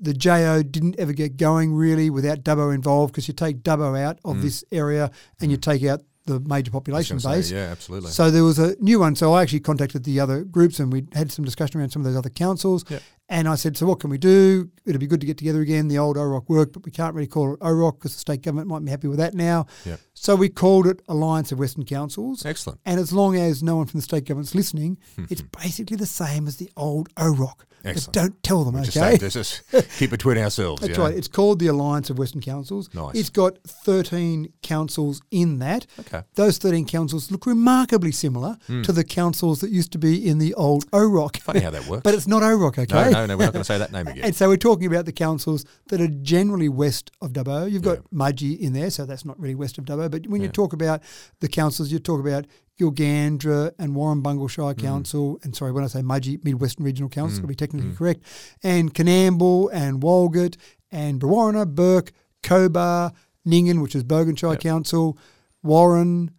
[0.00, 4.18] The JO didn't ever get going really without Dubbo involved because you take Dubbo out
[4.24, 7.24] of this area and you take out the major population Mm.
[7.32, 7.48] base.
[7.50, 8.10] say, yeah, absolutely.
[8.10, 9.14] So there was a new one.
[9.14, 12.06] So I actually contacted the other groups and we had some discussion around some of
[12.06, 12.84] those other councils.
[12.88, 13.02] Yep.
[13.28, 14.70] And I said, so what can we do?
[14.84, 15.88] It'd be good to get together again.
[15.88, 18.68] The old OROC worked, but we can't really call it OROC because the state government
[18.68, 19.66] might be happy with that now.
[19.84, 20.00] Yep.
[20.18, 22.44] So we called it Alliance of Western Councils.
[22.44, 22.80] Excellent.
[22.86, 25.26] And as long as no one from the state government's listening, mm-hmm.
[25.30, 27.66] it's basically the same as the old OROC.
[27.84, 28.06] Excellent.
[28.06, 29.16] But don't tell them, Just, okay?
[29.16, 29.62] say, just
[29.98, 30.80] keep between ourselves.
[30.80, 31.04] That's yeah.
[31.04, 31.14] right.
[31.14, 32.92] It's called the Alliance of Western Councils.
[32.94, 33.14] Nice.
[33.14, 35.86] It's got 13 councils in that.
[36.00, 36.22] Okay.
[36.34, 38.82] Those 13 councils look remarkably similar hmm.
[38.82, 41.36] to the councils that used to be in the old OROC.
[41.38, 42.02] Funny how that works.
[42.04, 43.10] but it's not OROC, okay?
[43.10, 43.36] no, no, no.
[43.36, 44.24] We're not going to say that name again.
[44.24, 47.70] And so we're talking about the councils that are generally west of Dubbo.
[47.70, 48.18] You've got Yeah.
[48.18, 50.05] Mudgee in there, so that's not really west of Dubbo.
[50.08, 51.02] But when you talk about
[51.40, 52.46] the councils, you talk about
[52.80, 54.78] Gilgandra and Warrumbungle Shire Mm.
[54.82, 58.22] Council, and sorry, when I say Mudgee, Midwestern Regional Council, to be technically correct,
[58.62, 60.56] and Coonamble and Walgett
[60.90, 63.12] and Brewarrina, Bourke, Cobar,
[63.46, 65.16] Nyngan, which is Bogan Shire Council,
[65.62, 66.30] Warren,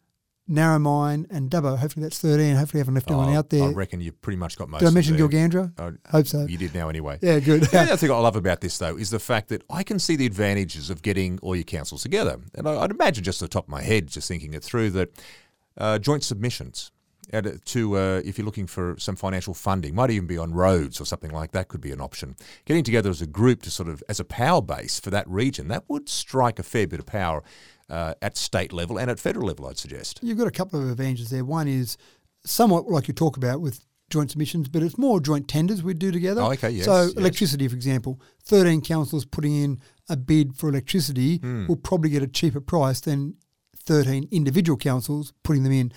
[0.49, 1.77] Narromine, and Dubbo.
[1.77, 2.55] Hopefully that's 13.
[2.55, 3.63] Hopefully I haven't left anyone Oh, out there.
[3.63, 4.79] I reckon you've pretty much got most.
[4.79, 5.17] Did I mention.
[5.17, 5.73] Gilgandra?
[5.77, 6.45] Oh, Hope so.
[6.45, 7.19] You did now anyway.
[7.21, 7.63] Yeah, good.
[7.63, 10.15] The other thing I love about this, though, is the fact that I can see
[10.15, 12.37] the advantages of getting all your councils together.
[12.55, 14.91] And I, I'd imagine, just at the top of my head, just thinking it through,
[14.91, 15.09] that
[15.77, 16.91] uh, joint submissions
[17.65, 21.05] to uh, if you're looking for some financial funding, might even be on roads or
[21.05, 22.37] something like that, could be an option.
[22.63, 25.67] Getting together as a group to sort of as a power base for that region,
[25.67, 27.43] that would strike a fair bit of power
[27.89, 29.67] uh, at state level and at federal level.
[29.67, 30.19] I'd suggest.
[30.21, 31.45] You've got a couple of advantages there.
[31.45, 31.97] One is
[32.45, 36.11] somewhat like you talk about with joint submissions, but it's more joint tenders we do
[36.11, 36.41] together.
[36.41, 37.13] Oh, okay, yes, So yes.
[37.13, 39.79] electricity, for example, 13 councils putting in
[40.09, 41.67] a bid for electricity Hmm.
[41.67, 43.35] will probably get a cheaper price than
[43.83, 45.91] 13 individual councils putting them in.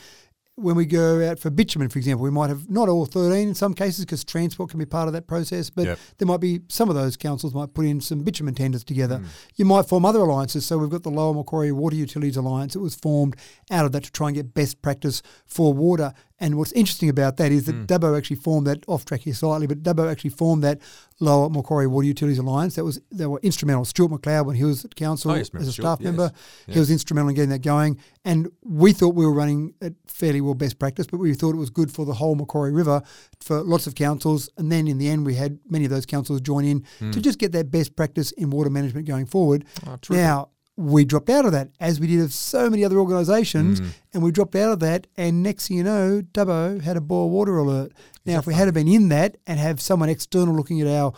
[0.61, 3.55] When we go out for bitumen, for example, we might have not all 13 in
[3.55, 5.99] some cases because transport can be part of that process, but Yep.
[6.19, 9.19] there might be some of those councils might put in some bitumen tenders together.
[9.19, 9.27] Hmm.
[9.57, 10.67] You might form other alliances.
[10.67, 12.77] So we've got the Lower Macquarie Water Utilities Alliance.
[12.77, 13.37] It was formed
[13.71, 16.13] out of that to try and get best practice for water.
[16.41, 17.85] And what's interesting about that is that Hmm.
[17.85, 20.81] Dubbo actually formed that off track here slightly, but Dubbo actually formed that
[21.23, 22.77] Lower Macquarie Water Utilities Alliance.
[22.77, 23.85] That was they were instrumental.
[23.85, 26.05] Stuart McLeod when he was at council Oh, yes, as a Stuart, staff yes.
[26.07, 26.33] member,
[26.67, 26.75] Yeah.
[26.75, 27.99] he was instrumental in getting that going.
[28.25, 31.59] And we thought we were running at fairly well best practice, but we thought it
[31.59, 33.03] was good for the whole Macquarie River
[33.41, 34.49] for lots of councils.
[34.57, 37.11] And then in the end, we had many of those councils join in Hmm.
[37.11, 39.67] to just get that best practice in water management going forward.
[39.87, 40.49] Oh, now,
[40.81, 43.87] we dropped out of that, as we did of so many other organisations, Hmm.
[44.15, 45.07] and we dropped out of that.
[45.17, 47.93] And next thing you know, Dubbo had a boil water alert.
[48.25, 51.13] Now, if we had been in that and have someone external looking at our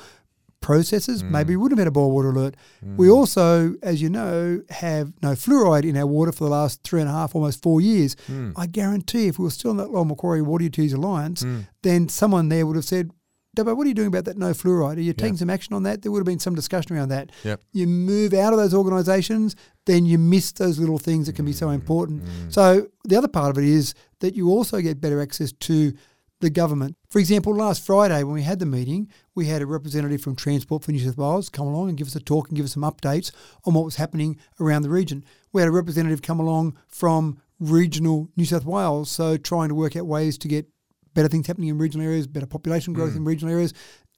[0.60, 1.30] processes, mm.
[1.30, 2.56] maybe we would have had a boil water alert.
[2.84, 2.96] Mm.
[2.96, 7.00] We also, as you know, have no fluoride in our water for the last three
[7.00, 8.16] and a half, almost four years.
[8.30, 8.52] Mm.
[8.56, 11.44] I guarantee if we were still in that Lower Macquarie Water Utilities Alliance,
[11.82, 13.10] then someone there would have said,
[13.54, 14.96] Dubbo, what are you doing about that no fluoride?
[14.96, 16.00] Are you taking some action on that?
[16.00, 17.32] There would have been some discussion around that.
[17.44, 17.60] Yep.
[17.72, 21.52] You move out of those organisations, then you miss those little things that can be
[21.52, 22.24] so mm, important.
[22.24, 22.52] Mm.
[22.52, 25.92] So the other part of it is that you also get better access to
[26.40, 26.96] the government.
[27.10, 30.82] For example, last Friday when we had the meeting, we had a representative from Transport
[30.82, 32.82] for New South Wales come along and give us a talk and give us some
[32.82, 33.32] updates
[33.64, 35.24] on what was happening around the region.
[35.52, 39.94] We had a representative come along from regional New South Wales, so trying to work
[39.94, 40.66] out ways to get
[41.14, 43.72] better things happening in regional areas, better population growth in regional areas.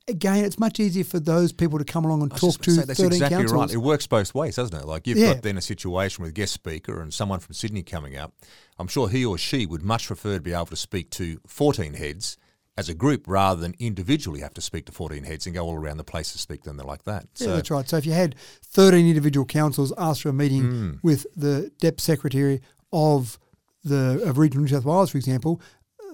[0.06, 3.00] Again, it's much easier for those people to come along and talk to say, that's
[3.00, 3.52] 13 exactly councils.
[3.60, 3.70] right.
[3.72, 4.84] It works both ways, doesn't it?
[4.86, 5.32] Like you've Yeah.
[5.34, 8.34] got then a situation with a guest speaker and someone from Sydney coming up.
[8.78, 11.94] I'm sure he or she would much prefer to be able to speak to 14
[11.94, 12.36] heads
[12.76, 15.76] as a group rather than individually have to speak to 14 heads and go all
[15.76, 17.26] around the place to speak to them like that.
[17.38, 17.88] Yeah, that's right.
[17.88, 18.34] So if you had
[18.66, 20.90] 13 individual councils ask for a meeting Hmm.
[21.02, 22.60] with the Dep Secretary
[22.92, 23.38] of
[23.84, 25.60] the of Regional New South Wales, for example,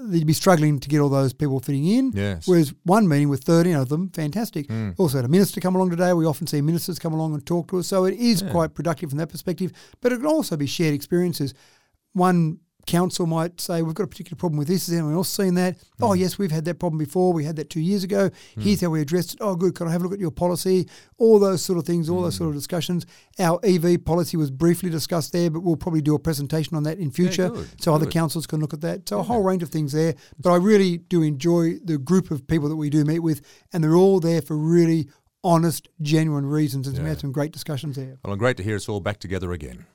[0.03, 2.13] they'd be struggling to get all those people fitting in.
[2.15, 2.47] Yes.
[2.47, 4.67] Whereas one meeting with 13 of them, fantastic.
[4.67, 4.91] Hmm.
[4.99, 6.13] Also had a minister come along today.
[6.13, 7.87] We often see ministers come along and talk to us.
[7.87, 9.73] So it is quite productive from that perspective.
[10.01, 11.55] But it can also be shared experiences.
[12.13, 12.59] One
[12.91, 14.87] council might say, we've got a particular problem with this.
[14.87, 15.77] Has anyone else seen that?
[15.99, 16.05] Hmm.
[16.05, 17.33] Oh, yes, we've had that problem before.
[17.33, 18.31] We had that two years ago.
[18.59, 19.39] Here's how we addressed it.
[19.41, 19.75] Oh, good.
[19.75, 20.89] Can I have a look at your policy?
[21.19, 22.45] All those sort of things, all those Hmm.
[22.45, 23.07] sort of discussions.
[23.39, 26.99] Our EV policy was briefly discussed there, but we'll probably do a presentation on that
[26.99, 29.09] in future good, so other councils can look at that.
[29.09, 30.15] So a whole range of things there.
[30.39, 33.41] But I really do enjoy the group of people that we do meet with,
[33.73, 35.09] and they're all there for really
[35.43, 36.87] honest, genuine reasons.
[36.87, 37.09] And we Yeah.
[37.11, 38.19] had some great discussions there.
[38.25, 39.87] Well, and great to hear it's all back together again.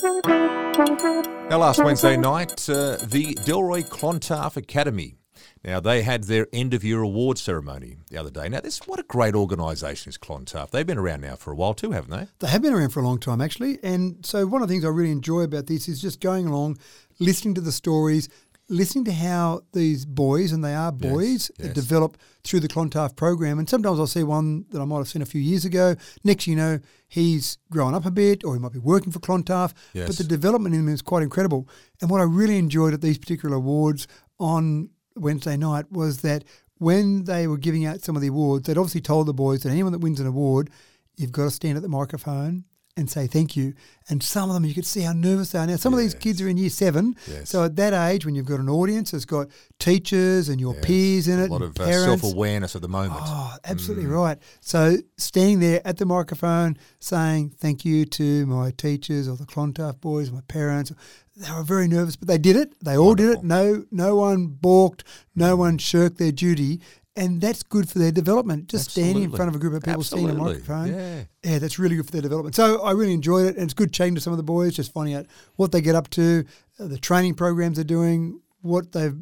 [0.00, 5.16] Now, last Wednesday night, uh, the Delroy Clontarf Academy.
[5.64, 8.48] Now, they had their end of year award ceremony the other day.
[8.48, 10.70] Now, this what a great organisation is Clontarf.
[10.70, 12.28] They've been around now for a while too, haven't they?
[12.38, 13.78] They have been around for a long time, actually.
[13.82, 16.78] And so, one of the things I really enjoy about this is just going along,
[17.18, 18.28] listening to the stories,
[18.68, 21.70] listening to how these boys, and they are boys, yes.
[21.70, 23.58] Uh, develop through the Clontarf program.
[23.58, 25.96] And sometimes I'll see one that I might have seen a few years ago.
[26.24, 29.74] Next, you know, he's grown up a bit, or he might be working for Clontarf.
[29.94, 30.08] Yes.
[30.08, 31.68] But the development in him is quite incredible.
[32.00, 34.06] And what I really enjoyed at these particular awards
[34.38, 36.44] on Wednesday night was that
[36.78, 39.70] when they were giving out some of the awards, they'd obviously told the boys that
[39.70, 40.70] anyone that wins an award,
[41.16, 42.64] you've got to stand at the microphone
[42.98, 43.74] and say thank you.
[44.10, 45.66] And some of them, you could see how nervous they are.
[45.66, 47.14] Now, some of these kids are in year seven.
[47.30, 47.50] Yes.
[47.50, 50.84] So at that age, when you've got an audience that's got teachers and your Yes.
[50.84, 53.20] peers in a it, lot and of uh, self awareness at the moment.
[53.24, 54.38] Oh, absolutely right.
[54.60, 60.00] So standing there at the microphone saying thank you to my teachers or the Clontarf
[60.00, 60.92] boys, my parents,
[61.36, 62.74] they were very nervous, but they did it.
[62.82, 63.44] They all did it.
[63.44, 65.04] No, no one balked.
[65.36, 66.80] No one shirked their duty.
[67.18, 68.68] And that's good for their development.
[68.68, 70.86] Just standing in front of a group of people, standing on a microphone.
[70.88, 71.22] Yeah.
[71.42, 72.54] Yeah, that's really good for their development.
[72.54, 74.92] So I really enjoyed it, and it's good chatting to some of the boys, just
[74.92, 75.26] finding out
[75.56, 76.44] what they get up to,
[76.78, 79.16] uh, the training programs they're doing, what they've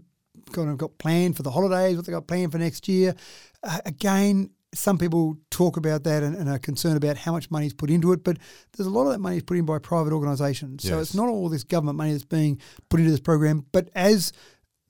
[0.52, 3.14] kind of got planned for the holidays, what they got planned for next year.
[3.62, 7.66] Uh, again, some people talk about that and, and, are concerned about how much money
[7.66, 8.36] is put into it, but
[8.76, 10.82] there's a lot of that money is put in by private organisations.
[10.82, 11.08] So Yes.
[11.08, 13.64] it's not all this government money that's being put into this program.
[13.72, 14.32] But as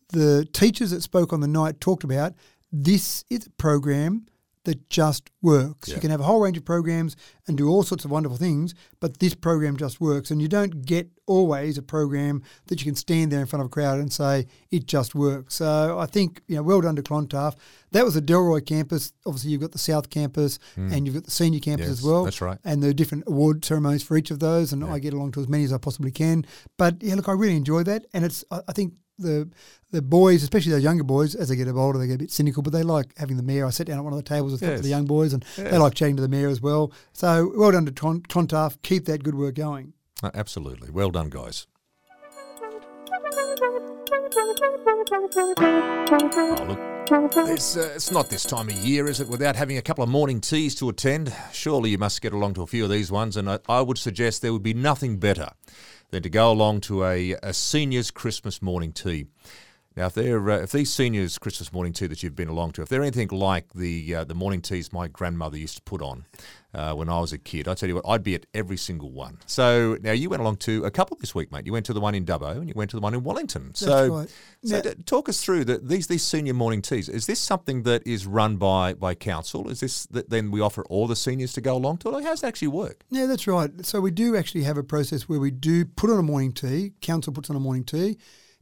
[0.08, 2.34] the teachers that spoke on the night talked about,
[2.82, 4.26] this is a program
[4.66, 5.88] that just works.
[5.88, 5.94] Yeah.
[5.94, 7.16] You can have a whole range of programs
[7.46, 10.30] and do all sorts of wonderful things, but this program just works.
[10.30, 13.66] And you don't get always a program that you can stand there in front of
[13.66, 15.54] a crowd and say it just works.
[15.54, 17.54] So I think you know, well done to Clontarf.
[17.92, 19.12] That was the Delroy campus.
[19.24, 20.92] Obviously, you've got the South campus hmm.
[20.92, 21.86] and you've got the senior campus.
[21.86, 22.24] Yes, as well.
[22.24, 22.58] that's right.
[22.64, 25.48] And the different award ceremonies for each of those, and I get along to as
[25.48, 26.44] many as I possibly can.
[26.76, 29.48] But yeah, look, I really enjoy that, and it's I think the
[29.90, 32.62] the boys, especially those younger boys, as they get older, they get a bit cynical,
[32.62, 33.66] but they like having the mayor.
[33.66, 35.78] I sat down at one of the tables with of the young boys, and they
[35.78, 36.92] like chatting to the mayor as well.
[37.12, 38.80] So well done to Clontarf.
[38.82, 39.94] Keep that good work going.
[40.22, 40.90] Uh, absolutely.
[40.90, 41.66] Well done, guys.
[45.68, 46.96] Oh, look.
[47.08, 50.10] There's, uh, it's not this time of year, is it, without having a couple of
[50.10, 51.32] morning teas to attend?
[51.52, 53.96] Surely you must get along to a few of these ones, and I, I would
[53.96, 55.50] suggest there would be nothing better
[56.10, 59.26] than to go along to a, a seniors Christmas morning tea.
[59.96, 62.82] Now, if they're uh, if these seniors Christmas morning tea that you've been along to,
[62.82, 66.26] if they're anything like the uh, the morning teas my grandmother used to put on
[66.74, 69.10] uh, when I was a kid, I tell you what, I'd be at every single
[69.10, 69.38] one.
[69.46, 71.64] So now you went along to a couple this week, mate.
[71.64, 73.74] You went to the one in Dubbo and you went to the one in Wellington.
[73.74, 74.34] so, right.
[74.62, 77.08] so Now- d- talk us through that these these senior morning teas.
[77.08, 79.70] Is this something that is run by by council?
[79.70, 82.10] Is this that then we offer all the seniors to go along to?
[82.10, 83.02] Like, how does that actually work?
[83.08, 83.70] Yeah, that's right.
[83.86, 86.92] So we do actually have a process where we do put on a morning tea.
[87.00, 88.18] Council puts on a morning tea,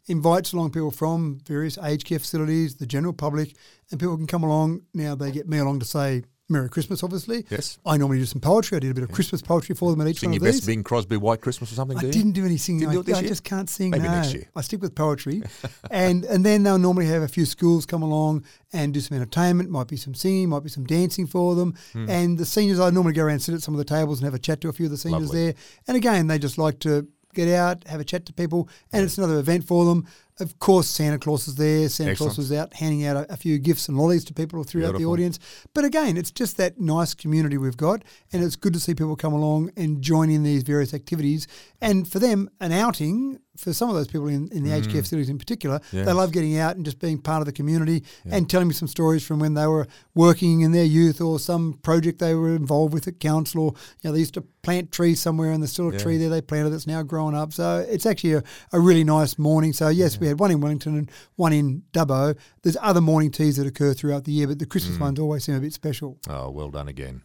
[0.06, 3.54] invites along people from various aged care facilities, the general public,
[3.90, 4.82] and people can come along.
[4.92, 7.46] Now they get me along to say Merry Christmas, obviously.
[7.48, 7.78] Yes.
[7.86, 8.76] I normally do some poetry.
[8.76, 10.54] I did a bit of Christmas poetry for them at each Sing one your of
[10.54, 10.66] best.
[10.66, 12.90] Bing Crosby White Christmas or something, I do didn't do any singing.
[12.90, 13.90] Didn't I, I just can't sing.
[13.90, 14.10] Maybe no.
[14.10, 14.50] next year.
[14.54, 15.42] I stick with poetry,
[15.90, 18.44] and and then they'll normally have a few schools come along
[18.74, 19.70] and do some entertainment.
[19.70, 21.74] Might be some singing, might be some dancing for them.
[21.94, 22.10] Hmm.
[22.10, 24.26] And the seniors, I normally go around and sit at some of the tables and
[24.26, 25.44] have a chat to a few of the seniors Lovely.
[25.46, 25.54] there.
[25.88, 29.18] And again, they just like to get out, have a chat to people, and it's
[29.18, 30.06] another event for them.
[30.40, 31.88] Of course, Santa Claus is there.
[31.88, 32.34] Santa Excellent.
[32.34, 35.04] Claus was out handing out a, a few gifts and lollies to people throughout the
[35.06, 35.38] audience.
[35.74, 38.02] But again, it's just that nice community we've got,
[38.32, 41.46] and it's good to see people come along and join in these various activities.
[41.80, 45.00] And for them, an outing for some of those people in, in the aged care
[45.00, 45.92] facilities in particular, Mm.
[45.92, 46.06] Yes.
[46.06, 48.88] they love getting out and just being part of the community and telling me some
[48.88, 49.86] stories from when they were
[50.16, 54.08] working in their youth or some project they were involved with at council or you
[54.08, 56.70] know they used to plant trees somewhere and there's still a tree there they planted
[56.70, 57.52] that's now grown up.
[57.52, 58.42] So it's actually a,
[58.72, 59.72] a really nice morning.
[59.72, 62.34] So yes, we had one in Wellington and one in Dubbo.
[62.62, 64.70] There's other morning teas that occur throughout the year, but the Mm.
[64.70, 66.18] Christmas ones always seem a bit special.
[66.28, 67.22] Oh, well done again.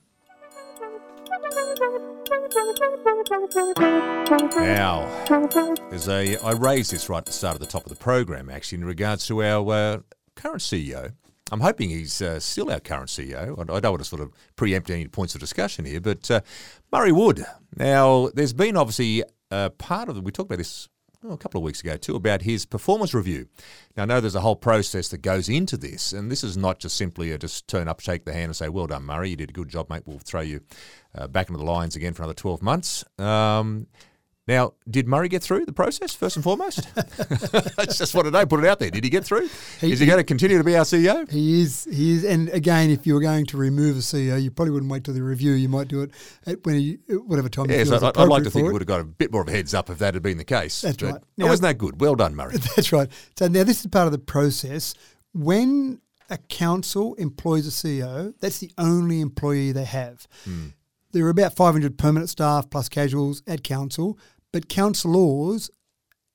[4.60, 5.06] Now,
[5.90, 6.36] there's a.
[6.38, 8.86] I raised this right at the start of the top of the program, actually, in
[8.86, 10.00] regards to our uh,
[10.36, 11.14] current CEO.
[11.52, 13.58] I'm hoping he's uh, still our current CEO.
[13.58, 16.42] I I don't want to sort of preempt any points of discussion here, but uh,
[16.92, 17.46] Murray Wood.
[17.78, 20.22] Now, there's been obviously uh, part of the.
[20.22, 20.90] We talked about this
[21.28, 23.48] a couple of weeks ago too about his performance review.
[23.98, 26.80] Now, I know there's a whole process that goes into this, and this is not
[26.80, 29.32] just simply a just turn up, shake the hand, and say, "Well done, Murray.
[29.32, 30.04] You did a good job, mate.
[30.06, 30.62] We'll throw you
[31.16, 33.88] uh, back into the Lions again for another 12 months." Um,
[34.50, 36.88] now, did Murray get through the process first and foremost?
[37.78, 38.90] I just wanted to know, put it out there.
[38.90, 39.48] Did he get through?
[39.80, 41.30] He- is he going to continue to be our CEO?
[41.30, 41.88] He is.
[41.90, 42.26] He is.
[42.26, 45.14] And again, if you were going to remove a CEO, you probably wouldn't wait till
[45.14, 45.54] the review.
[45.54, 46.12] You might do it
[46.46, 47.70] at when you, whatever time.
[47.70, 49.32] you Yes, feel is I'd, I'd like to think he would have got a bit
[49.32, 50.82] more of a heads up if that had been the case.
[50.82, 51.22] That's right.
[51.38, 52.02] Now- wasn't that good.
[52.02, 52.58] Well done, Murray.
[52.76, 53.10] That's right.
[53.38, 54.96] So now this is part of the process.
[55.34, 60.28] When a council employs a CEO, that's the only employee they have.
[60.44, 60.68] Hmm.
[61.12, 64.20] There are about 500 permanent staff plus casuals at council,
[64.52, 65.70] but councillors,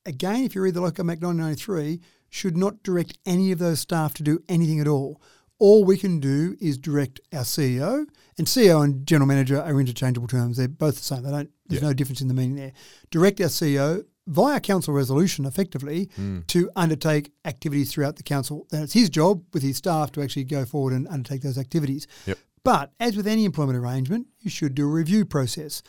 [0.05, 4.13] again, if you read the Local Act 1993, should not direct any of those staff
[4.15, 5.21] to do anything at all.
[5.57, 8.05] All we can do is direct our CEO,
[8.37, 10.57] and CEO and general manager are interchangeable terms.
[10.57, 11.23] They're both the same.
[11.23, 11.49] They don't.
[11.67, 11.87] There's Yeah.
[11.87, 12.73] no difference in the meaning there.
[13.09, 16.41] Direct our CEO via council resolution, effectively, hmm.
[16.47, 18.67] to undertake activities throughout the council.
[18.69, 22.05] Then it's his job with his staff to actually go forward and undertake those activities.
[22.25, 22.37] Yep.
[22.63, 25.83] But as with any employment arrangement, you should do a review process.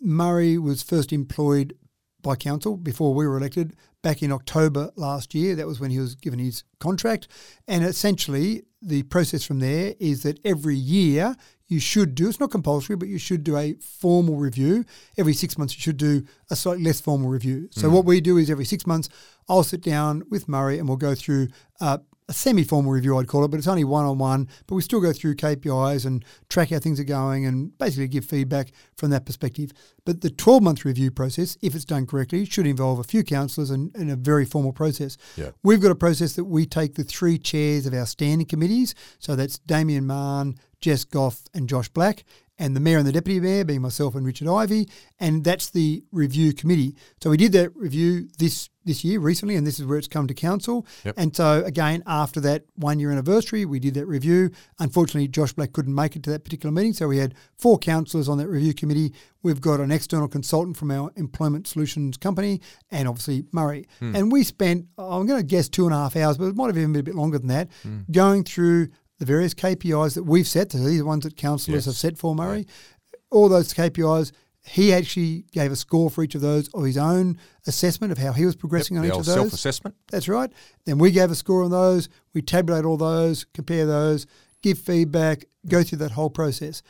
[0.00, 1.74] Murray was first employed
[2.22, 5.54] by council before we were elected back in October last year.
[5.54, 7.28] That was when he was given his contract.
[7.68, 11.36] And essentially, the process from there is that every year
[11.68, 14.84] you should do, it's not compulsory, but you should do a formal review.
[15.16, 17.68] Every six months, you should do a slightly less formal review.
[17.72, 19.08] So, what we do is every six months,
[19.48, 21.48] I'll sit down with Murray and we'll go through
[21.80, 21.98] uh,
[22.28, 24.48] a semi-formal review, I'd call it, but it's only one-on-one.
[24.66, 28.24] But we still go through KPIs and track how things are going, and basically give
[28.24, 29.70] feedback from that perspective.
[30.04, 33.94] But the 12-month review process, if it's done correctly, should involve a few councillors and,
[33.94, 35.16] and a very formal process.
[35.36, 35.50] Yeah.
[35.62, 39.36] We've got a process that we take the three chairs of our standing committees, so
[39.36, 42.24] that's Damien Mahon, Jess Gough, and Josh Black,
[42.58, 44.88] and the mayor and the deputy mayor being myself and Richard Ivey,
[45.18, 46.94] and that's the review committee.
[47.22, 50.28] So we did that review this this year recently, and this is where it's come
[50.28, 50.86] to council.
[51.04, 51.14] Yep.
[51.18, 54.50] And so again, after that one year anniversary, we did that review.
[54.78, 58.28] Unfortunately, Josh Black couldn't make it to that particular meeting, so we had four councillors
[58.28, 59.12] on that review committee.
[59.42, 62.60] We've got an external consultant from our employment solutions company,
[62.90, 63.86] and obviously Murray.
[63.98, 64.14] Hmm.
[64.14, 66.66] And we spent, I'm going to guess, two and a half hours, but it might
[66.66, 68.00] have even been a bit longer than that, hmm.
[68.10, 68.88] going through
[69.18, 70.72] the various KPIs that we've set.
[70.72, 71.86] So these are the ones that councillors Yes.
[71.86, 72.66] have set for Murray.
[73.30, 74.32] All those KPIs.
[74.68, 77.38] He actually gave a score for each of those of his own
[77.68, 79.34] assessment of how he was progressing on each of those.
[79.34, 79.94] self-assessment.
[80.10, 80.50] That's right.
[80.86, 82.08] Then we gave a score on those.
[82.34, 84.26] We tabulate all those, compare those,
[84.62, 86.82] give feedback, go through that whole process.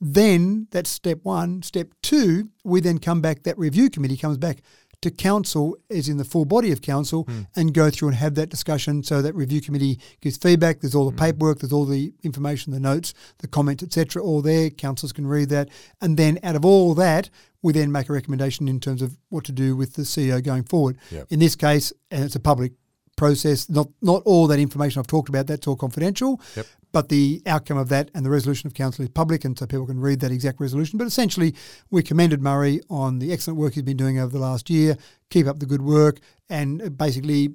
[0.00, 1.62] Then that's step one.
[1.62, 4.58] Step two, we then come back, that review committee comes back
[5.04, 7.42] to council, as in the full body of council, hmm.
[7.56, 9.02] and go through and have that discussion.
[9.02, 10.80] So that review committee gives feedback.
[10.80, 11.24] There's all the hmm.
[11.24, 14.22] paperwork, there's all the information, the notes, the comments, etc.
[14.22, 14.70] All there.
[14.70, 15.70] Councillors can read that,
[16.00, 17.30] and then out of all that,
[17.62, 20.64] we then make a recommendation in terms of what to do with the CEO going
[20.64, 20.98] forward.
[21.10, 21.28] Yep.
[21.30, 22.72] In this case, and it's a public
[23.16, 23.68] process.
[23.68, 25.46] Not not all that information I've talked about.
[25.46, 26.40] That's all confidential.
[26.56, 26.66] Yep.
[26.94, 29.84] But the outcome of that and the resolution of council is public, and so people
[29.84, 30.96] can read that exact resolution.
[30.96, 31.52] But essentially,
[31.90, 34.96] we commended Murray on the excellent work he's been doing over the last year.
[35.28, 37.48] Keep up the good work, and basically,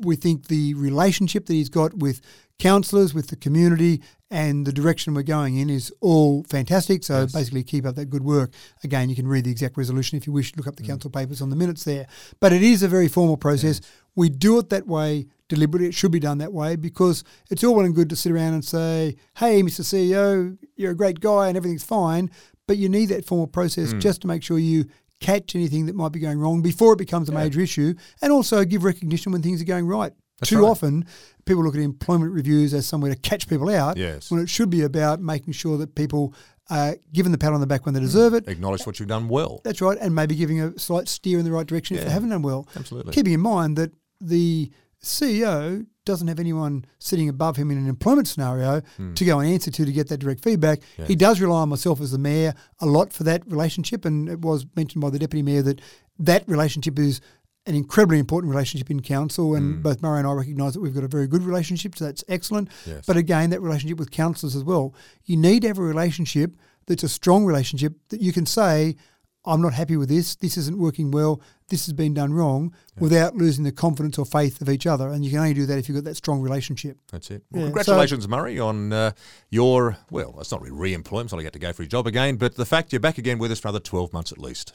[0.00, 2.22] we think the relationship that he's got with
[2.62, 7.02] councillors, with the community, and the direction we're going in is all fantastic.
[7.04, 7.32] So Yes.
[7.32, 8.50] basically, keep up that good work.
[8.84, 10.54] Again, you can read the exact resolution if you wish.
[10.56, 10.82] Look up Mm.
[10.82, 12.06] the council papers on the minutes there.
[12.40, 13.80] But it is a very formal process.
[14.14, 15.88] We do it that way deliberately.
[15.88, 18.54] It should be done that way because it's all well and good to sit around
[18.54, 19.82] and say, "Hey, Mr.
[19.84, 22.30] CEO, you're a great guy and everything's fine,"
[22.68, 24.00] but you need that formal process Mm.
[24.00, 24.86] just to make sure you
[25.20, 28.64] catch anything that might be going wrong before it becomes a major issue, and also
[28.64, 30.12] give recognition when things are going right.
[30.48, 30.68] Too right.
[30.68, 31.06] often,
[31.44, 34.30] people look at employment reviews as somewhere to catch people out, Yes.
[34.30, 36.34] when it should be about making sure that people
[36.70, 38.04] are given the pat on the back when they mm.
[38.04, 38.48] deserve it.
[38.48, 39.60] Acknowledge what you've done well.
[39.64, 42.30] That's right, and maybe giving a slight steer in the right direction if they haven't
[42.30, 42.68] done well.
[42.76, 43.12] Absolutely.
[43.12, 44.70] Keeping in mind that the
[45.02, 49.14] CEO doesn't have anyone sitting above him in an employment scenario mm.
[49.14, 50.80] to go and answer to to get that direct feedback.
[50.98, 51.06] Yeah.
[51.06, 54.40] He does rely on myself as the mayor a lot for that relationship, and it
[54.40, 55.80] was mentioned by the deputy mayor that
[56.18, 57.20] that relationship is
[57.64, 61.04] an incredibly important relationship in council, and both Murray and I recognise that we've got
[61.04, 62.68] a very good relationship, so that's excellent.
[62.86, 63.06] Yes.
[63.06, 64.94] But again, that relationship with councillors as well.
[65.24, 66.56] You need to have a relationship
[66.86, 68.96] that's a strong relationship that you can say,
[69.44, 73.36] I'm not happy with this, this isn't working well, this has been done wrong, without
[73.36, 75.08] losing the confidence or faith of each other.
[75.08, 76.98] And you can only do that if you've got that strong relationship.
[77.10, 77.42] That's it.
[77.50, 79.12] Well, Yeah, congratulations, Murray, on uh,
[79.50, 81.82] your, well, it's not really re employment, it's not like you have to go for
[81.82, 84.32] your job again, but the fact you're back again with us for another 12 months
[84.32, 84.74] at least.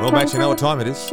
[0.00, 1.10] Well, Max, you know what time it is.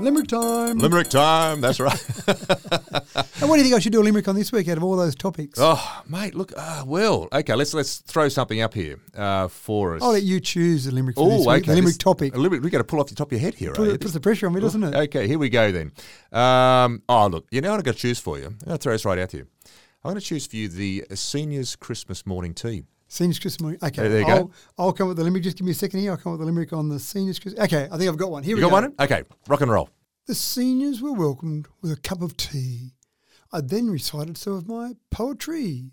[0.00, 0.78] Limerick time.
[0.78, 1.92] Limerick time, that's right.
[2.26, 4.82] and what do you think I should do a limerick on this week out of
[4.84, 5.58] all those topics?
[5.60, 10.02] oh, mate, look, uh, well, okay, let's let's throw something up here uh, for us.
[10.02, 11.70] I'll let you choose the limerick for this Oh, week, okay.
[11.72, 12.34] the limerick this- topic.
[12.34, 13.94] A limerick, we got to pull off the top of your head here, Put- eh?
[13.94, 14.94] it puts the pressure on me, doesn't it?
[14.94, 15.92] Okay, here we go then.
[16.32, 18.46] Um, oh, look, you know what I'm going to choose for you?
[18.46, 19.46] I'm going to throw this right out to you.
[20.02, 22.84] I'm going to choose for you the Seniors Christmas Morning Tea.
[23.08, 23.80] Seniors Christmas morning.
[23.82, 24.32] Okay, There you go.
[24.32, 25.42] I'll, I'll come with the limerick.
[25.42, 26.10] Just give me a second here.
[26.10, 27.64] I'll come with the limerick on the seniors Christmas.
[27.64, 28.42] Okay, I think I've got one.
[28.42, 28.86] Here You we got go.
[28.88, 28.94] one?
[29.00, 29.88] Okay, rock and roll.
[30.26, 32.92] The seniors were welcomed with a cup of tea.
[33.50, 35.90] I then recited some of my poetry.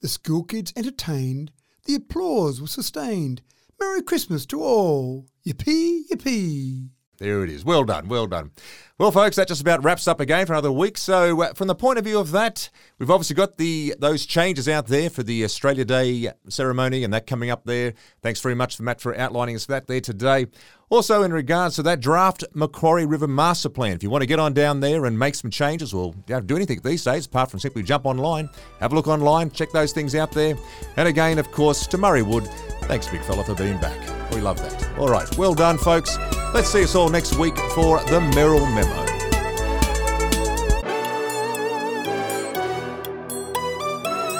[0.00, 1.52] The school kids entertained.
[1.84, 3.42] The applause was sustained.
[3.78, 5.26] Merry Christmas to all.
[5.46, 6.88] Yippee, yippee.
[7.18, 7.64] There it is.
[7.66, 8.50] Well done, well done.
[8.98, 10.96] Well, folks, that just about wraps up again for another week.
[10.96, 14.70] So, uh, from the point of view of that, we've obviously got the those changes
[14.70, 17.92] out there for the Australia Day ceremony, and that coming up there.
[18.22, 20.46] Thanks very much, for Matt, for outlining us that there today.
[20.88, 24.38] Also, in regards to that draft Macquarie River Master Plan, if you want to get
[24.38, 27.50] on down there and make some changes, well, you don't do anything these days apart
[27.50, 28.48] from simply jump online,
[28.80, 30.56] have a look online, check those things out there.
[30.96, 32.46] And again, of course, to Murray Wood,
[32.84, 34.00] thanks, big fella, for being back.
[34.32, 34.98] We love that.
[34.98, 36.16] All right, well done, folks.
[36.54, 38.85] Let's see us all next week for the Mayoral Memo.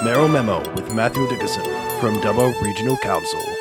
[0.06, 1.64] Mayoral Memo with Mathew Dickerson
[1.98, 3.55] from Dubbo Regional Council.